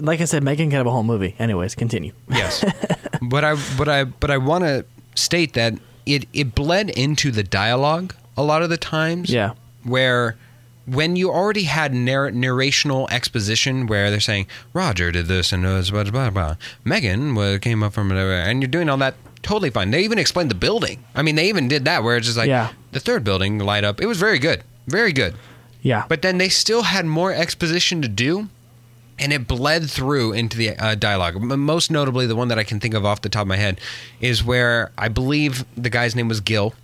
like 0.00 0.20
I 0.20 0.24
said, 0.26 0.42
Megyn 0.42 0.56
can 0.56 0.70
have 0.72 0.86
a 0.86 0.90
whole 0.90 1.02
movie. 1.04 1.34
Anyways, 1.38 1.74
continue. 1.74 2.12
Yes, 2.28 2.64
but 3.22 3.44
I 3.44 3.56
but 3.78 3.88
I 3.88 4.04
but 4.04 4.30
I 4.30 4.38
want 4.38 4.64
to 4.64 4.84
state 5.14 5.54
that 5.54 5.74
it 6.06 6.26
it 6.32 6.54
bled 6.54 6.90
into 6.90 7.30
the 7.30 7.42
dialogue 7.42 8.14
a 8.36 8.42
lot 8.42 8.62
of 8.62 8.70
the 8.70 8.76
times. 8.76 9.30
Yeah. 9.30 9.52
where 9.84 10.36
when 10.86 11.14
you 11.14 11.30
already 11.30 11.64
had 11.64 11.94
narr- 11.94 12.32
narrational 12.32 13.08
exposition 13.10 13.86
where 13.86 14.10
they're 14.10 14.18
saying 14.18 14.46
Roger 14.72 15.12
did 15.12 15.26
this 15.26 15.52
and 15.52 15.64
uh, 15.64 15.82
blah 15.90 16.04
blah 16.04 16.30
blah. 16.30 16.56
Megyn 16.84 17.36
uh, 17.38 17.58
came 17.58 17.82
up 17.82 17.92
from 17.92 18.08
whatever, 18.08 18.32
and 18.32 18.60
you're 18.62 18.68
doing 18.70 18.88
all 18.88 18.96
that. 18.98 19.14
Totally 19.42 19.70
fine. 19.70 19.90
They 19.90 20.02
even 20.04 20.18
explained 20.18 20.50
the 20.50 20.54
building. 20.54 21.02
I 21.14 21.22
mean, 21.22 21.34
they 21.36 21.48
even 21.48 21.66
did 21.68 21.84
that 21.86 22.02
where 22.02 22.16
it's 22.18 22.26
just 22.26 22.36
like 22.38 22.48
Yeah. 22.48 22.72
the 22.92 23.00
third 23.00 23.24
building 23.24 23.58
light 23.58 23.84
up. 23.84 24.00
It 24.00 24.06
was 24.06 24.18
very 24.18 24.38
good, 24.38 24.62
very 24.86 25.12
good. 25.14 25.34
Yeah. 25.80 26.04
But 26.08 26.20
then 26.22 26.36
they 26.38 26.50
still 26.50 26.82
had 26.82 27.06
more 27.06 27.32
exposition 27.32 28.02
to 28.02 28.08
do, 28.08 28.48
and 29.20 29.32
it 29.32 29.46
bled 29.46 29.88
through 29.88 30.32
into 30.32 30.56
the 30.56 30.70
uh, 30.70 30.94
dialogue. 30.94 31.40
Most 31.40 31.90
notably, 31.90 32.26
the 32.26 32.34
one 32.34 32.48
that 32.48 32.58
I 32.58 32.64
can 32.64 32.80
think 32.80 32.94
of 32.94 33.04
off 33.04 33.20
the 33.20 33.28
top 33.28 33.42
of 33.42 33.48
my 33.48 33.56
head 33.56 33.80
is 34.20 34.42
where 34.42 34.90
I 34.98 35.08
believe 35.08 35.64
the 35.76 35.90
guy's 35.90 36.16
name 36.16 36.26
was 36.28 36.40
Gil, 36.40 36.74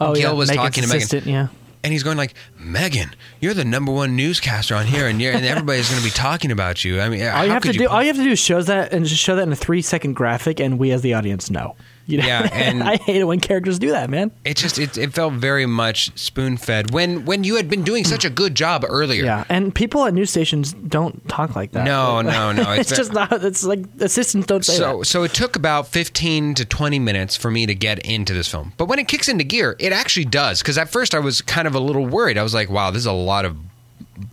oh, 0.00 0.14
Gil 0.14 0.32
yeah. 0.32 0.32
was 0.32 0.50
Megyn's 0.50 0.56
talking 0.56 0.82
to 0.84 0.88
Megyn. 0.88 1.26
Yeah. 1.26 1.48
and 1.82 1.92
he's 1.92 2.02
going 2.02 2.16
like, 2.16 2.34
"Megyn, 2.60 3.14
you're 3.40 3.54
the 3.54 3.64
number 3.64 3.92
one 3.92 4.16
newscaster 4.16 4.74
on 4.74 4.86
here, 4.86 5.06
and, 5.06 5.20
you're, 5.20 5.32
and 5.32 5.44
everybody's 5.44 5.88
going 5.88 6.00
to 6.00 6.06
be 6.06 6.12
talking 6.12 6.50
about 6.50 6.84
you." 6.84 7.00
I 7.00 7.08
mean, 7.08 7.26
All 7.26 7.44
you 7.46 7.52
have 7.52 7.62
to 7.62 7.72
do, 7.72 7.88
all 7.88 8.02
you 8.02 8.08
have 8.08 8.16
to 8.16 8.24
do 8.24 8.32
is 8.32 8.38
show 8.38 8.60
that 8.62 8.92
and 8.92 9.06
just 9.06 9.22
show 9.22 9.36
that 9.36 9.42
in 9.42 9.52
a 9.52 9.56
three 9.56 9.80
second 9.82 10.14
graphic, 10.14 10.60
and 10.60 10.78
we 10.78 10.90
as 10.90 11.02
the 11.02 11.14
audience 11.14 11.50
know. 11.50 11.76
You 12.10 12.18
know? 12.18 12.26
Yeah, 12.26 12.48
and- 12.52 12.82
I 12.82 12.96
hate 12.96 13.16
it 13.20 13.24
when 13.24 13.40
characters 13.40 13.78
do 13.78 13.90
that, 13.90 14.10
man. 14.10 14.30
It 14.44 14.56
just 14.56 14.78
it, 14.78 14.96
it 14.98 15.12
felt 15.12 15.34
very 15.34 15.66
much 15.66 16.16
spoon 16.18 16.56
fed 16.56 16.90
when 16.92 17.24
when 17.24 17.44
you 17.44 17.56
had 17.56 17.68
been 17.70 17.82
doing 17.82 18.04
such 18.04 18.24
a 18.24 18.30
good 18.30 18.54
job 18.54 18.84
earlier. 18.88 19.24
Yeah, 19.24 19.44
and 19.48 19.74
people 19.74 20.04
at 20.06 20.14
news 20.14 20.30
stations 20.30 20.72
don't 20.72 21.26
talk 21.28 21.54
like 21.56 21.72
that. 21.72 21.84
No, 21.84 22.20
no, 22.22 22.52
no. 22.52 22.70
it's 22.72 22.90
It's 22.90 22.98
just 22.98 23.12
not. 23.12 23.32
It's 23.44 23.64
like 23.64 23.80
assistants 24.00 24.46
don't 24.46 24.64
say 24.64 24.74
So, 24.76 24.98
that. 24.98 25.04
so 25.06 25.22
it 25.22 25.32
took 25.34 25.56
about 25.56 25.88
15 25.88 26.54
to 26.54 26.64
20 26.64 26.98
minutes 26.98 27.36
for 27.36 27.50
me 27.50 27.66
to 27.66 27.74
get 27.74 27.98
into 28.00 28.32
this 28.34 28.48
film. 28.48 28.72
But 28.76 28.86
when 28.86 28.98
it 28.98 29.08
kicks 29.08 29.28
into 29.28 29.44
gear, 29.44 29.76
it 29.78 29.92
actually 29.92 30.24
does. 30.26 30.60
Because 30.62 30.76
at 30.78 30.88
first 30.90 31.14
I 31.14 31.18
was 31.18 31.40
kind 31.42 31.66
of 31.66 31.74
a 31.74 31.80
little 31.80 32.06
worried. 32.06 32.38
I 32.38 32.42
was 32.42 32.54
like, 32.54 32.70
wow, 32.70 32.90
this 32.90 33.00
is 33.00 33.06
a 33.06 33.12
lot 33.12 33.44
of 33.44 33.56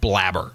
blabber 0.01 0.51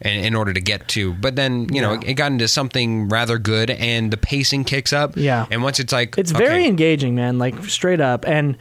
in, 0.00 0.24
in 0.24 0.34
order 0.34 0.52
to 0.52 0.60
get 0.60 0.88
to. 0.88 1.12
But 1.14 1.36
then, 1.36 1.66
you 1.72 1.80
know, 1.80 1.94
Yeah. 1.94 2.00
it 2.10 2.14
got 2.14 2.32
into 2.32 2.48
something 2.48 3.08
rather 3.08 3.38
good 3.38 3.70
and 3.70 4.10
the 4.10 4.16
pacing 4.16 4.64
kicks 4.64 4.92
up. 4.92 5.16
Yeah. 5.16 5.46
And 5.50 5.62
once 5.62 5.80
it's 5.80 5.92
like, 5.92 6.16
It's 6.18 6.32
okay, 6.32 6.44
very 6.44 6.66
engaging, 6.66 7.14
man. 7.14 7.38
Like 7.38 7.64
straight 7.64 8.00
up, 8.00 8.26
and 8.26 8.56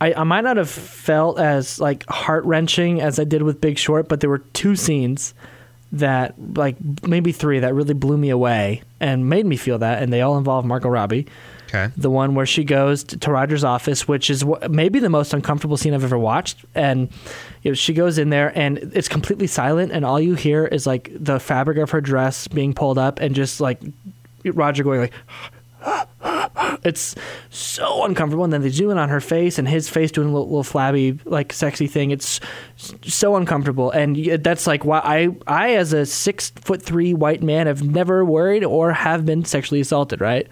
I, 0.00 0.12
I 0.12 0.24
might 0.24 0.42
not 0.44 0.56
have 0.58 0.70
felt 0.70 1.38
as 1.40 1.80
like 1.80 2.04
heart 2.08 2.44
wrenching 2.44 3.00
as 3.00 3.18
I 3.18 3.24
did 3.24 3.42
with 3.42 3.60
Big 3.60 3.78
Short, 3.78 4.08
but 4.08 4.20
there 4.20 4.28
were 4.30 4.38
two 4.52 4.76
scenes 4.76 5.32
that 5.92 6.34
like 6.54 6.76
maybe 7.06 7.32
three 7.32 7.60
that 7.60 7.74
really 7.74 7.94
blew 7.94 8.16
me 8.16 8.30
away 8.30 8.82
and 9.00 9.28
made 9.28 9.46
me 9.46 9.56
feel 9.56 9.78
that, 9.78 10.02
and 10.02 10.12
they 10.12 10.20
all 10.20 10.36
involve 10.38 10.64
Margot 10.64 10.88
Robbie. 10.88 11.26
Okay. 11.68 11.92
The 11.96 12.10
one 12.10 12.34
where 12.34 12.46
she 12.46 12.62
goes 12.62 13.02
to, 13.04 13.16
to 13.16 13.30
Roger's 13.30 13.64
office, 13.64 14.06
which 14.06 14.30
is 14.30 14.42
wh- 14.42 14.68
maybe 14.70 15.00
the 15.00 15.10
most 15.10 15.34
uncomfortable 15.34 15.76
scene 15.76 15.94
I've 15.94 16.04
ever 16.04 16.18
watched, 16.18 16.64
and 16.74 17.08
you 17.62 17.72
know, 17.72 17.74
she 17.74 17.92
goes 17.92 18.18
in 18.18 18.30
there 18.30 18.56
and 18.56 18.78
it's 18.94 19.08
completely 19.08 19.46
silent, 19.46 19.92
and 19.92 20.04
all 20.04 20.20
you 20.20 20.34
hear 20.34 20.66
is 20.66 20.86
like 20.86 21.10
the 21.12 21.40
fabric 21.40 21.78
of 21.78 21.90
her 21.90 22.00
dress 22.00 22.46
being 22.48 22.72
pulled 22.72 22.98
up, 22.98 23.20
and 23.20 23.34
just 23.34 23.60
like 23.60 23.80
Roger 24.44 24.84
going 24.84 25.00
like 25.00 25.12
it's 26.86 27.14
so 27.50 28.04
uncomfortable. 28.04 28.44
And 28.44 28.52
then 28.52 28.62
they 28.62 28.68
zoom 28.70 28.92
in 28.92 28.98
on 28.98 29.08
her 29.08 29.20
face 29.20 29.58
and 29.58 29.68
his 29.68 29.88
face 29.88 30.10
doing 30.12 30.28
a 30.28 30.32
little, 30.32 30.46
little 30.46 30.64
flabby, 30.64 31.18
like 31.24 31.52
sexy 31.52 31.86
thing. 31.86 32.10
It's 32.10 32.40
so 33.02 33.36
uncomfortable. 33.36 33.90
And 33.90 34.16
that's 34.42 34.66
like 34.66 34.84
why 34.84 35.00
I, 35.00 35.36
I 35.46 35.74
as 35.74 35.92
a 35.92 36.06
six 36.06 36.50
foot 36.50 36.80
three 36.82 37.12
white 37.12 37.42
man, 37.42 37.66
have 37.66 37.82
never 37.82 38.24
worried 38.24 38.64
or 38.64 38.92
have 38.92 39.26
been 39.26 39.44
sexually 39.44 39.80
assaulted. 39.80 40.20
Right? 40.20 40.46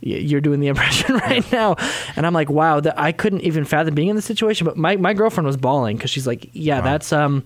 You're 0.00 0.42
doing 0.42 0.60
the 0.60 0.66
impression 0.74 1.16
right 1.16 1.50
now, 1.50 1.76
and 2.16 2.26
I'm 2.26 2.34
like, 2.34 2.50
wow, 2.50 2.80
that 2.80 2.98
I 2.98 3.12
couldn't 3.12 3.40
even 3.40 3.64
fathom 3.64 3.94
being 3.94 4.08
in 4.08 4.14
this 4.16 4.26
situation. 4.26 4.64
But 4.66 4.76
my, 4.76 4.96
my 4.96 5.14
girlfriend 5.14 5.46
was 5.46 5.56
bawling 5.56 5.96
because 5.96 6.10
she's 6.10 6.26
like, 6.26 6.50
yeah, 6.52 6.78
Wow. 6.78 6.84
that's 6.84 7.12
um, 7.12 7.44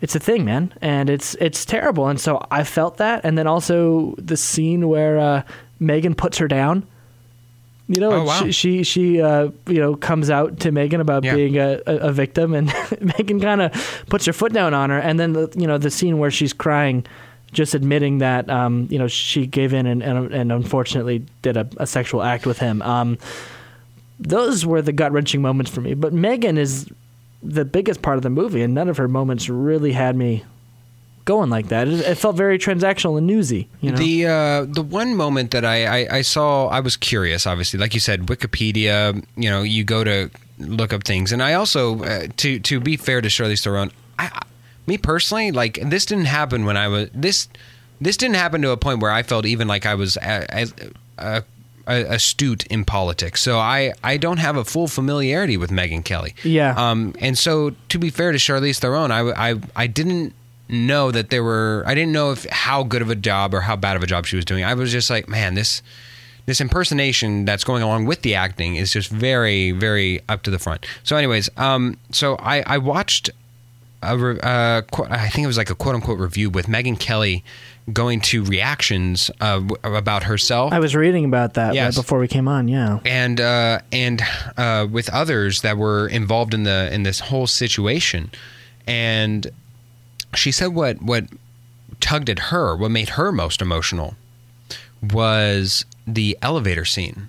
it's 0.00 0.16
a 0.16 0.18
thing, 0.18 0.44
man, 0.44 0.72
and 0.80 1.10
it's 1.10 1.34
it's 1.36 1.64
terrible. 1.64 2.08
And 2.08 2.18
so 2.18 2.44
I 2.50 2.64
felt 2.64 2.96
that, 2.96 3.24
and 3.24 3.36
then 3.36 3.46
also 3.46 4.14
the 4.18 4.36
scene 4.36 4.88
where 4.88 5.18
uh, 5.18 5.42
Megyn 5.80 6.16
puts 6.16 6.38
her 6.38 6.48
down. 6.48 6.86
You 7.86 8.00
know, 8.00 8.12
Oh, 8.12 8.24
wow. 8.24 8.40
she 8.44 8.52
she, 8.52 8.82
she 8.82 9.20
uh, 9.20 9.48
you 9.68 9.78
know 9.78 9.94
comes 9.94 10.30
out 10.30 10.60
to 10.60 10.72
Megyn 10.72 11.00
about 11.00 11.22
Yeah. 11.22 11.34
being 11.34 11.58
a, 11.58 11.80
a, 11.86 12.12
victim, 12.12 12.54
and 12.54 12.68
Megyn 12.70 13.42
kind 13.42 13.60
of 13.60 14.04
puts 14.08 14.24
her 14.24 14.32
foot 14.32 14.52
down 14.54 14.72
on 14.72 14.88
her, 14.90 14.98
and 14.98 15.20
then 15.20 15.34
the, 15.34 15.52
you 15.54 15.66
know 15.66 15.76
the 15.76 15.90
scene 15.90 16.18
where 16.18 16.30
she's 16.30 16.54
crying, 16.54 17.04
just 17.52 17.74
admitting 17.74 18.18
that 18.18 18.48
um, 18.48 18.88
you 18.90 18.98
know 18.98 19.06
she 19.06 19.46
gave 19.46 19.74
in 19.74 19.84
and 19.86 20.02
and, 20.02 20.32
and 20.32 20.50
unfortunately 20.50 21.26
did 21.42 21.58
a, 21.58 21.68
a 21.76 21.86
sexual 21.86 22.22
act 22.22 22.46
with 22.46 22.58
him. 22.58 22.80
Um, 22.80 23.18
those 24.18 24.64
were 24.64 24.80
the 24.80 24.92
gut 24.92 25.12
wrenching 25.12 25.42
moments 25.42 25.70
for 25.70 25.80
me. 25.82 25.92
But 25.94 26.14
Megyn 26.14 26.56
is 26.56 26.88
the 27.42 27.64
biggest 27.66 28.00
part 28.00 28.16
of 28.16 28.22
the 28.22 28.30
movie, 28.30 28.62
and 28.62 28.72
none 28.72 28.88
of 28.88 28.96
her 28.96 29.08
moments 29.08 29.50
really 29.50 29.92
had 29.92 30.16
me 30.16 30.42
going 31.24 31.50
like 31.50 31.68
that. 31.68 31.88
It, 31.88 32.00
it 32.00 32.14
felt 32.16 32.36
very 32.36 32.58
transactional 32.58 33.18
and 33.18 33.26
newsy. 33.26 33.68
You 33.80 33.92
know? 33.92 33.96
The 33.96 34.26
uh, 34.26 34.64
the 34.66 34.82
one 34.82 35.16
moment 35.16 35.50
that 35.52 35.64
I, 35.64 36.04
I, 36.04 36.16
I 36.18 36.22
saw, 36.22 36.68
I 36.68 36.80
was 36.80 36.96
curious. 36.96 37.46
Obviously, 37.46 37.78
like 37.78 37.94
you 37.94 38.00
said, 38.00 38.22
Wikipedia. 38.22 39.24
You 39.36 39.50
know, 39.50 39.62
you 39.62 39.84
go 39.84 40.04
to 40.04 40.30
look 40.58 40.92
up 40.92 41.04
things, 41.04 41.32
and 41.32 41.42
I 41.42 41.54
also 41.54 42.02
uh, 42.04 42.26
to 42.38 42.58
to 42.60 42.80
be 42.80 42.96
fair 42.96 43.20
to 43.20 43.28
Charlize 43.28 43.62
Theron, 43.62 43.90
I, 44.18 44.26
I- 44.26 44.42
me 44.86 44.98
personally, 44.98 45.50
like 45.50 45.78
this 45.82 46.04
didn't 46.04 46.26
happen 46.26 46.64
when 46.64 46.76
I 46.76 46.88
was 46.88 47.08
this 47.14 47.48
this 48.00 48.16
didn't 48.16 48.36
happen 48.36 48.62
to 48.62 48.70
a 48.70 48.76
point 48.76 49.00
where 49.00 49.10
I 49.10 49.22
felt 49.22 49.46
even 49.46 49.66
like 49.68 49.86
I 49.86 49.94
was 49.94 50.16
a, 50.18 50.66
a, 51.18 51.42
a, 51.86 52.04
astute 52.14 52.66
in 52.66 52.84
politics. 52.84 53.40
So 53.40 53.58
I 53.58 53.92
I 54.02 54.16
don't 54.16 54.38
have 54.38 54.56
a 54.56 54.64
full 54.64 54.88
familiarity 54.88 55.56
with 55.56 55.70
Megyn 55.70 56.04
Kelly. 56.04 56.34
Yeah. 56.42 56.74
Um, 56.76 57.14
and 57.20 57.38
so 57.38 57.72
to 57.88 57.98
be 57.98 58.10
fair 58.10 58.32
to 58.32 58.38
Charlize 58.38 58.78
Theron, 58.78 59.10
I, 59.10 59.50
I, 59.52 59.60
I 59.74 59.86
didn't 59.86 60.34
know 60.68 61.10
that 61.10 61.30
there 61.30 61.42
were, 61.44 61.82
I 61.86 61.94
didn't 61.94 62.12
know 62.12 62.32
if 62.32 62.44
how 62.50 62.82
good 62.84 63.02
of 63.02 63.10
a 63.10 63.14
job 63.14 63.54
or 63.54 63.60
how 63.62 63.76
bad 63.76 63.96
of 63.96 64.02
a 64.02 64.06
job 64.06 64.26
she 64.26 64.36
was 64.36 64.44
doing. 64.44 64.64
I 64.64 64.74
was 64.74 64.90
just 64.92 65.10
like, 65.10 65.28
man, 65.28 65.54
this, 65.54 65.82
this 66.46 66.60
impersonation 66.60 67.44
that's 67.44 67.64
going 67.64 67.82
along 67.82 68.06
with 68.06 68.22
the 68.22 68.34
acting 68.34 68.76
is 68.76 68.92
just 68.92 69.10
very, 69.10 69.70
very 69.72 70.20
up 70.28 70.42
to 70.44 70.50
the 70.50 70.58
front. 70.58 70.86
So 71.02 71.16
anyways, 71.16 71.48
um, 71.56 71.96
so 72.12 72.36
I, 72.36 72.62
I 72.66 72.78
watched 72.78 73.30
a, 74.02 74.14
uh, 74.46 74.82
I 75.08 75.28
think 75.30 75.44
it 75.44 75.46
was 75.46 75.56
like 75.56 75.70
a 75.70 75.74
quote 75.74 75.94
unquote 75.94 76.18
review 76.18 76.50
with 76.50 76.66
Megyn 76.66 76.98
Kelly 76.98 77.42
going 77.92 78.20
to 78.22 78.42
reactions 78.44 79.30
uh, 79.42 79.60
about 79.82 80.22
herself 80.22 80.72
I 80.72 80.78
was 80.78 80.94
reading 80.96 81.26
about 81.26 81.52
that 81.54 81.74
Yes. 81.74 81.96
right 81.96 82.02
before 82.02 82.18
we 82.18 82.28
came 82.28 82.48
on. 82.48 82.66
Yeah. 82.68 83.00
and 83.04 83.38
uh, 83.40 83.80
and 83.92 84.22
uh, 84.56 84.86
with 84.90 85.10
others 85.10 85.60
that 85.62 85.76
were 85.76 86.08
involved 86.08 86.54
in 86.54 86.62
the 86.64 86.88
in 86.92 87.02
this 87.02 87.20
whole 87.20 87.46
situation, 87.46 88.30
and 88.86 89.46
she 90.34 90.52
said 90.52 90.68
what 90.68 91.00
what 91.02 91.24
tugged 92.00 92.28
at 92.30 92.38
her, 92.50 92.76
what 92.76 92.90
made 92.90 93.10
her 93.10 93.32
most 93.32 93.62
emotional, 93.62 94.14
was 95.02 95.84
the 96.06 96.36
elevator 96.42 96.84
scene, 96.84 97.28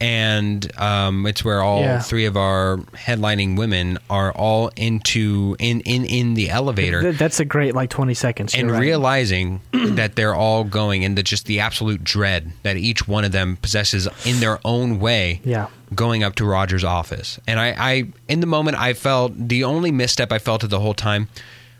and 0.00 0.70
um, 0.78 1.26
it's 1.26 1.44
where 1.44 1.62
all 1.62 1.80
Yeah. 1.80 2.00
three 2.00 2.24
of 2.26 2.36
our 2.36 2.76
headlining 2.94 3.56
women 3.56 3.98
are 4.08 4.32
all 4.32 4.68
into 4.76 5.56
in 5.58 5.80
in 5.82 6.04
in 6.04 6.34
the 6.34 6.50
elevator 6.50 7.12
that's 7.12 7.40
a 7.40 7.44
great 7.44 7.74
like 7.74 7.90
20 7.90 8.14
seconds. 8.14 8.54
and 8.54 8.70
right. 8.70 8.80
realizing 8.80 9.60
that 9.72 10.14
they're 10.16 10.34
all 10.34 10.64
going 10.64 11.02
into 11.02 11.22
just 11.22 11.46
the 11.46 11.58
absolute 11.60 12.04
dread 12.04 12.52
that 12.62 12.76
each 12.76 13.08
one 13.08 13.24
of 13.24 13.32
them 13.32 13.56
possesses 13.56 14.06
in 14.24 14.40
their 14.40 14.60
own 14.64 15.00
way 15.00 15.40
Yeah. 15.44 15.66
going 15.94 16.22
up 16.22 16.34
to 16.36 16.44
roger's 16.44 16.84
office 16.84 17.40
and 17.48 17.58
I, 17.58 17.68
I 17.78 18.04
in 18.28 18.38
the 18.40 18.46
moment 18.46 18.76
i 18.78 18.92
felt 18.92 19.32
the 19.48 19.64
only 19.64 19.90
misstep 19.90 20.30
i 20.30 20.38
felt 20.38 20.62
it 20.62 20.68
the 20.68 20.80
whole 20.80 20.94
time 20.94 21.28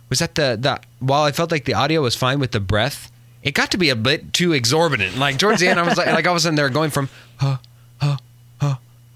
was 0.08 0.18
that 0.18 0.34
the, 0.34 0.56
the 0.60 0.80
while 0.98 1.22
i 1.24 1.32
felt 1.32 1.50
like 1.50 1.64
the 1.64 1.74
audio 1.74 2.02
was 2.02 2.14
fine 2.14 2.38
with 2.38 2.52
the 2.52 2.60
breath 2.60 3.10
it 3.42 3.54
got 3.54 3.70
to 3.70 3.78
be 3.78 3.88
a 3.88 3.96
bit 3.96 4.32
too 4.32 4.52
exorbitant. 4.52 5.16
Like 5.16 5.38
towards 5.38 5.60
the 5.60 5.68
end 5.68 5.78
i 5.78 5.82
was 5.82 5.96
like 5.96 6.08
like 6.08 6.26
all 6.26 6.32
of 6.32 6.38
a 6.38 6.40
sudden 6.40 6.56
they're 6.56 6.68
going 6.70 6.90
from 6.90 7.08
huh 7.36 7.58
huh 8.00 8.16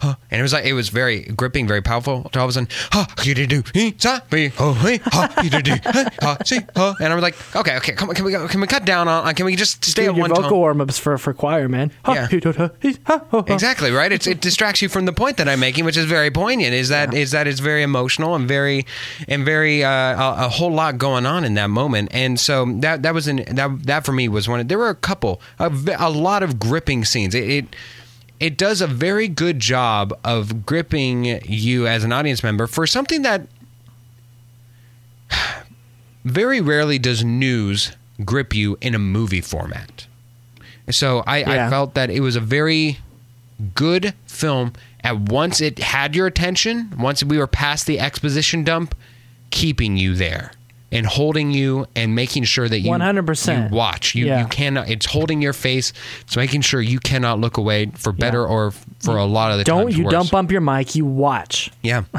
huh 0.03 0.09
huh 0.09 0.15
And 0.31 0.41
it 0.41 0.43
was 0.43 0.53
like 0.53 0.65
it 0.65 0.73
was 0.75 0.89
very 0.89 1.23
gripping, 1.23 1.67
very 1.67 1.83
powerful. 1.83 2.31
All 2.35 2.45
of 2.45 2.51
a 2.51 2.53
sudden, 2.53 2.69
ha, 2.93 3.07
you 3.23 3.35
did 3.35 3.49
do, 3.49 3.63
he, 3.73 3.95
sa, 3.99 4.21
be, 4.31 4.49
ho, 4.49 4.73
he, 4.75 4.97
ha, 5.05 5.33
you 5.43 5.51
did 5.51 5.65
do, 5.65 5.75
ha, 5.85 6.09
ha, 6.21 6.37
see, 6.45 6.61
ha. 6.77 6.95
and 7.01 7.13
I 7.13 7.15
was 7.15 7.23
like, 7.23 7.37
okay, 7.57 7.77
okay, 7.77 7.93
come 7.93 8.09
on, 8.09 8.15
can 8.15 8.25
we 8.25 8.33
can 8.33 8.61
we 8.61 8.67
cut 8.67 8.85
down 8.85 9.09
on? 9.09 9.35
Can 9.35 9.47
we 9.47 9.57
just 9.57 9.85
stay 9.85 10.03
Dude, 10.03 10.11
at 10.11 10.17
your 10.17 10.23
one 10.23 10.31
vocal 10.31 10.51
tone? 10.51 10.59
warm 10.59 10.81
ups 10.81 10.99
for 10.99 11.19
for 11.19 11.33
choir, 11.33 11.69
man. 11.69 11.93
Yeah. 12.09 12.29
he, 12.29 12.41
do, 12.41 12.53
ha, 12.53 12.71
he, 12.81 12.97
ha, 13.07 13.25
ho, 13.31 13.43
ho. 13.43 13.55
Exactly 13.55 13.91
right. 13.91 14.13
It's, 14.13 14.27
it 14.27 14.41
distracts 14.41 14.83
you 14.83 14.89
from 14.89 15.07
the 15.07 15.13
point 15.13 15.37
that 15.39 15.49
I'm 15.49 15.61
making, 15.61 15.85
which 15.85 15.97
is 15.97 16.07
very 16.07 16.31
poignant. 16.31 16.75
Is 16.75 16.89
that 16.89 17.15
is 17.15 17.31
that 17.31 17.47
it's 17.47 17.61
very 17.61 17.83
emotional 17.83 18.35
and 18.35 18.49
very 18.49 18.87
and 19.29 19.45
very 19.45 19.85
uh, 19.85 19.91
a, 19.91 20.47
a 20.47 20.49
whole 20.49 20.73
lot 20.73 20.99
going 20.99 21.27
on 21.27 21.45
in 21.45 21.55
that 21.55 21.71
moment. 21.71 22.11
And 22.13 22.39
so 22.39 22.67
that 22.81 23.03
that 23.03 23.15
was 23.15 23.29
an 23.29 23.45
that 23.51 23.85
that 23.85 24.05
for 24.05 24.13
me 24.13 24.29
was 24.29 24.49
one. 24.49 24.61
Of, 24.61 24.69
there 24.69 24.79
were 24.79 24.91
a 24.91 24.95
couple, 24.95 25.41
a, 25.59 25.73
a 25.99 26.11
lot 26.11 26.43
of 26.43 26.59
gripping 26.59 27.05
scenes. 27.05 27.35
It, 27.35 27.49
it 27.49 27.77
it 28.43 28.59
does 28.59 28.81
a 28.81 28.89
very 28.89 29.29
good 29.29 29.61
job 29.61 30.13
of 30.25 30.67
gripping 30.67 31.25
you 31.45 31.87
as 31.87 32.03
an 32.03 32.11
audience 32.13 32.43
member 32.43 32.67
for 32.67 32.89
something 32.89 33.23
that 33.23 33.47
very 36.25 36.61
rarely 36.61 36.99
does 36.99 37.25
news 37.25 37.93
grip 38.25 38.53
you 38.53 38.77
in 38.81 38.97
a 38.97 38.99
movie 38.99 39.41
format. 39.41 40.09
So 40.91 41.23
I, 41.25 41.39
Yeah. 41.39 41.67
I 41.67 41.71
felt 41.71 41.95
that 41.95 42.11
it 42.11 42.19
was 42.19 42.35
a 42.35 42.41
very 42.41 42.99
good 43.75 44.13
film. 44.27 44.73
At 45.05 45.19
once 45.21 45.61
it 45.61 45.79
had 45.79 46.17
your 46.17 46.27
attention, 46.27 46.93
once 46.99 47.23
we 47.23 47.39
were 47.39 47.47
past 47.47 47.87
the 47.87 48.01
exposition 48.01 48.65
dump, 48.65 48.97
keeping 49.51 49.97
you 49.97 50.17
there 50.17 50.51
and 50.93 51.07
holding 51.07 51.51
you 51.51 51.87
and 51.97 52.15
making 52.15 52.45
sure 52.45 52.69
that 52.69 52.79
you 52.81 52.91
100%. 52.91 53.71
you 53.71 53.75
watch. 53.77 54.15
You 54.15 54.27
Yeah. 54.27 54.41
you 54.43 54.47
cannot. 54.47 54.89
It's 54.91 55.07
holding 55.07 55.43
your 55.43 55.53
face. 55.55 55.93
It's 56.21 56.37
making 56.37 56.61
sure 56.61 56.81
you 56.81 57.01
cannot 57.01 57.41
look 57.41 57.57
away 57.57 57.87
for 57.97 58.13
better 58.13 58.47
or 58.47 58.71
for 59.01 59.17
a 59.17 59.25
lot 59.25 59.51
of 59.51 59.59
the 59.59 59.65
Don't 59.65 59.91
you 59.97 60.05
worse. 60.05 60.13
don't 60.13 60.31
bump 60.31 60.53
your 60.53 60.61
mic. 60.61 60.95
You 60.95 61.05
watch. 61.07 61.71
Yeah, 61.83 62.05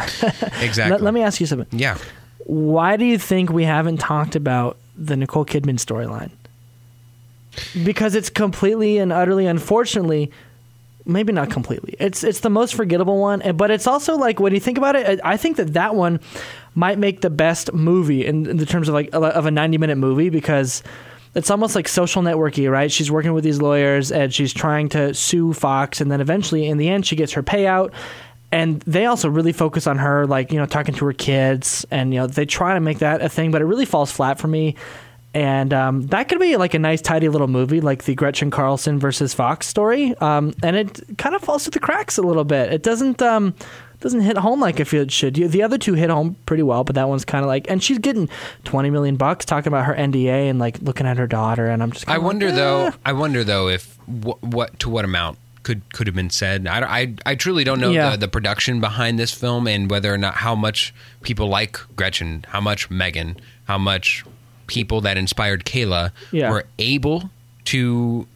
exactly. 0.59 0.91
Let, 0.91 1.01
let 1.01 1.13
me 1.13 1.21
ask 1.21 1.39
you 1.39 1.45
something. 1.45 1.67
Yeah. 1.79 1.97
Why 2.45 2.97
do 2.97 3.05
you 3.05 3.17
think 3.17 3.51
we 3.51 3.63
haven't 3.63 3.97
talked 3.99 4.35
about 4.35 4.75
the 4.97 5.15
Nicole 5.15 5.45
Kidman 5.45 5.75
storyline? 5.79 6.31
Because 7.85 8.15
it's 8.15 8.29
completely 8.29 8.97
and 8.97 9.13
utterly, 9.13 9.45
unfortunately, 9.45 10.31
maybe 11.05 11.33
not 11.33 11.49
completely. 11.49 11.95
It's 11.99 12.23
it's 12.23 12.39
the 12.41 12.49
most 12.49 12.75
forgettable 12.75 13.19
one, 13.19 13.55
but 13.55 13.71
it's 13.71 13.87
also 13.87 14.15
like 14.15 14.39
when 14.39 14.53
you 14.53 14.59
think 14.59 14.77
about 14.77 14.95
it, 14.95 15.19
I 15.23 15.37
think 15.37 15.57
that 15.57 15.73
that 15.73 15.95
one 15.95 16.19
might 16.75 16.97
make 16.97 17.21
the 17.21 17.29
best 17.29 17.73
movie 17.73 18.25
in, 18.25 18.47
in 18.49 18.57
the 18.57 18.65
terms 18.65 18.87
of 18.87 18.93
like 18.93 19.09
of 19.13 19.45
a 19.45 19.51
ninety 19.51 19.77
minute 19.77 19.97
movie 19.97 20.29
because 20.29 20.83
it's 21.35 21.49
almost 21.49 21.75
like 21.75 21.87
social 21.87 22.21
networky, 22.21 22.71
right? 22.71 22.91
She's 22.91 23.09
working 23.09 23.33
with 23.33 23.43
these 23.43 23.61
lawyers 23.61 24.11
and 24.11 24.33
she's 24.33 24.53
trying 24.53 24.89
to 24.89 25.13
sue 25.13 25.53
Fox, 25.53 26.01
and 26.01 26.11
then 26.11 26.21
eventually, 26.21 26.67
in 26.67 26.77
the 26.77 26.89
end, 26.89 27.05
she 27.05 27.15
gets 27.15 27.33
her 27.33 27.43
payout. 27.43 27.93
And 28.51 28.81
they 28.81 29.07
also 29.07 29.29
really 29.29 29.51
focus 29.51 29.87
on 29.87 29.97
her, 29.97 30.27
like 30.27 30.51
you 30.51 30.59
know, 30.59 30.67
talking 30.67 30.93
to 30.95 31.05
her 31.05 31.13
kids, 31.13 31.85
and 31.89 32.13
you 32.13 32.19
know, 32.19 32.27
they 32.27 32.45
try 32.45 32.75
to 32.75 32.79
make 32.79 32.99
that 32.99 33.21
a 33.21 33.29
thing, 33.29 33.49
but 33.49 33.61
it 33.61 33.65
really 33.65 33.85
falls 33.85 34.11
flat 34.11 34.39
for 34.39 34.47
me. 34.47 34.75
And 35.33 35.73
um, 35.73 36.01
that 36.07 36.29
could 36.29 36.39
be 36.39 36.57
like 36.57 36.73
a 36.75 36.79
nice, 36.79 37.01
tidy 37.01 37.27
little 37.27 37.47
movie, 37.47 37.81
like 37.81 38.03
the 38.03 38.13
Gretchen 38.13 38.51
Carlson 38.51 38.99
versus 38.99 39.33
Fox 39.33 39.67
story. 39.67 40.15
Um, 40.19 40.53
and 40.61 40.75
it 40.75 41.01
kind 41.17 41.33
of 41.35 41.41
falls 41.41 41.63
through 41.63 41.71
the 41.71 41.79
cracks 41.79 42.17
a 42.17 42.21
little 42.21 42.43
bit. 42.43 42.71
It 42.71 42.83
doesn't 42.83 43.19
um, 43.21 43.55
doesn't 43.99 44.21
hit 44.21 44.37
home 44.37 44.59
like 44.59 44.79
I 44.79 44.83
feel 44.83 45.01
it 45.01 45.11
should. 45.11 45.33
The 45.35 45.63
other 45.63 45.77
two 45.79 45.93
hit 45.95 46.11
home 46.11 46.35
pretty 46.45 46.61
well, 46.61 46.83
but 46.83 46.93
that 46.95 47.09
one's 47.09 47.25
kind 47.25 47.43
of 47.43 47.47
like, 47.47 47.67
and 47.67 47.81
she's 47.81 47.97
getting 47.97 48.29
twenty 48.63 48.91
million 48.91 49.15
bucks 49.15 49.43
talking 49.45 49.69
about 49.69 49.85
her 49.85 49.95
NDA 49.95 50.49
and 50.51 50.59
like 50.59 50.79
looking 50.81 51.07
at 51.07 51.17
her 51.17 51.25
daughter, 51.27 51.65
and 51.65 51.81
I'm 51.81 51.91
just. 51.91 52.07
I 52.07 52.19
wonder 52.19 52.47
like, 52.47 52.55
though. 52.55 52.85
eh. 52.87 52.91
I 53.05 53.13
wonder 53.13 53.43
though 53.43 53.69
if 53.69 53.97
what, 54.07 54.39
what 54.43 54.77
to 54.81 54.89
what 54.89 55.03
amount 55.03 55.39
could 55.63 55.81
could 55.93 56.05
have 56.05 56.15
been 56.15 56.29
said. 56.29 56.67
I, 56.67 56.99
I, 57.01 57.13
I 57.25 57.35
truly 57.35 57.63
don't 57.63 57.79
know 57.79 57.89
Yeah. 57.89 58.11
the, 58.11 58.17
the 58.17 58.27
production 58.27 58.81
behind 58.81 59.17
this 59.17 59.33
film 59.33 59.67
and 59.67 59.89
whether 59.89 60.13
or 60.13 60.17
not 60.19 60.35
how 60.35 60.53
much 60.53 60.93
people 61.21 61.47
like 61.47 61.79
Gretchen, 61.95 62.45
how 62.49 62.59
much 62.61 62.89
Megyn, 62.89 63.37
how 63.65 63.77
much 63.79 64.25
people 64.67 65.01
that 65.01 65.17
inspired 65.17 65.65
Kayla 65.65 66.11
Yeah. 66.31 66.49
were 66.51 66.65
able 66.79 67.29
to 67.65 68.27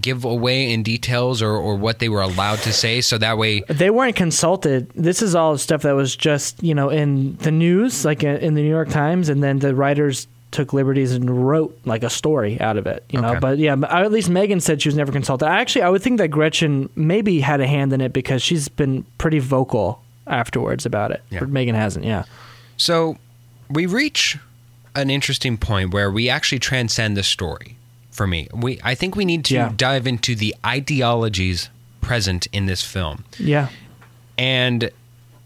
give 0.00 0.24
away 0.24 0.72
in 0.72 0.82
details 0.82 1.40
or, 1.40 1.50
or 1.52 1.76
what 1.76 2.00
they 2.00 2.08
were 2.08 2.20
allowed 2.20 2.58
to 2.58 2.72
say. 2.72 3.00
So 3.00 3.18
that 3.18 3.38
way, 3.38 3.60
They 3.68 3.90
weren't 3.90 4.16
consulted. 4.16 4.90
This 4.94 5.22
is 5.22 5.34
all 5.34 5.56
stuff 5.58 5.82
that 5.82 5.92
was 5.92 6.16
just 6.16 6.60
you 6.62 6.74
know 6.74 6.88
in 6.90 7.36
the 7.36 7.50
news, 7.52 8.04
like 8.04 8.24
uh, 8.24 8.28
in 8.28 8.54
the 8.54 8.62
New 8.62 8.68
York 8.68 8.88
Times, 8.88 9.28
and 9.28 9.42
then 9.42 9.60
the 9.60 9.74
writers 9.74 10.26
took 10.52 10.72
liberties 10.72 11.12
and 11.12 11.46
wrote 11.48 11.76
like 11.84 12.02
a 12.02 12.10
story 12.10 12.58
out 12.60 12.76
of 12.76 12.86
it. 12.86 13.04
You 13.10 13.20
know, 13.20 13.30
Okay. 13.30 13.38
but 13.40 13.58
yeah, 13.58 13.76
at 13.88 14.10
least 14.12 14.30
Megyn 14.30 14.62
said 14.62 14.80
she 14.82 14.88
was 14.88 14.96
never 14.96 15.12
consulted. 15.12 15.46
Actually, 15.46 15.82
I 15.82 15.88
would 15.90 16.02
think 16.02 16.18
that 16.18 16.28
Gretchen 16.28 16.88
maybe 16.96 17.40
had 17.40 17.60
a 17.60 17.66
hand 17.66 17.92
in 17.92 18.00
it 18.00 18.12
because 18.12 18.42
she's 18.42 18.68
been 18.68 19.04
pretty 19.18 19.38
vocal 19.38 20.02
afterwards 20.26 20.84
about 20.86 21.10
it. 21.10 21.22
Yeah. 21.30 21.40
But 21.40 21.50
Megyn 21.52 21.74
hasn't. 21.74 22.04
Yeah. 22.04 22.24
So 22.76 23.16
we 23.70 23.86
reach 23.86 24.38
an 24.96 25.10
interesting 25.10 25.56
point 25.58 25.92
where 25.92 26.10
we 26.10 26.28
actually 26.28 26.58
transcend 26.58 27.16
the 27.16 27.22
story 27.22 27.76
for 28.10 28.26
me. 28.26 28.48
We 28.52 28.78
I 28.82 28.94
think 28.94 29.14
we 29.16 29.24
need 29.24 29.44
to 29.46 29.54
Yeah. 29.54 29.72
dive 29.76 30.06
into 30.06 30.34
the 30.34 30.54
ideologies 30.64 31.68
present 32.00 32.46
in 32.52 32.66
this 32.66 32.82
film. 32.82 33.24
Yeah. 33.38 33.68
And 34.38 34.90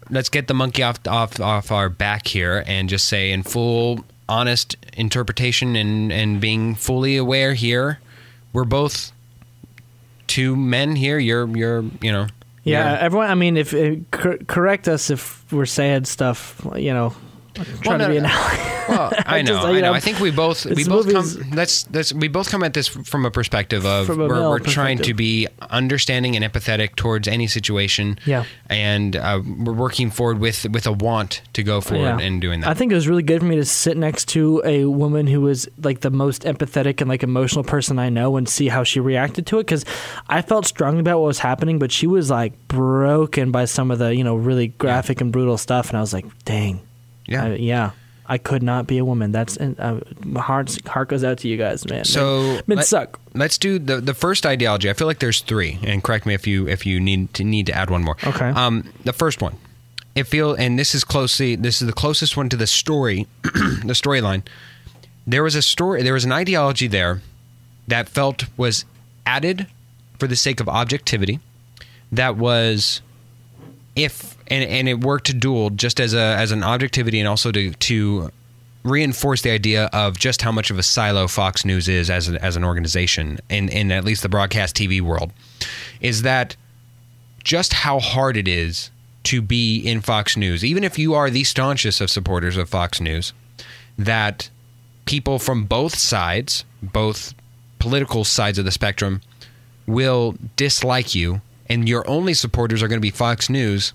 let's 0.09 0.29
get 0.29 0.47
the 0.47 0.53
monkey 0.53 0.83
off 0.83 0.99
off 1.07 1.39
off 1.39 1.71
our 1.71 1.89
back 1.89 2.27
here 2.27 2.63
and 2.67 2.89
just 2.89 3.07
say 3.07 3.31
in 3.31 3.43
full 3.43 4.05
honest 4.29 4.75
interpretation 4.93 5.75
and 5.75 6.11
and 6.11 6.39
being 6.41 6.75
fully 6.75 7.17
aware 7.17 7.53
here, 7.53 7.99
we're 8.53 8.63
both 8.65 9.11
two 10.27 10.55
men 10.55 10.95
here. 10.95 11.17
You're 11.19 11.47
you're 11.57 11.83
you 12.01 12.11
know 12.11 12.27
Yeah, 12.63 12.91
you're- 12.91 13.01
everyone. 13.05 13.29
I 13.29 13.35
mean, 13.35 13.57
if 13.57 13.73
uh, 13.73 13.95
cor- 14.11 14.37
correct 14.47 14.87
us 14.87 15.09
if 15.09 15.43
we're 15.51 15.65
saying 15.65 16.05
stuff, 16.05 16.65
you 16.75 16.93
know, 16.93 17.13
trying 17.81 17.99
no, 17.99 18.07
to 18.07 18.11
be 18.11 18.17
an 18.17 18.23
Well, 18.23 19.11
I 19.25 19.41
know, 19.41 19.53
just, 19.53 19.65
I 19.67 19.71
know. 19.73 19.79
know, 19.81 19.93
I 19.93 19.99
think 19.99 20.19
we 20.19 20.31
both 20.31 20.65
we 20.65 20.83
both 20.83 21.11
come. 21.11 21.51
Let's 21.51 21.89
let's 21.91 22.13
we 22.13 22.27
both 22.27 22.49
come 22.49 22.63
at 22.63 22.73
this 22.73 22.87
from 22.87 23.25
a 23.25 23.31
perspective 23.31 23.85
of 23.85 24.09
we're, 24.09 24.27
we're 24.27 24.59
trying 24.59 24.97
to 24.99 25.13
be 25.13 25.47
understanding 25.69 26.35
and 26.35 26.43
empathetic 26.45 26.95
towards 26.95 27.27
any 27.27 27.47
situation. 27.47 28.19
Yeah. 28.25 28.45
and 28.69 29.15
uh, 29.15 29.41
we're 29.59 29.73
working 29.73 30.11
forward 30.11 30.39
with 30.39 30.65
with 30.69 30.85
a 30.87 30.91
want 30.91 31.41
to 31.53 31.63
go 31.63 31.81
forward 31.81 32.19
Yeah. 32.19 32.19
and 32.19 32.41
doing 32.41 32.61
that. 32.61 32.69
I 32.69 32.73
think 32.73 32.91
it 32.91 32.95
was 32.95 33.07
really 33.07 33.23
good 33.23 33.41
for 33.41 33.45
me 33.47 33.55
to 33.55 33.65
sit 33.65 33.97
next 33.97 34.27
to 34.29 34.61
a 34.65 34.85
woman 34.85 35.27
who 35.27 35.41
was 35.41 35.67
like 35.81 36.01
the 36.01 36.11
most 36.11 36.43
empathetic 36.43 37.01
and 37.01 37.09
like 37.09 37.23
emotional 37.23 37.63
person 37.63 37.99
I 37.99 38.09
know 38.09 38.37
and 38.37 38.47
see 38.47 38.67
how 38.67 38.83
she 38.83 38.99
reacted 38.99 39.45
to 39.47 39.59
it 39.59 39.63
because 39.63 39.85
I 40.27 40.41
felt 40.41 40.65
strongly 40.65 40.99
about 41.01 41.19
what 41.19 41.27
was 41.27 41.39
happening, 41.39 41.79
but 41.79 41.91
she 41.91 42.07
was 42.07 42.29
like 42.29 42.53
broken 42.67 43.51
by 43.51 43.65
some 43.65 43.91
of 43.91 43.99
the 43.99 44.15
you 44.15 44.23
know 44.23 44.35
really 44.35 44.67
graphic 44.67 45.21
and 45.21 45.31
brutal 45.31 45.57
stuff, 45.57 45.89
and 45.89 45.97
I 45.97 46.01
was 46.01 46.13
like, 46.13 46.25
dang, 46.45 46.81
yeah. 47.25 47.45
I, 47.45 47.53
yeah. 47.55 47.91
I 48.27 48.37
could 48.37 48.63
not 48.63 48.87
be 48.87 48.97
a 48.97 49.03
woman. 49.03 49.33
That's 49.33 49.57
and 49.57 49.77
uh, 49.77 49.99
my 50.23 50.41
heart 50.41 50.77
heart 50.87 51.09
goes 51.09 51.23
out 51.23 51.39
to 51.39 51.49
you 51.49 51.57
guys, 51.57 51.85
man. 51.89 52.05
So 52.05 52.61
men 52.65 52.77
let- 52.77 52.85
suck. 52.85 53.19
Let's 53.33 53.57
do 53.57 53.77
the 53.77 53.99
the 53.99 54.13
first 54.13 54.45
ideology. 54.45 54.89
I 54.89 54.93
feel 54.93 55.07
like 55.07 55.19
there's 55.19 55.41
three, 55.41 55.79
and 55.83 56.01
correct 56.01 56.25
me 56.25 56.33
if 56.33 56.47
you 56.47 56.67
if 56.67 56.85
you 56.85 57.01
need 57.01 57.33
to 57.33 57.43
need 57.43 57.65
to 57.65 57.73
add 57.73 57.89
one 57.89 58.03
more. 58.03 58.15
Okay. 58.25 58.47
Um, 58.49 58.89
the 59.03 59.11
first 59.11 59.41
one, 59.41 59.57
it 60.15 60.25
feel, 60.25 60.53
and 60.53 60.79
this 60.79 60.95
is 60.95 61.03
closely 61.03 61.55
this 61.55 61.81
is 61.81 61.87
the 61.87 61.93
closest 61.93 62.37
one 62.37 62.47
to 62.49 62.55
the 62.55 62.67
story, 62.67 63.27
the 63.43 63.93
storyline. 63.93 64.43
There 65.27 65.43
was 65.43 65.55
a 65.55 65.61
story. 65.61 66.01
There 66.01 66.13
was 66.13 66.23
an 66.23 66.31
ideology 66.31 66.87
there 66.87 67.21
that 67.87 68.07
felt 68.07 68.45
was 68.55 68.85
added 69.25 69.67
for 70.19 70.27
the 70.27 70.35
sake 70.37 70.59
of 70.61 70.69
objectivity. 70.69 71.39
That 72.11 72.37
was 72.37 73.01
if 73.95 74.30
and, 74.51 74.69
and 74.69 74.89
it 74.89 74.99
worked 74.99 75.27
to 75.27 75.33
dual 75.33 75.69
just 75.71 75.99
as 75.99 76.13
a 76.13 76.35
as 76.37 76.51
an 76.51 76.63
objectivity 76.63 77.19
and 77.19 77.27
also 77.27 77.51
to 77.51 77.71
to 77.71 78.29
reinforce 78.83 79.43
the 79.43 79.51
idea 79.51 79.85
of 79.93 80.17
just 80.17 80.41
how 80.41 80.51
much 80.51 80.69
of 80.69 80.77
a 80.77 80.83
silo 80.83 81.27
Fox 81.27 81.63
News 81.63 81.87
is 81.87 82.09
as 82.09 82.27
an, 82.27 82.37
as 82.37 82.55
an 82.55 82.63
organization 82.63 83.39
in 83.49 83.69
in 83.69 83.91
at 83.91 84.03
least 84.03 84.21
the 84.21 84.29
broadcast 84.29 84.75
TV 84.75 85.01
world 85.01 85.31
is 86.01 86.23
that 86.23 86.55
just 87.43 87.73
how 87.73 87.99
hard 87.99 88.37
it 88.37 88.47
is 88.47 88.91
to 89.23 89.41
be 89.41 89.79
in 89.79 90.01
Fox 90.01 90.35
News 90.35 90.65
even 90.65 90.83
if 90.83 90.99
you 90.99 91.13
are 91.13 91.29
the 91.29 91.43
staunchest 91.43 92.01
of 92.01 92.11
supporters 92.11 92.57
of 92.57 92.69
Fox 92.69 92.99
News 92.99 93.33
that 93.97 94.49
people 95.05 95.39
from 95.39 95.63
both 95.63 95.95
sides 95.95 96.65
both 96.81 97.33
political 97.79 98.23
sides 98.23 98.57
of 98.59 98.65
the 98.65 98.71
spectrum 98.71 99.21
will 99.87 100.35
dislike 100.55 101.15
you 101.15 101.41
and 101.69 101.87
your 101.87 102.07
only 102.09 102.33
supporters 102.33 102.83
are 102.83 102.87
going 102.87 102.97
to 102.97 103.01
be 103.01 103.11
Fox 103.11 103.49
News 103.49 103.93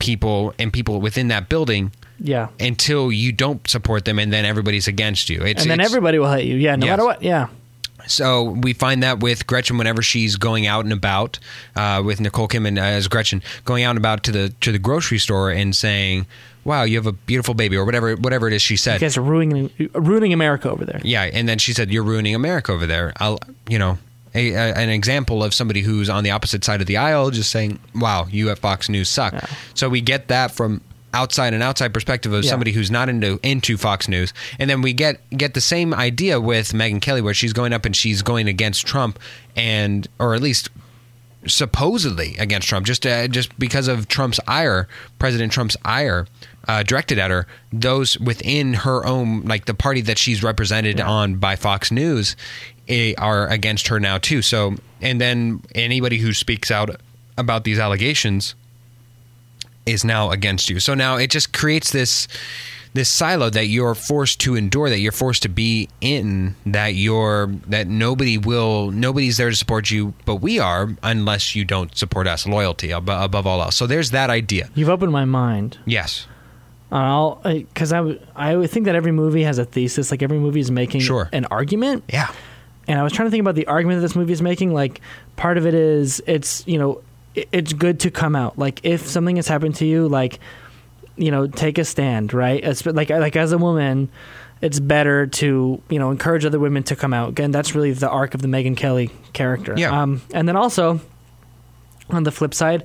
people 0.00 0.52
and 0.58 0.72
people 0.72 1.00
within 1.00 1.28
that 1.28 1.48
building 1.48 1.92
Yeah, 2.18 2.48
until 2.58 3.12
you 3.12 3.30
don't 3.32 3.66
support 3.68 4.04
them 4.04 4.18
and 4.18 4.32
then 4.32 4.44
everybody's 4.44 4.88
against 4.88 5.30
you. 5.30 5.42
It's, 5.42 5.62
and 5.62 5.70
then 5.70 5.80
everybody 5.80 6.18
will 6.18 6.32
hate 6.32 6.46
you. 6.46 6.56
Yeah, 6.56 6.74
no 6.76 6.86
Yes. 6.86 6.92
matter 6.92 7.04
what. 7.04 7.22
Yeah, 7.22 7.46
so 8.06 8.42
we 8.42 8.72
find 8.72 9.02
that 9.02 9.20
with 9.20 9.46
Gretchen 9.46 9.78
whenever 9.78 10.02
she's 10.02 10.36
going 10.36 10.66
out 10.66 10.84
and 10.84 10.92
about 10.92 11.38
uh, 11.76 12.02
with 12.04 12.20
Nicole 12.20 12.48
Kidman 12.48 12.78
uh, 12.78 12.82
as 12.82 13.08
Gretchen 13.08 13.42
going 13.64 13.84
out 13.84 13.90
and 13.90 13.98
about 13.98 14.24
to 14.24 14.32
the 14.32 14.48
to 14.62 14.72
the 14.72 14.78
grocery 14.78 15.18
store 15.18 15.50
and 15.50 15.76
saying, 15.76 16.26
"Wow, 16.64 16.82
you 16.84 16.96
have 16.96 17.06
a 17.06 17.12
beautiful 17.12 17.54
baby," 17.54 17.76
or 17.76 17.84
whatever 17.84 18.16
whatever 18.16 18.48
it 18.48 18.54
is 18.54 18.62
she 18.62 18.76
said. 18.76 18.94
you 18.94 19.00
guys 19.06 19.16
are 19.16 19.22
ruining 19.22 19.70
ruining 19.94 20.32
America 20.32 20.70
over 20.70 20.84
there. 20.84 21.00
Yeah, 21.04 21.24
and 21.32 21.48
then 21.48 21.58
she 21.58 21.72
said, 21.74 21.90
"You're 21.92 22.02
ruining 22.04 22.34
America 22.34 22.72
over 22.72 22.86
there." 22.86 23.12
I'll, 23.18 23.38
you 23.68 23.78
know, 23.78 23.98
a, 24.34 24.52
a, 24.52 24.74
an 24.74 24.88
example 24.88 25.42
of 25.42 25.52
somebody 25.54 25.80
who's 25.82 26.08
on 26.08 26.24
the 26.24 26.30
opposite 26.30 26.64
side 26.64 26.80
of 26.80 26.86
the 26.86 26.96
aisle, 26.96 27.30
just 27.30 27.50
saying, 27.50 27.78
"Wow, 27.94 28.26
you 28.30 28.50
at 28.50 28.58
Fox 28.58 28.88
News 28.88 29.08
suck." 29.08 29.32
Yeah. 29.32 29.46
So 29.74 29.88
we 29.88 30.00
get 30.00 30.28
that 30.28 30.50
from 30.52 30.80
outside 31.12 31.52
an 31.54 31.60
outside 31.62 31.92
perspective 31.92 32.32
of 32.32 32.44
Yeah. 32.44 32.50
somebody 32.50 32.70
who's 32.70 32.90
not 32.90 33.08
into 33.08 33.40
into 33.42 33.76
Fox 33.76 34.06
News, 34.08 34.32
and 34.58 34.70
then 34.70 34.80
we 34.82 34.92
get 34.92 35.20
get 35.36 35.54
the 35.54 35.60
same 35.60 35.92
idea 35.92 36.40
with 36.40 36.72
Megyn 36.72 37.00
Kelly, 37.00 37.20
where 37.20 37.34
she's 37.34 37.52
going 37.52 37.72
up 37.72 37.84
and 37.84 37.96
she's 37.96 38.22
going 38.22 38.46
against 38.46 38.86
Trump, 38.86 39.18
and 39.56 40.06
or 40.18 40.34
at 40.34 40.40
least 40.42 40.68
supposedly 41.46 42.36
against 42.38 42.68
Trump, 42.68 42.86
just 42.86 43.06
uh, 43.06 43.26
just 43.28 43.58
because 43.58 43.88
of 43.88 44.08
Trump's 44.08 44.40
ire, 44.46 44.88
President 45.18 45.52
Trump's 45.52 45.76
ire. 45.84 46.26
Uh, 46.68 46.82
directed 46.82 47.18
at 47.18 47.30
her, 47.30 47.46
those 47.72 48.18
within 48.20 48.74
her 48.74 49.04
own, 49.04 49.40
like 49.42 49.64
the 49.64 49.72
party 49.74 50.02
that 50.02 50.18
she's 50.18 50.42
represented 50.42 51.00
on 51.00 51.34
by 51.36 51.56
Fox 51.56 51.90
News, 51.90 52.36
are 53.16 53.46
against 53.48 53.88
her 53.88 53.98
now 54.00 54.18
too. 54.18 54.42
So, 54.42 54.74
and 55.00 55.20
then 55.20 55.62
anybody 55.74 56.18
who 56.18 56.32
speaks 56.32 56.70
out 56.70 56.90
about 57.38 57.64
these 57.64 57.78
allegations 57.78 58.54
is 59.86 60.04
now 60.04 60.30
against 60.30 60.68
you. 60.70 60.78
So 60.80 60.94
now 60.94 61.16
it 61.16 61.30
just 61.30 61.52
creates 61.52 61.90
this 61.92 62.28
this 62.92 63.08
silo 63.08 63.48
that 63.50 63.66
you're 63.66 63.94
forced 63.94 64.40
to 64.40 64.56
endure, 64.56 64.90
that 64.90 64.98
you're 64.98 65.12
forced 65.12 65.42
to 65.44 65.48
be 65.48 65.88
in, 66.00 66.56
that 66.66 66.94
you're 66.96 67.46
that 67.68 67.86
nobody 67.86 68.36
will 68.36 68.90
nobody's 68.90 69.36
there 69.36 69.48
to 69.50 69.56
support 69.56 69.90
you, 69.90 70.12
but 70.24 70.36
we 70.36 70.58
are 70.58 70.90
unless 71.02 71.54
you 71.54 71.64
don't 71.64 71.96
support 71.96 72.26
us. 72.26 72.46
Loyalty 72.46 72.92
ab- 72.92 73.08
above 73.08 73.46
all 73.46 73.62
else. 73.62 73.76
So 73.76 73.86
there's 73.86 74.10
that 74.10 74.28
idea. 74.28 74.68
You've 74.74 74.88
opened 74.88 75.12
my 75.12 75.24
mind. 75.24 75.78
Yes. 75.86 76.26
I'll 76.92 77.40
because 77.44 77.92
I 77.92 78.18
I 78.34 78.56
would 78.56 78.70
think 78.70 78.86
that 78.86 78.96
every 78.96 79.12
movie 79.12 79.44
has 79.44 79.58
a 79.58 79.64
thesis. 79.64 80.10
Like 80.10 80.22
every 80.22 80.40
movie 80.40 80.58
is 80.60 80.72
making 80.72 81.00
Sure. 81.02 81.28
an 81.32 81.44
argument. 81.46 82.02
Yeah. 82.12 82.32
And 82.88 82.98
I 82.98 83.02
was 83.02 83.12
trying 83.12 83.26
to 83.26 83.30
think 83.30 83.42
about 83.42 83.54
the 83.54 83.66
argument 83.66 83.98
that 83.98 84.02
this 84.02 84.16
movie 84.16 84.32
is 84.32 84.42
making. 84.42 84.72
Like 84.72 85.00
part 85.36 85.58
of 85.58 85.66
it 85.66 85.74
is 85.74 86.22
it's 86.26 86.66
you 86.66 86.78
know 86.78 87.02
it's 87.34 87.72
good 87.72 88.00
to 88.00 88.10
come 88.10 88.34
out. 88.34 88.58
Like 88.58 88.80
if 88.84 89.06
something 89.06 89.36
has 89.36 89.48
happened 89.48 89.76
to 89.76 89.86
you, 89.86 90.08
like 90.08 90.40
you 91.16 91.30
know 91.30 91.46
take 91.46 91.78
a 91.78 91.84
stand, 91.84 92.32
right? 92.32 92.62
As, 92.62 92.84
like 92.86 93.10
like 93.10 93.36
as 93.36 93.52
a 93.52 93.58
woman, 93.58 94.10
it's 94.60 94.80
better 94.80 95.26
to 95.26 95.80
you 95.88 95.98
know 95.98 96.10
encourage 96.10 96.44
other 96.44 96.58
women 96.58 96.82
to 96.84 96.96
come 96.96 97.12
out. 97.12 97.30
Again, 97.30 97.50
that's 97.50 97.74
really 97.74 97.92
the 97.92 98.08
arc 98.08 98.34
of 98.34 98.42
the 98.42 98.48
Megyn 98.48 98.76
Kelly 98.76 99.10
character. 99.32 99.74
Yeah. 99.76 100.02
Um, 100.02 100.22
and 100.32 100.48
then 100.48 100.56
also 100.56 101.00
on 102.08 102.24
the 102.24 102.32
flip 102.32 102.54
side, 102.54 102.84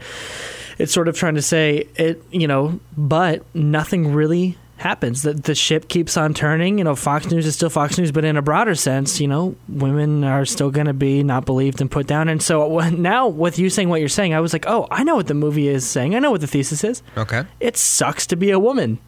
it's 0.77 0.93
sort 0.93 1.07
of 1.07 1.17
trying 1.17 1.35
to 1.35 1.41
say 1.41 1.87
it, 1.95 2.23
you 2.31 2.47
know, 2.47 2.79
but 2.95 3.43
nothing 3.55 4.13
really 4.13 4.57
happens. 4.77 5.23
that 5.23 5.43
the 5.43 5.55
ship 5.55 5.87
keeps 5.87 6.17
on 6.17 6.33
turning. 6.33 6.77
You 6.77 6.83
know, 6.83 6.95
Fox 6.95 7.29
News 7.29 7.45
is 7.45 7.55
still 7.55 7.69
Fox 7.69 7.97
News, 7.97 8.11
but 8.11 8.25
in 8.25 8.37
a 8.37 8.41
broader 8.41 8.75
sense, 8.75 9.19
you 9.19 9.27
know, 9.27 9.55
women 9.67 10.23
are 10.23 10.45
still 10.45 10.71
going 10.71 10.87
to 10.87 10.93
be 10.93 11.23
not 11.23 11.45
believed 11.45 11.81
and 11.81 11.89
put 11.89 12.07
down. 12.07 12.29
And 12.29 12.41
so 12.41 12.79
uh, 12.79 12.89
now, 12.91 13.27
with 13.27 13.59
you 13.59 13.69
saying 13.69 13.89
what 13.89 13.99
you're 13.99 14.09
saying, 14.09 14.33
I 14.33 14.39
was 14.39 14.53
like, 14.53 14.65
oh, 14.67 14.87
I 14.91 15.03
know 15.03 15.15
what 15.15 15.27
the 15.27 15.33
movie 15.33 15.67
is 15.67 15.87
saying. 15.87 16.15
I 16.15 16.19
know 16.19 16.31
what 16.31 16.41
the 16.41 16.47
thesis 16.47 16.83
is. 16.83 17.01
Okay. 17.17 17.43
It 17.59 17.77
sucks 17.77 18.27
to 18.27 18.35
be 18.35 18.51
a 18.51 18.59
woman. 18.59 18.99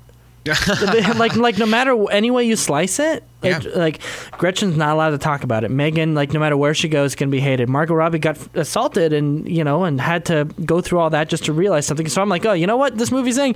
Like 1.17 1.35
like 1.35 1.57
no 1.57 1.65
matter 1.65 1.95
any 2.11 2.31
way 2.31 2.43
you 2.45 2.55
slice 2.55 2.99
it, 2.99 3.23
it- 3.43 3.75
like 3.75 4.01
Gretchen's 4.33 4.77
not 4.77 4.93
allowed 4.93 5.11
to 5.11 5.17
talk 5.17 5.43
about 5.43 5.63
it. 5.63 5.71
Megyn, 5.71 6.13
like 6.15 6.33
no 6.33 6.39
matter 6.39 6.57
where 6.57 6.73
she 6.73 6.87
goes, 6.87 7.15
can 7.15 7.29
be 7.29 7.39
hated. 7.39 7.69
Margot 7.69 7.93
Robbie 7.93 8.19
got 8.19 8.37
assaulted 8.55 9.13
and 9.13 9.47
you 9.49 9.63
know 9.63 9.83
and 9.83 9.99
had 9.99 10.25
to 10.25 10.45
go 10.65 10.81
through 10.81 10.99
all 10.99 11.09
that 11.11 11.29
just 11.29 11.45
to 11.45 11.53
realize 11.53 11.85
something. 11.85 12.07
So 12.07 12.21
I'm 12.21 12.29
like, 12.29 12.45
oh, 12.45 12.53
you 12.53 12.67
know 12.67 12.77
what? 12.77 12.97
This 12.97 13.11
movie's 13.11 13.35
saying 13.35 13.55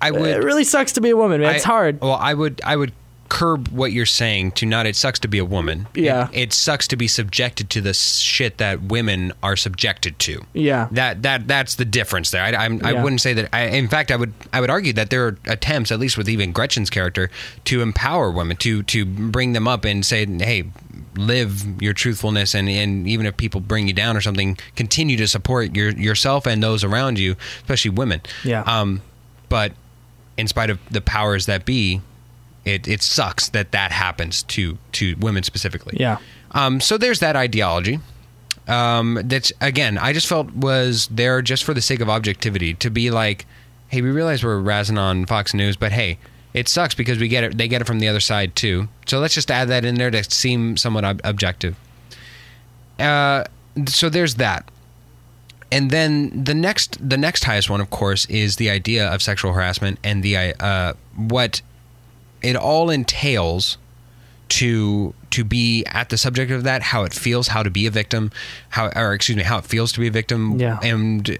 I 0.00 0.10
would 0.10 0.22
it 0.28 0.42
really 0.44 0.64
sucks 0.64 0.92
to 0.92 1.00
be 1.00 1.10
a 1.10 1.16
woman. 1.16 1.40
Man. 1.40 1.54
It's 1.54 1.64
I- 1.64 1.68
hard. 1.68 2.00
Well, 2.00 2.12
I 2.14 2.34
would 2.34 2.60
I 2.64 2.76
would 2.76 2.92
curb 3.34 3.68
what 3.68 3.90
you're 3.92 4.06
saying 4.06 4.52
to 4.52 4.64
not 4.66 4.86
it 4.86 4.94
sucks 4.94 5.18
to 5.18 5.28
be 5.28 5.38
a 5.38 5.44
woman. 5.44 5.86
Yeah. 5.94 6.28
It, 6.32 6.38
it 6.38 6.52
sucks 6.52 6.86
to 6.88 6.96
be 6.96 7.08
subjected 7.08 7.68
to 7.70 7.80
the 7.80 7.92
shit 7.92 8.58
that 8.58 8.82
women 8.82 9.32
are 9.42 9.56
subjected 9.56 10.18
to. 10.20 10.44
Yeah. 10.52 10.86
That 10.92 11.22
that 11.22 11.48
that's 11.48 11.74
the 11.74 11.84
difference 11.84 12.30
there. 12.30 12.42
I, 12.42 12.50
I'm, 12.64 12.80
I 12.84 12.92
Yeah. 12.92 13.02
wouldn't 13.02 13.20
say 13.20 13.32
that. 13.34 13.48
I, 13.52 13.62
in 13.66 13.88
fact, 13.88 14.10
I 14.10 14.16
would 14.16 14.32
I 14.52 14.60
would 14.60 14.70
argue 14.70 14.92
that 14.92 15.10
there 15.10 15.26
are 15.26 15.36
attempts, 15.46 15.90
at 15.90 15.98
least 15.98 16.16
with 16.16 16.28
even 16.28 16.52
Gretchen's 16.52 16.90
character, 16.90 17.28
to 17.64 17.82
empower 17.82 18.30
women 18.30 18.56
to 18.58 18.82
to 18.84 19.04
bring 19.04 19.52
them 19.52 19.66
up 19.66 19.84
and 19.84 20.06
say, 20.06 20.24
hey. 20.26 20.64
Live 21.16 21.80
your 21.80 21.92
truthfulness, 21.92 22.56
and, 22.56 22.68
and 22.68 23.06
even 23.06 23.24
if 23.24 23.36
people 23.36 23.60
bring 23.60 23.86
you 23.86 23.94
down 23.94 24.16
or 24.16 24.20
something, 24.20 24.58
continue 24.74 25.16
to 25.18 25.28
support 25.28 25.76
your 25.76 25.90
yourself 25.92 26.44
and 26.44 26.60
those 26.60 26.82
around 26.82 27.20
you, 27.20 27.36
especially 27.58 27.92
women. 27.92 28.20
Yeah. 28.42 28.62
Um, 28.62 29.00
but 29.48 29.74
in 30.36 30.48
spite 30.48 30.70
of 30.70 30.80
the 30.90 31.00
powers 31.00 31.46
that 31.46 31.64
be, 31.64 32.00
it, 32.64 32.88
it 32.88 33.02
sucks 33.02 33.48
that 33.50 33.72
that 33.72 33.92
happens 33.92 34.42
to 34.44 34.78
to 34.92 35.16
women 35.18 35.42
specifically. 35.42 35.96
Yeah. 35.98 36.18
Um, 36.52 36.80
so 36.80 36.98
there's 36.98 37.20
that 37.20 37.36
ideology. 37.36 38.00
Um, 38.66 39.20
that's 39.24 39.52
again, 39.60 39.98
I 39.98 40.12
just 40.12 40.26
felt 40.26 40.52
was 40.52 41.08
there 41.08 41.42
just 41.42 41.64
for 41.64 41.74
the 41.74 41.82
sake 41.82 42.00
of 42.00 42.08
objectivity 42.08 42.74
to 42.74 42.90
be 42.90 43.10
like, 43.10 43.46
hey, 43.88 44.00
we 44.00 44.10
realize 44.10 44.42
we're 44.42 44.60
razzing 44.60 44.98
on 44.98 45.26
Fox 45.26 45.52
News, 45.52 45.76
but 45.76 45.92
hey, 45.92 46.18
it 46.54 46.68
sucks 46.68 46.94
because 46.94 47.18
we 47.18 47.28
get 47.28 47.44
it. 47.44 47.58
They 47.58 47.68
get 47.68 47.82
it 47.82 47.84
from 47.84 47.98
the 47.98 48.08
other 48.08 48.20
side 48.20 48.56
too. 48.56 48.88
So 49.06 49.18
let's 49.18 49.34
just 49.34 49.50
add 49.50 49.68
that 49.68 49.84
in 49.84 49.96
there 49.96 50.10
to 50.10 50.24
seem 50.24 50.76
somewhat 50.76 51.04
ob- 51.04 51.20
objective. 51.24 51.76
Uh, 52.98 53.44
so 53.86 54.08
there's 54.08 54.36
that 54.36 54.70
and 55.74 55.90
then 55.90 56.44
the 56.44 56.54
next 56.54 56.96
the 57.06 57.18
next 57.18 57.42
highest 57.42 57.68
one 57.68 57.80
of 57.80 57.90
course 57.90 58.26
is 58.26 58.56
the 58.56 58.70
idea 58.70 59.08
of 59.08 59.20
sexual 59.20 59.52
harassment 59.52 59.98
and 60.04 60.22
the 60.22 60.54
uh, 60.60 60.92
what 61.16 61.62
it 62.44 62.56
all 62.56 62.90
entails 62.90 63.78
to 64.50 65.14
to 65.30 65.42
be 65.44 65.84
at 65.86 66.10
the 66.10 66.16
subject 66.18 66.52
of 66.52 66.62
that 66.64 66.82
how 66.82 67.02
it 67.04 67.12
feels 67.12 67.48
how 67.48 67.62
to 67.62 67.70
be 67.70 67.86
a 67.86 67.90
victim 67.90 68.30
how 68.68 68.88
or 68.94 69.14
excuse 69.14 69.36
me 69.36 69.42
how 69.42 69.58
it 69.58 69.64
feels 69.64 69.90
to 69.92 70.00
be 70.00 70.06
a 70.06 70.10
victim 70.10 70.58
Yeah. 70.60 70.78
and 70.82 71.38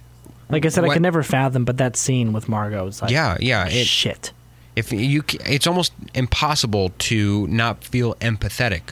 Like 0.51 0.65
I 0.67 0.69
said, 0.71 0.85
I 0.85 0.89
what- 0.89 0.95
could 0.95 1.03
never 1.03 1.23
fathom, 1.23 1.65
but 1.65 1.77
that 1.79 1.97
scene 1.97 2.33
with 2.33 2.49
Margot 2.49 2.87
is 2.89 3.03
like, 3.03 3.11
yeah 3.11 3.37
yeah 3.41 3.67
it, 3.69 3.87
shit. 3.87 4.33
if 4.75 4.91
you 4.93 5.23
it's 5.45 5.67
almost 5.67 5.93
impossible 6.15 6.93
to 7.11 7.47
not 7.49 7.85
feel 7.85 8.15
empathetic 8.17 8.83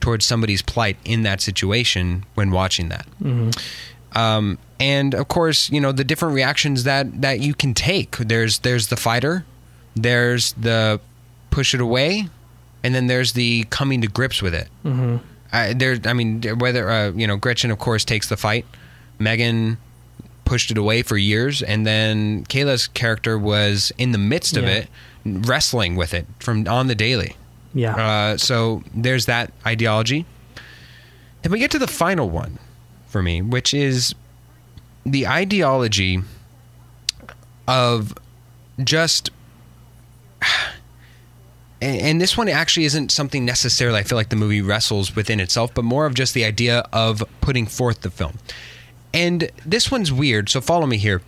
towards 0.00 0.24
somebody's 0.26 0.62
plight 0.62 0.96
in 1.04 1.22
that 1.22 1.40
situation 1.40 2.24
when 2.34 2.50
watching 2.50 2.88
that 2.90 3.06
um, 4.14 4.58
and 4.78 5.14
of 5.14 5.28
course 5.28 5.70
you 5.70 5.80
know 5.80 5.92
the 5.92 6.04
different 6.04 6.34
reactions 6.34 6.84
that 6.84 7.22
that 7.22 7.40
you 7.40 7.54
can 7.54 7.72
take 7.74 8.16
there's 8.18 8.58
there's 8.60 8.88
the 8.88 8.96
fighter 8.96 9.44
there's 9.96 10.52
the 10.54 11.00
push 11.52 11.74
it 11.74 11.80
away 11.80 12.28
and 12.82 12.94
then 12.94 13.06
there's 13.06 13.34
the 13.34 13.62
coming 13.70 14.00
to 14.00 14.08
grips 14.08 14.42
with 14.42 14.54
it 14.54 14.68
mm-hmm. 14.84 15.18
I, 15.52 15.72
there 15.74 15.96
i 16.04 16.12
mean 16.12 16.42
whether 16.58 16.90
uh, 16.90 17.10
you 17.12 17.26
know 17.28 17.36
gretchen 17.36 17.70
of 17.70 17.78
course 17.78 18.04
takes 18.04 18.28
the 18.28 18.36
fight 18.36 18.66
megyn 19.20 19.76
pushed 20.44 20.70
it 20.72 20.78
away 20.78 21.02
for 21.02 21.16
years 21.16 21.62
and 21.62 21.86
then 21.86 22.44
kayla's 22.46 22.88
character 22.88 23.38
was 23.38 23.92
in 23.98 24.10
the 24.12 24.18
midst 24.18 24.56
of 24.56 24.64
Yeah. 24.64 24.70
it 24.70 24.88
wrestling 25.24 25.94
with 25.94 26.12
it 26.14 26.26
from 26.40 26.66
on 26.66 26.88
the 26.88 26.96
daily 26.96 27.36
Yeah. 27.74 27.94
uh, 27.94 28.36
so 28.38 28.82
there's 28.94 29.26
that 29.26 29.52
ideology. 29.64 30.26
Then 31.42 31.52
we 31.52 31.58
get 31.58 31.70
to 31.72 31.78
the 31.78 31.86
final 31.86 32.28
one 32.28 32.58
for 33.06 33.22
me, 33.22 33.40
which 33.42 33.72
is 33.74 34.14
the 35.06 35.26
ideology 35.26 36.22
of 37.66 38.14
just. 38.84 39.30
And 41.82 42.00
and 42.00 42.20
this 42.20 42.38
one 42.38 42.48
actually 42.48 42.86
isn't 42.86 43.10
something 43.10 43.44
necessarily 43.44 43.98
I 43.98 44.04
feel 44.04 44.16
like 44.16 44.28
the 44.30 44.36
movie 44.36 44.62
wrestles 44.62 45.14
within 45.14 45.40
itself, 45.40 45.74
but 45.74 45.84
more 45.84 46.06
of 46.06 46.14
just 46.14 46.32
the 46.32 46.44
idea 46.44 46.86
of 46.92 47.22
putting 47.40 47.66
forth 47.66 48.00
the 48.00 48.10
film. 48.10 48.38
And 49.12 49.50
this 49.66 49.90
one's 49.90 50.12
weird, 50.12 50.48
so 50.48 50.60
follow 50.60 50.86
me 50.86 50.96
here. 50.96 51.20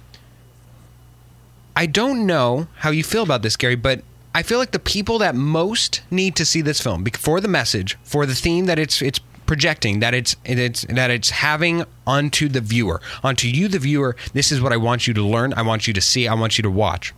I 1.77 1.87
don't 1.87 2.25
know 2.25 2.69
how 2.77 2.91
you 2.91 3.03
feel 3.03 3.25
about 3.25 3.43
this, 3.43 3.57
Gary, 3.57 3.75
but 3.75 4.03
I 4.35 4.43
feel 4.43 4.59
like 4.59 4.71
the 4.71 4.79
people 4.79 5.19
that 5.19 5.35
most 5.35 6.03
need 6.11 6.37
to 6.37 6.45
see 6.45 6.61
this 6.61 6.81
film 6.81 7.05
for 7.05 7.41
the 7.41 7.49
message, 7.49 7.99
for 8.05 8.25
the 8.25 8.35
theme 8.35 8.67
that 8.67 8.79
it's 8.79 9.03
it's 9.03 9.19
projecting, 9.47 9.99
that 10.01 10.15
it's 10.15 10.37
it's 10.45 10.83
that 10.83 11.11
it's 11.11 11.31
having 11.31 11.85
onto 12.07 12.49
the 12.49 12.61
viewer, 12.61 13.01
onto 13.25 13.49
you, 13.49 13.67
the 13.67 13.81
viewer. 13.81 14.17
This 14.33 14.53
is 14.53 14.61
what 14.61 14.73
I 14.73 14.77
want 14.77 15.07
you 15.09 15.15
to 15.15 15.23
learn. 15.23 15.53
I 15.55 15.63
want 15.63 15.89
you 15.89 15.93
to 15.95 16.01
see. 16.01 16.29
I 16.29 16.35
want 16.35 16.59
you 16.59 16.63
to 16.63 16.71
watch. 16.71 17.13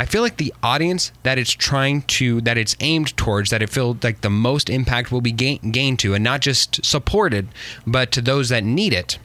I 0.00 0.04
feel 0.04 0.22
like 0.22 0.36
the 0.36 0.54
audience 0.62 1.10
that 1.24 1.38
it's 1.38 1.50
trying 1.50 2.02
to, 2.02 2.40
that 2.42 2.56
it's 2.56 2.76
aimed 2.78 3.16
towards, 3.16 3.50
that 3.50 3.62
it 3.62 3.68
feels 3.68 3.96
like 4.04 4.20
the 4.20 4.30
most 4.30 4.70
impact 4.70 5.10
will 5.10 5.20
be 5.20 5.32
gain, 5.32 5.72
gained 5.72 5.98
to, 5.98 6.14
and 6.14 6.22
not 6.22 6.40
just 6.40 6.84
supported, 6.84 7.48
but 7.84 8.12
to 8.12 8.22
those 8.22 8.48
that 8.50 8.62
need 8.62 8.92
it, 8.92 9.18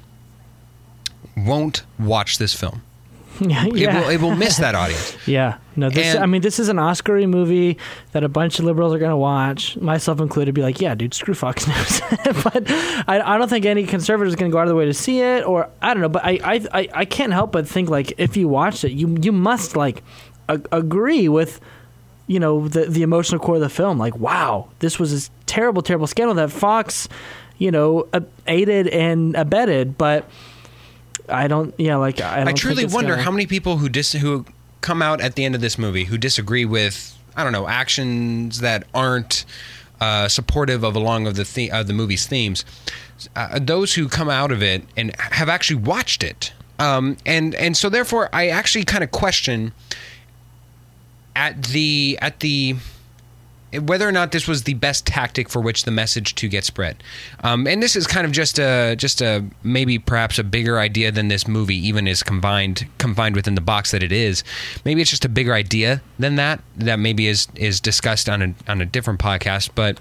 won't 1.38 1.84
watch 2.00 2.38
this 2.38 2.54
film. 2.54 2.82
yeah. 3.40 3.66
It, 3.66 3.72
will, 3.94 4.10
it 4.10 4.22
will 4.22 4.36
miss 4.36 4.58
that 4.58 4.76
audience. 4.84 5.16
Yeah, 5.28 5.58
no. 5.76 5.90
This, 5.90 6.14
And- 6.14 6.24
I 6.24 6.26
mean, 6.28 6.42
this 6.42 6.60
is 6.60 6.70
an 6.70 6.78
Oscar 6.78 7.26
movie 7.28 7.78
that 8.12 8.24
a 8.24 8.30
bunch 8.30 8.60
of 8.60 8.66
liberals 8.66 8.94
are 8.94 9.00
going 9.00 9.10
to 9.12 9.18
watch, 9.18 9.76
myself 9.78 10.20
included. 10.20 10.54
Be 10.54 10.62
like, 10.62 10.80
yeah, 10.82 10.94
dude, 10.94 11.14
screw 11.16 11.34
Fox 11.34 11.68
News. 11.68 12.02
but 12.44 12.64
I, 13.08 13.22
I 13.24 13.38
don't 13.38 13.50
think 13.50 13.66
any 13.66 13.86
conservative 13.86 14.28
is 14.30 14.36
going 14.36 14.52
to 14.52 14.54
go 14.54 14.60
out 14.60 14.64
of 14.64 14.70
the 14.70 14.76
way 14.76 14.86
to 14.86 14.94
see 14.94 15.22
it, 15.22 15.46
or 15.46 15.70
I 15.82 15.94
don't 15.94 16.02
know. 16.02 16.10
But 16.10 16.26
I, 16.26 16.40
I, 16.44 16.66
I, 16.74 16.90
I 16.94 17.06
can't 17.06 17.34
help 17.34 17.52
but 17.52 17.68
think 17.68 17.90
like 17.90 18.14
if 18.18 18.38
you 18.38 18.48
watched 18.48 18.84
it, 18.84 18.92
you, 18.92 19.18
you 19.22 19.32
must 19.32 19.76
like 19.76 20.04
a- 20.50 20.62
agree 20.72 21.28
with, 21.30 21.60
you 22.28 22.40
know, 22.40 22.68
the 22.68 22.86
the 22.86 23.02
emotional 23.04 23.40
core 23.40 23.56
of 23.56 23.62
the 23.62 23.70
film. 23.70 23.98
Like, 23.98 24.16
wow, 24.18 24.70
this 24.80 25.00
was 25.00 25.28
a 25.28 25.30
terrible, 25.46 25.82
terrible 25.82 26.08
scandal 26.08 26.36
that 26.36 26.52
Fox. 26.52 27.08
you 27.60 27.72
know, 27.72 28.08
aided 28.48 28.88
and 28.88 29.36
abetted. 29.36 29.98
But 29.98 30.26
I 31.30 31.48
don't, 31.48 31.74
yeah, 31.78 31.96
like 31.98 32.20
I, 32.20 32.38
don't 32.40 32.48
I 32.50 32.52
truly 32.54 32.86
wonder 32.86 33.12
gonna- 33.12 33.24
how 33.24 33.32
many 33.32 33.46
people 33.46 33.78
who 33.78 33.88
dis- 33.90 34.14
who 34.14 34.46
come 34.82 35.02
out 35.02 35.22
at 35.22 35.36
the 35.36 35.46
end 35.46 35.56
of 35.56 35.62
this 35.62 35.78
movie 35.78 36.06
who 36.06 36.18
disagree 36.18 36.66
with 36.66 37.16
I 37.38 37.44
don't 37.44 37.54
know 37.54 37.68
actions 37.68 38.60
that 38.60 38.86
aren't 38.94 39.46
uh, 40.02 40.28
supportive 40.28 40.84
of 40.84 40.96
along 40.96 41.26
of 41.28 41.36
the 41.36 41.44
the- 41.44 41.72
of 41.72 41.88
the 41.88 41.94
movie's 41.94 42.26
themes. 42.28 42.66
Uh, 43.36 43.60
those 43.62 43.94
who 43.94 44.10
come 44.10 44.30
out 44.30 44.52
of 44.52 44.62
it 44.62 44.84
and 44.98 45.16
have 45.18 45.48
actually 45.48 45.78
watched 45.78 46.24
it, 46.24 46.52
um, 46.80 47.16
and 47.26 47.56
and 47.56 47.78
so 47.78 47.88
therefore 47.88 48.30
I 48.34 48.48
actually 48.50 48.84
kind 48.84 49.04
of 49.04 49.12
question 49.12 49.72
at 51.36 51.64
the 51.64 52.18
at 52.22 52.40
the 52.40 52.76
whether 53.82 54.08
or 54.08 54.12
not 54.12 54.32
this 54.32 54.48
was 54.48 54.64
the 54.64 54.76
best 54.76 55.06
tactic 55.06 55.50
for 55.50 55.60
which 55.60 55.84
the 55.84 55.92
message 55.92 56.36
to 56.36 56.48
get 56.48 56.64
spread. 56.64 57.02
Um, 57.44 57.66
and 57.68 57.82
this 57.82 57.96
is 57.96 58.06
kind 58.06 58.26
of 58.26 58.32
just 58.32 58.60
a 58.60 58.96
just 58.96 59.22
a 59.22 59.44
maybe 59.64 59.98
perhaps 59.98 60.38
a 60.38 60.44
bigger 60.44 60.80
idea 60.80 61.12
than 61.12 61.28
this 61.28 61.48
movie 61.48 61.76
even 61.88 62.08
is 62.08 62.22
combined 62.22 62.88
confined 62.98 63.36
within 63.36 63.56
the 63.56 63.62
box 63.62 63.92
that 63.92 64.04
it 64.04 64.12
is. 64.12 64.44
Maybe 64.86 65.02
it's 65.02 65.10
just 65.10 65.26
a 65.26 65.30
bigger 65.30 65.54
idea 65.54 66.02
than 66.20 66.36
that 66.36 66.62
that 66.78 67.00
maybe 67.00 67.28
is 67.28 67.48
is 67.56 67.80
discussed 67.80 68.30
on 68.30 68.42
a 68.42 68.54
on 68.68 68.82
a 68.82 68.86
different 68.86 69.20
podcast, 69.20 69.70
but 69.76 70.00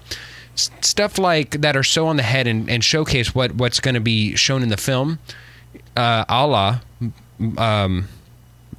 stuff 0.55 1.17
like 1.17 1.61
that 1.61 1.75
are 1.75 1.83
so 1.83 2.07
on 2.07 2.17
the 2.17 2.23
head 2.23 2.45
and, 2.47 2.69
and 2.69 2.83
showcase 2.83 3.33
what 3.33 3.55
what's 3.55 3.79
going 3.79 3.95
to 3.95 4.01
be 4.01 4.35
shown 4.35 4.61
in 4.61 4.69
the 4.69 4.77
film. 4.77 5.19
Uh, 5.95 6.25
a 6.27 6.47
la, 6.47 6.79
um, 7.57 8.07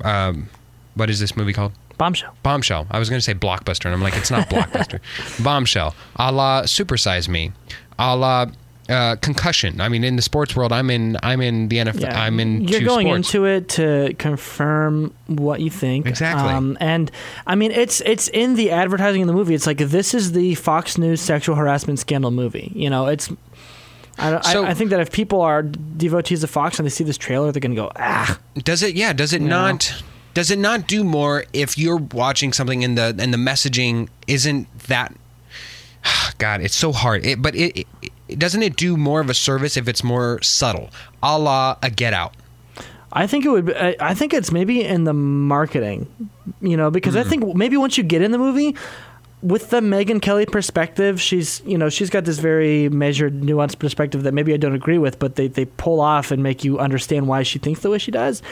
um, 0.03 0.49
what 0.95 1.11
is 1.11 1.21
this 1.21 1.37
movie 1.37 1.53
called? 1.53 1.73
Bombshell. 1.99 2.35
Bombshell. 2.43 2.87
I 2.91 2.99
was 2.99 3.09
going 3.09 3.19
to 3.19 3.25
say 3.25 3.35
Blockbuster, 3.35 3.87
and 3.87 3.95
I'm 3.95 4.03
like, 4.03 4.17
it's 4.17 4.31
not 4.31 4.49
Blockbuster. 4.49 5.01
Bombshell. 5.45 5.95
A 6.17 6.33
la 6.33 6.63
Supersize 6.63 7.29
Me. 7.29 7.53
A 7.99 8.17
la 8.17 8.47
uh, 8.89 9.17
Concussion. 9.17 9.81
I 9.81 9.89
mean, 9.89 10.05
in 10.05 10.17
the 10.17 10.23
sports 10.23 10.55
world, 10.55 10.73
I'm 10.73 10.91
in. 10.91 11.17
I'm 11.23 11.41
in 11.41 11.69
the 11.69 11.79
NFL. 11.79 12.03
Yeah, 12.03 12.21
I'm 12.21 12.39
in. 12.39 12.63
You're 12.69 12.83
going 12.83 13.07
sports. 13.07 13.35
into 13.35 13.45
it 13.47 13.69
to 13.71 14.15
confirm 14.19 15.15
what 15.27 15.61
you 15.61 15.71
think. 15.71 16.07
Exactly. 16.07 16.53
Um, 16.53 16.77
and 16.81 17.11
I 17.47 17.55
mean, 17.55 17.71
it's 17.71 18.03
it's 18.03 18.29
in 18.29 18.57
the 18.57 18.71
advertising 18.71 19.23
in 19.23 19.27
the 19.27 19.33
movie. 19.33 19.55
It's 19.55 19.67
like 19.67 19.79
this 19.79 20.13
is 20.13 20.33
the 20.33 20.55
Fox 20.57 20.99
News 20.99 21.21
sexual 21.21 21.57
harassment 21.57 21.99
scandal 21.99 22.31
movie. 22.31 22.73
You 22.75 22.91
know, 22.91 23.07
it's. 23.07 23.31
I, 24.19 24.41
So- 24.53 24.65
I, 24.65 24.71
I 24.71 24.75
think 24.75 24.91
that 24.91 25.01
if 25.01 25.11
people 25.11 25.41
are 25.41 25.63
devotees 25.63 26.45
of 26.45 26.51
Fox 26.51 26.79
and 26.79 26.87
they 26.87 26.91
see 26.91 27.03
this 27.05 27.19
trailer, 27.19 27.51
they're 27.51 27.61
going 27.61 27.75
to 27.75 27.81
go, 27.81 27.91
ah, 27.97 28.39
Does 28.55 28.83
it? 28.85 28.95
Yeah. 28.95 29.13
Does 29.13 29.33
it 29.33 29.41
You 29.41 29.49
know? 29.49 29.79
Does 30.35 30.51
it 30.51 30.59
not 30.59 30.87
do 30.87 31.05
more 31.05 31.45
if 31.53 31.79
you're 31.79 31.97
watching 31.97 32.53
something 32.53 32.85
and 32.85 32.99
the 32.99 33.17
and 33.19 33.33
the 33.33 33.39
messaging 33.39 34.09
isn't 34.27 34.67
that? 34.89 35.15
God, 36.39 36.61
it's 36.61 36.75
so 36.75 36.93
hard. 36.93 37.25
It, 37.25 37.41
but 37.41 37.55
it, 37.55 37.87
it, 38.29 38.39
doesn't 38.39 38.63
it 38.63 38.77
do 38.77 38.97
more 38.97 39.21
of 39.21 39.31
a 39.31 39.35
service 39.35 39.77
if 39.77 39.89
it's 39.89 40.03
more 40.03 40.43
subtle, 40.43 40.91
a 41.23 41.39
la 41.39 41.77
a 41.83 41.91
Get 41.91 42.13
Out. 42.13 42.35
I 43.13 43.29
think 43.29 43.45
it 43.45 43.49
would. 43.51 43.67
Be, 43.67 43.77
I 43.77 43.97
I 44.01 44.15
think 44.15 44.35
it's 44.35 44.51
maybe 44.51 44.83
in 44.83 45.05
the 45.05 45.15
marketing, 45.15 46.09
you 46.61 46.77
know, 46.77 46.91
because 46.91 47.15
I 47.17 47.23
hmm. 47.23 47.29
think 47.29 47.57
maybe 47.57 47.77
once 47.77 47.97
you 47.97 48.03
get 48.03 48.23
in 48.23 48.33
the 48.33 48.39
movie, 48.39 48.75
with 49.45 49.69
the 49.69 49.81
Megyn 49.81 50.23
Kelly 50.23 50.47
perspective, 50.47 51.21
she's 51.21 51.63
you 51.67 51.79
know 51.79 51.91
she's 51.91 52.11
got 52.11 52.25
this 52.25 52.39
very 52.39 52.89
measured, 52.89 53.43
nuanced 53.43 53.79
perspective 53.79 54.23
that 54.23 54.33
maybe 54.33 54.55
I 54.55 54.57
don't 54.57 54.75
agree 54.75 54.99
with, 54.99 55.19
but 55.19 55.37
they 55.37 55.49
they 55.49 55.67
pull 55.67 56.01
off 56.01 56.31
and 56.31 56.43
make 56.43 56.65
you 56.65 56.79
understand 56.79 57.29
why 57.29 57.43
she 57.43 57.59
thinks 57.59 57.81
the 57.81 57.91
way 57.91 57.99
she 57.99 58.11
does. 58.11 58.43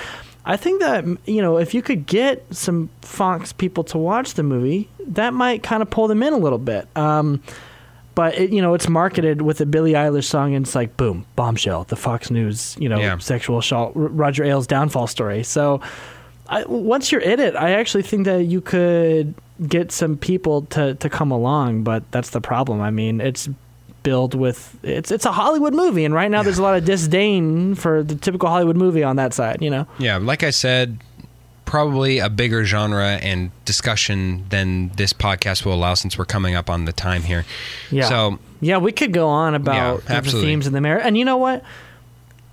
I 0.45 0.57
think 0.57 0.80
that 0.80 1.05
you 1.26 1.40
know 1.43 1.57
if 1.59 1.72
you 1.74 1.82
could 1.82 2.07
get 2.07 2.45
some 2.55 2.90
Fox 3.03 3.53
people 3.53 3.84
to 3.84 3.99
watch 3.99 4.34
the 4.34 4.43
movie, 4.43 4.88
that 5.07 5.32
might 5.34 5.62
kind 5.62 5.82
of 5.82 5.90
pull 5.90 6.09
them 6.09 6.22
in 6.22 6.32
a 6.32 6.38
little 6.38 6.59
bit. 6.59 6.88
Um, 6.97 7.43
but 8.14 8.36
it, 8.36 8.51
you 8.53 8.61
know 8.61 8.74
it's 8.74 8.88
marketed 8.88 9.43
with 9.43 9.61
a 9.61 9.66
Billie 9.66 9.93
Eilish 9.93 10.24
song, 10.24 10.55
and 10.55 10.66
it's 10.66 10.74
like 10.74 10.97
boom, 10.97 11.24
bombshell, 11.36 11.84
the 11.84 11.97
Fox 11.97 12.30
News, 12.30 12.76
you 12.78 12.88
know, 12.88 12.99
Yeah. 12.99 13.18
sexual 13.18 13.59
assault, 13.59 13.93
Roger 13.95 14.45
Ailes' 14.45 14.66
downfall 14.66 15.07
story. 15.07 15.43
So, 15.45 15.80
I, 16.49 16.64
once 16.66 17.11
you're 17.12 17.20
in 17.22 17.38
it, 17.40 17.55
I 17.57 17.72
actually 17.72 18.03
think 18.03 18.24
that 18.26 18.43
you 18.45 18.61
could 18.61 19.34
get 19.68 19.93
some 19.93 20.16
people 20.16 20.62
to 20.70 20.95
to 20.97 21.09
come 21.09 21.30
along. 21.30 21.84
But 21.84 22.11
that's 22.11 22.30
the 22.30 22.40
problem. 22.40 22.80
I 22.80 22.90
mean, 22.90 23.20
it's 23.20 23.49
billed 24.03 24.34
with 24.34 24.76
it's 24.82 25.11
it's 25.11 25.24
a 25.26 25.32
Hollywood 25.32 25.74
movie, 25.74 26.05
and 26.05 26.12
right 26.14 26.30
now 26.30 26.42
there's 26.42 26.59
a 26.59 26.62
lot 26.62 26.76
of 26.76 26.84
disdain 26.84 27.74
for 27.74 28.03
the 28.03 28.14
typical 28.14 28.48
Hollywood 28.48 28.76
movie 28.76 29.03
on 29.03 29.16
that 29.16 29.32
side. 29.34 29.62
You 29.62 29.70
know, 29.70 29.86
Yeah, 29.98 30.16
like 30.18 30.42
I 30.42 30.50
said, 30.50 30.98
probably 31.64 32.18
a 32.18 32.28
bigger 32.28 32.64
genre 32.64 33.12
and 33.22 33.50
discussion 33.64 34.44
than 34.50 34.88
this 34.96 35.12
podcast 35.12 35.64
will 35.64 35.74
allow 35.74 35.94
since 35.94 36.18
we're 36.18 36.24
coming 36.24 36.55
up 36.55 36.68
on 36.68 36.84
the 36.84 36.92
time 36.92 37.22
here. 37.22 37.44
yeah. 37.90 38.09
So 38.09 38.38
Yeah, 38.61 38.78
we 38.78 38.92
could 38.92 39.12
go 39.12 39.28
on 39.28 39.55
about 39.55 40.03
Yeah, 40.09 40.20
the 40.20 40.30
themes 40.30 40.66
and 40.66 40.74
the 40.76 40.80
merit. 40.80 41.05
And 41.07 41.16
you 41.16 41.24
know 41.24 41.38
what? 41.38 41.64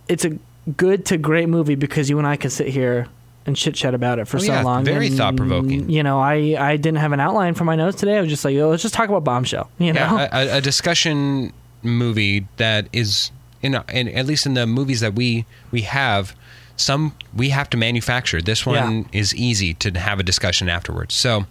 It's 0.07 0.25
a 0.25 0.37
good 0.77 1.05
to 1.07 1.17
great 1.17 1.49
movie 1.49 1.75
because 1.75 2.09
you 2.09 2.17
and 2.17 2.27
I 2.27 2.35
can 2.37 2.49
sit 2.49 2.67
here 2.67 3.07
and 3.45 3.55
chit 3.55 3.73
chat 3.75 3.93
about 3.93 4.19
it 4.19 4.27
for 4.27 4.37
Oh, 4.37 4.41
so 4.41 4.51
yeah, 4.53 4.61
long. 4.63 4.83
very 4.83 5.07
And, 5.07 5.17
thought-provoking. 5.17 5.89
You 5.89 6.03
know, 6.03 6.19
I 6.19 6.55
I 6.59 6.77
didn't 6.77 6.99
have 6.99 7.11
an 7.13 7.19
outline 7.19 7.53
for 7.53 7.63
my 7.65 7.75
notes 7.75 7.99
today. 7.99 8.17
I 8.17 8.21
was 8.21 8.29
just 8.29 8.45
like, 8.45 8.55
oh, 8.57 8.69
let's 8.69 8.81
just 8.83 8.93
talk 8.93 9.09
about 9.09 9.23
Bombshell. 9.23 9.69
You 9.79 9.93
know, 9.93 10.01
yeah, 10.01 10.27
a, 10.31 10.57
a 10.57 10.61
discussion 10.61 11.53
movie 11.81 12.47
that 12.57 12.87
is 12.93 13.31
in, 13.61 13.75
in 13.93 14.07
at 14.09 14.25
least 14.25 14.45
in 14.45 14.53
the 14.53 14.67
movies 14.67 14.99
that 14.99 15.15
we 15.15 15.45
we 15.71 15.81
have 15.81 16.35
some 16.75 17.13
we 17.35 17.49
have 17.49 17.69
to 17.71 17.77
manufacture. 17.77 18.41
This 18.41 18.65
one 18.65 19.07
is 19.11 19.33
easy 19.35 19.73
to 19.75 19.91
have 19.99 20.19
a 20.19 20.23
discussion 20.23 20.69
afterwards. 20.69 21.15
So, 21.15 21.45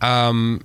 um, 0.00 0.62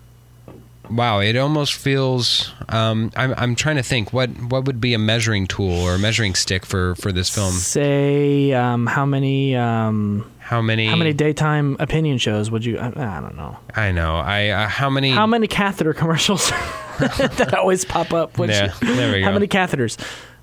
wow, 0.90 1.20
it 1.20 1.36
almost 1.36 1.74
feels. 1.74 2.54
Um, 2.70 3.12
I'm 3.16 3.34
I'm 3.38 3.56
trying 3.56 3.76
to 3.78 3.84
think 3.84 4.14
what 4.14 4.30
what 4.30 4.66
would 4.66 4.80
be 4.82 4.94
a 4.94 5.00
measuring 5.00 5.48
tool 5.48 5.82
or 5.82 5.96
a 5.96 6.00
measuring 6.00 6.36
stick 6.36 6.66
for 6.66 6.96
for 6.96 7.12
this 7.12 7.30
film. 7.30 7.52
say 7.54 8.54
um, 8.54 8.86
how 8.88 9.06
many 9.06 9.56
um, 9.56 10.30
How 10.40 10.62
many? 10.62 10.88
how 10.88 10.96
many 10.96 11.14
daytime 11.14 11.78
opinion 11.80 12.18
shows 12.18 12.50
would 12.52 12.66
you? 12.66 12.78
I, 12.78 12.88
I 13.18 13.22
don't 13.22 13.36
know. 13.36 13.58
I 13.76 13.92
know. 13.92 14.16
I 14.18 14.50
uh, 14.50 14.68
how 14.68 14.90
many? 14.90 15.12
How 15.12 15.28
many 15.28 15.48
catheter 15.48 15.94
commercials 15.94 16.50
that 17.00 17.54
always 17.54 17.84
pop 17.86 18.14
up? 18.14 18.38
Which, 18.38 18.52
Yeah, 18.52 18.74
there 18.82 19.14
we 19.14 19.20
go. 19.20 19.26
How 19.26 19.32
many 19.34 19.48
catheters 19.48 19.98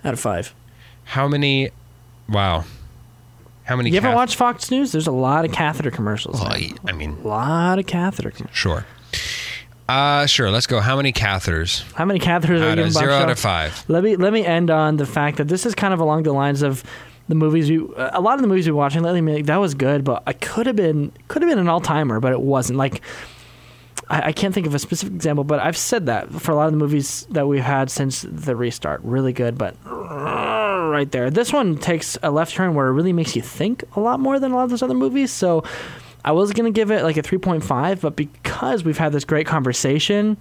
out 0.04 0.12
of 0.12 0.20
five? 0.20 0.54
How 1.04 1.26
many? 1.28 1.70
Wow. 2.28 2.64
How 3.64 3.76
many? 3.76 3.90
You 3.90 3.96
ever 3.98 4.08
cath- 4.08 4.16
watch 4.16 4.36
Fox 4.36 4.70
News? 4.70 4.92
There's 4.92 5.06
a 5.06 5.12
lot 5.12 5.44
of 5.44 5.52
catheter 5.52 5.90
commercials. 5.90 6.40
Well. 6.40 6.52
I- 6.52 6.72
I 6.86 6.92
mean, 6.92 7.16
A 7.24 7.28
lot 7.28 7.78
of 7.78 7.86
catheter 7.86 8.30
commercials. 8.30 8.56
Sure. 8.56 8.86
Uh, 9.88 10.26
sure. 10.26 10.50
Let's 10.50 10.66
go. 10.66 10.80
How 10.80 10.96
many 10.96 11.12
catheters? 11.12 11.82
How 11.92 12.04
many 12.04 12.20
catheters 12.20 12.60
are 12.60 12.70
Out 12.70 12.78
you 12.78 12.84
of 12.84 12.92
zero 12.92 13.12
out 13.12 13.30
of 13.30 13.38
five. 13.38 13.84
Let 13.88 14.04
me 14.04 14.16
let 14.16 14.32
me 14.32 14.44
end 14.44 14.70
on 14.70 14.96
the 14.96 15.06
fact 15.06 15.38
that 15.38 15.48
this 15.48 15.66
is 15.66 15.74
kind 15.74 15.92
of 15.92 16.00
along 16.00 16.22
the 16.22 16.32
lines 16.32 16.62
of 16.62 16.82
the 17.28 17.34
movies 17.34 17.70
we 17.70 17.78
a 17.96 18.20
lot 18.20 18.34
of 18.34 18.42
the 18.42 18.48
movies 18.48 18.66
we 18.66 18.72
were 18.72 18.78
watching 18.78 19.02
lately. 19.02 19.20
Like, 19.20 19.46
that 19.46 19.56
was 19.56 19.74
good, 19.74 20.04
but 20.04 20.22
I 20.26 20.32
could 20.32 20.66
have 20.66 20.76
been 20.76 21.12
could 21.28 21.42
have 21.42 21.50
been 21.50 21.58
an 21.58 21.68
all 21.68 21.80
timer, 21.80 22.20
but 22.20 22.32
it 22.32 22.40
wasn't. 22.40 22.78
Like 22.78 23.02
I, 24.08 24.28
I 24.28 24.32
can't 24.32 24.54
think 24.54 24.66
of 24.66 24.74
a 24.74 24.78
specific 24.78 25.14
example, 25.14 25.44
but 25.44 25.60
I've 25.60 25.76
said 25.76 26.06
that 26.06 26.30
for 26.30 26.52
a 26.52 26.54
lot 26.54 26.66
of 26.66 26.72
the 26.72 26.78
movies 26.78 27.26
that 27.30 27.46
we've 27.48 27.62
had 27.62 27.90
since 27.90 28.22
the 28.22 28.54
restart, 28.54 29.00
really 29.02 29.32
good, 29.32 29.58
but 29.58 29.76
right 29.84 31.10
there. 31.10 31.30
This 31.30 31.52
one 31.52 31.78
takes 31.78 32.18
a 32.22 32.30
left 32.30 32.54
turn 32.54 32.74
where 32.74 32.88
it 32.88 32.92
really 32.92 33.12
makes 33.12 33.34
you 33.34 33.42
think 33.42 33.84
a 33.96 34.00
lot 34.00 34.20
more 34.20 34.38
than 34.38 34.52
a 34.52 34.56
lot 34.56 34.64
of 34.64 34.70
those 34.70 34.82
other 34.82 34.94
movies. 34.94 35.32
So 35.32 35.64
I 36.24 36.32
was 36.32 36.52
gonna 36.52 36.70
give 36.70 36.90
it 36.90 37.02
like 37.02 37.16
a 37.16 37.22
three 37.22 37.38
point 37.38 37.64
five, 37.64 38.00
but 38.00 38.16
because 38.16 38.84
we've 38.84 38.98
had 38.98 39.12
this 39.12 39.24
great 39.24 39.46
conversation 39.46 40.36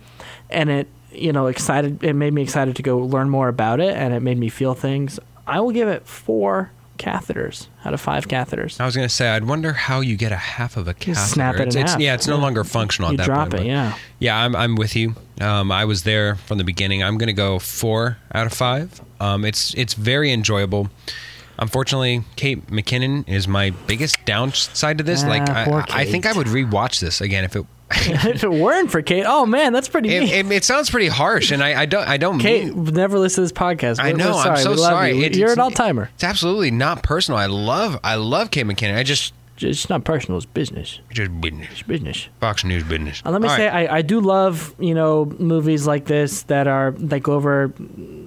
and 0.49 0.69
it 0.69 0.87
you 1.11 1.33
know 1.33 1.47
excited 1.47 2.03
it 2.03 2.13
made 2.13 2.33
me 2.33 2.41
excited 2.41 2.75
to 2.77 2.81
go 2.83 2.99
learn 2.99 3.29
more 3.29 3.47
about 3.49 3.79
it 3.79 3.95
and 3.95 4.13
it 4.13 4.21
made 4.21 4.37
me 4.37 4.49
feel 4.49 4.73
things, 4.73 5.19
I 5.47 5.59
will 5.59 5.71
give 5.71 5.87
it 5.87 6.05
four 6.07 6.71
catheters 6.97 7.67
out 7.83 7.95
of 7.95 7.99
five 8.01 8.27
catheters. 8.27 8.79
I 8.79 8.85
was 8.85 8.95
going 8.95 9.07
to 9.07 9.13
say, 9.13 9.29
I'd 9.29 9.45
wonder 9.45 9.73
how 9.73 10.01
you 10.01 10.15
get 10.15 10.31
a 10.31 10.35
half 10.35 10.77
of 10.77 10.87
a 10.87 10.93
catheter. 10.93 11.13
Just 11.15 11.31
snap 11.31 11.55
it 11.55 11.61
in 11.61 11.67
it's, 11.69 11.75
it's- 11.75 11.91
half. 11.93 11.99
Yeah, 11.99 12.13
it's 12.13 12.27
no 12.27 12.35
Yeah. 12.35 12.41
longer 12.43 12.63
functional 12.63 13.09
You 13.09 13.15
at 13.15 13.17
that 13.17 13.25
drop 13.25 13.49
point. 13.49 13.63
it, 13.63 13.67
yeah. 13.67 13.95
Yeah, 14.19 14.37
I'm, 14.37 14.55
I'm 14.55 14.75
with 14.75 14.95
you. 14.95 15.15
Um, 15.39 15.71
I 15.71 15.85
was 15.85 16.03
there 16.03 16.35
from 16.35 16.59
the 16.59 16.63
beginning. 16.63 17.01
I'm 17.01 17.17
going 17.17 17.25
to 17.27 17.33
go 17.33 17.57
four 17.57 18.17
out 18.35 18.45
of 18.45 18.53
five. 18.53 19.01
Um, 19.19 19.45
it's 19.45 19.73
it's 19.73 19.95
very 19.95 20.31
enjoyable. 20.31 20.91
Unfortunately, 21.61 22.23
Kate 22.35 22.65
McKinnon 22.67 23.29
is 23.29 23.47
my 23.47 23.69
biggest 23.85 24.25
downside 24.25 24.97
to 24.97 25.03
this. 25.03 25.23
Ah, 25.23 25.27
like, 25.29 25.47
I, 25.47 25.85
I 26.01 26.05
think 26.05 26.25
I 26.25 26.33
would 26.33 26.47
rewatch 26.47 26.99
this 26.99 27.21
again 27.21 27.43
if 27.43 27.55
it. 27.55 27.65
if 27.91 28.43
it 28.43 28.51
weren't 28.51 28.89
for 28.89 29.01
Kate, 29.01 29.25
oh 29.27 29.45
man, 29.45 29.71
that's 29.71 29.87
pretty 29.87 30.09
It, 30.09 30.23
it, 30.23 30.51
it 30.51 30.63
sounds 30.63 30.89
pretty 30.89 31.07
harsh, 31.07 31.51
and 31.51 31.61
I, 31.61 31.81
I 31.81 31.85
don't 31.85 32.07
I 32.07 32.17
don't 32.17 32.39
Kate, 32.39 32.73
mean 32.73 32.85
never 32.85 33.19
listened 33.19 33.47
to 33.47 33.53
this 33.53 33.61
podcast. 33.61 34.01
I 34.01 34.11
know. 34.13 34.37
I'm 34.37 34.57
so 34.57 34.75
sorry. 34.75 35.11
You. 35.11 35.25
It- 35.25 35.35
You're 35.35 35.51
an 35.51 35.59
all 35.59 35.71
timer. 35.71 36.09
It's 36.15 36.23
absolutely 36.23 36.71
not 36.71 37.03
personal. 37.03 37.37
I 37.37 37.45
love 37.45 37.99
I 38.03 38.15
love 38.15 38.49
Kate 38.49 38.65
McKinnon. 38.65 38.97
I 38.97 39.03
just 39.03 39.33
It's 39.57 39.89
not 39.89 40.03
personal. 40.03 40.37
It's 40.37 40.45
business. 40.47 40.99
just 41.11 41.39
business. 41.39 41.67
It's 41.71 41.81
business. 41.83 42.29
Fox 42.39 42.63
News 42.63 42.83
business. 42.83 43.21
And 43.23 43.33
let 43.33 43.41
me 43.41 43.47
All 43.47 43.55
say, 43.55 43.67
right. 43.67 43.89
I, 43.89 43.97
I 43.97 44.01
do 44.01 44.19
love 44.19 44.73
you 44.79 44.95
know 44.95 45.25
movies 45.37 45.85
like 45.85 46.05
this 46.05 46.43
that 46.43 46.67
are 46.67 46.91
that 46.97 47.21
go 47.21 47.33
over 47.33 47.71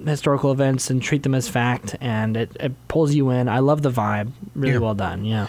historical 0.05 0.51
events 0.51 0.89
and 0.89 1.01
treat 1.01 1.23
them 1.23 1.35
as 1.35 1.49
fact, 1.49 1.95
and 1.99 2.37
it, 2.37 2.55
it 2.59 2.71
pulls 2.87 3.13
you 3.13 3.29
in. 3.31 3.49
I 3.49 3.59
love 3.59 3.81
the 3.81 3.91
vibe. 3.91 4.31
Really 4.55 4.73
Yeah. 4.73 4.79
well 4.79 4.95
done. 4.95 5.25
Yeah. 5.25 5.47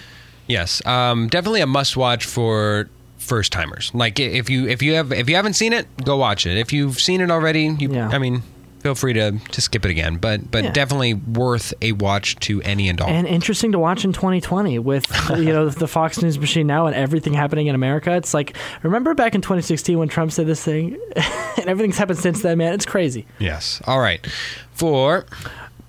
yes, 0.49 0.85
um, 0.87 1.29
definitely 1.29 1.61
a 1.61 1.67
must 1.67 1.97
watch 1.97 2.25
for 2.25 2.89
first 3.19 3.53
timers. 3.53 3.91
Like 3.95 4.19
if 4.19 4.49
you 4.51 4.67
if 4.69 4.83
you 4.83 4.95
have 4.95 5.13
if 5.13 5.29
you 5.29 5.37
haven't 5.37 5.55
seen 5.55 5.73
it, 5.73 5.87
go 6.05 6.17
watch 6.17 6.47
it. 6.47 6.57
If 6.59 6.73
you've 6.73 6.99
seen 7.01 7.21
it 7.21 7.31
already, 7.31 7.65
you 7.79 7.93
Yeah. 7.93 8.09
I 8.09 8.19
mean, 8.19 8.43
feel 8.87 8.95
free 8.95 9.15
to, 9.15 9.37
to 9.51 9.61
skip 9.61 9.85
it 9.85 9.91
again. 9.91 10.17
But 10.19 10.49
but 10.51 10.63
Yeah. 10.63 10.71
definitely 10.71 11.15
worth 11.15 11.75
a 11.83 11.91
watch 11.91 12.37
to 12.47 12.63
any 12.63 12.89
and 12.89 13.01
all. 13.01 13.09
and 13.09 13.27
interesting 13.27 13.73
to 13.73 13.81
watch 13.81 14.05
in 14.05 14.13
2020 14.13 14.79
with 14.79 15.05
you 15.31 15.47
know 15.53 15.69
the 15.69 15.89
Fox 15.89 16.23
News 16.23 16.39
machine 16.39 16.69
now 16.69 16.87
and 16.87 16.95
everything 16.95 17.33
happening 17.35 17.67
in 17.67 17.75
America. 17.75 18.13
It's 18.15 18.33
like 18.33 18.57
remember 18.85 19.13
back 19.15 19.35
in 19.35 19.41
2016 19.41 19.99
when 19.99 20.09
Trump 20.09 20.31
said 20.31 20.47
this 20.47 20.63
thing, 20.63 20.97
and 21.57 21.67
everything's 21.67 21.99
happened 21.99 22.21
since 22.21 22.43
then. 22.43 22.59
Man, 22.59 22.73
it's 22.75 22.87
crazy. 22.87 23.27
yes. 23.41 23.83
All 23.89 23.99
right. 23.99 24.25
For 24.73 25.27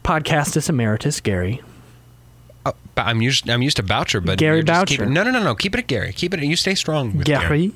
Podcastus 0.03 0.69
emeritus 0.69 1.19
Gary. 1.19 1.61
uh, 2.65 2.71
I'm 2.95 3.21
used 3.21 3.47
I'm 3.47 3.61
used 3.61 3.77
to 3.77 3.83
Boucher, 3.83 4.21
but 4.21 4.39
Gary 4.39 4.57
you're 4.57 4.63
just 4.63 4.99
no, 4.99 5.21
no, 5.23 5.29
no, 5.29 5.43
no. 5.43 5.53
Keep 5.53 5.75
it 5.75 5.79
at 5.81 5.87
Gary. 5.87 6.13
Keep 6.13 6.33
it. 6.33 6.43
You 6.43 6.55
stay 6.55 6.73
strong. 6.73 7.15
With 7.17 7.27
Gary. 7.27 7.73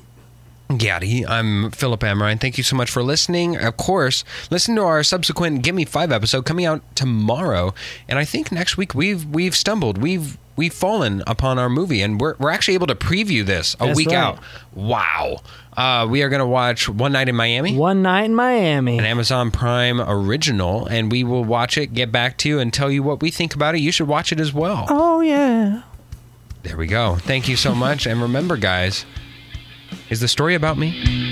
Gary, 0.78 1.24
I'm 1.26 1.70
Philip 1.70 2.00
Amrine. 2.00 2.40
Thank 2.40 2.56
you 2.58 2.64
so 2.64 2.76
much 2.76 2.90
for 2.90 3.02
listening. 3.02 3.56
Of 3.56 3.76
course, 3.76 4.24
listen 4.50 4.76
to 4.76 4.82
our 4.82 5.02
subsequent 5.02 5.62
Give 5.62 5.74
Me 5.74 5.84
Five 5.84 6.12
episode 6.12 6.44
coming 6.46 6.64
out 6.64 6.82
tomorrow. 6.96 7.74
And 8.08 8.18
I 8.18 8.24
think 8.24 8.52
next 8.52 8.76
week 8.76 8.94
we've 8.94 9.24
we've 9.26 9.54
stumbled. 9.56 9.98
We've 9.98 10.38
we've 10.56 10.72
fallen 10.72 11.22
upon 11.26 11.58
our 11.58 11.68
movie, 11.68 12.00
and 12.02 12.20
we're 12.20 12.34
we're 12.38 12.50
actually 12.50 12.74
able 12.74 12.86
to 12.88 12.94
preview 12.94 13.44
this 13.44 13.74
a 13.80 13.86
That's 13.86 13.96
week 13.96 14.08
right. 14.08 14.16
out. 14.16 14.38
Wow. 14.74 15.38
Uh, 15.76 16.06
we 16.10 16.22
are 16.22 16.28
going 16.28 16.40
to 16.40 16.46
watch 16.46 16.88
One 16.88 17.12
Night 17.12 17.28
in 17.30 17.34
Miami. 17.36 17.74
One 17.76 18.02
night 18.02 18.24
in 18.24 18.34
Miami. 18.34 18.98
An 18.98 19.06
Amazon 19.06 19.50
Prime 19.50 20.00
original, 20.02 20.84
and 20.86 21.10
we 21.10 21.24
will 21.24 21.44
watch 21.44 21.78
it, 21.78 21.94
get 21.94 22.12
back 22.12 22.36
to 22.38 22.48
you, 22.48 22.58
and 22.58 22.72
tell 22.74 22.90
you 22.90 23.02
what 23.02 23.22
we 23.22 23.30
think 23.30 23.54
about 23.54 23.74
it. 23.74 23.80
You 23.80 23.90
should 23.90 24.06
watch 24.06 24.32
it 24.32 24.40
as 24.40 24.52
well. 24.52 24.86
oh 24.90 25.20
yeah. 25.22 25.82
There 26.62 26.76
we 26.76 26.86
go. 26.86 27.16
Thank 27.16 27.48
you 27.48 27.56
so 27.56 27.74
much. 27.74 28.06
and 28.06 28.22
remember, 28.22 28.56
guys, 28.56 29.04
is 30.12 30.20
the 30.20 30.28
story 30.28 30.54
about 30.54 30.76
me? 30.76 31.31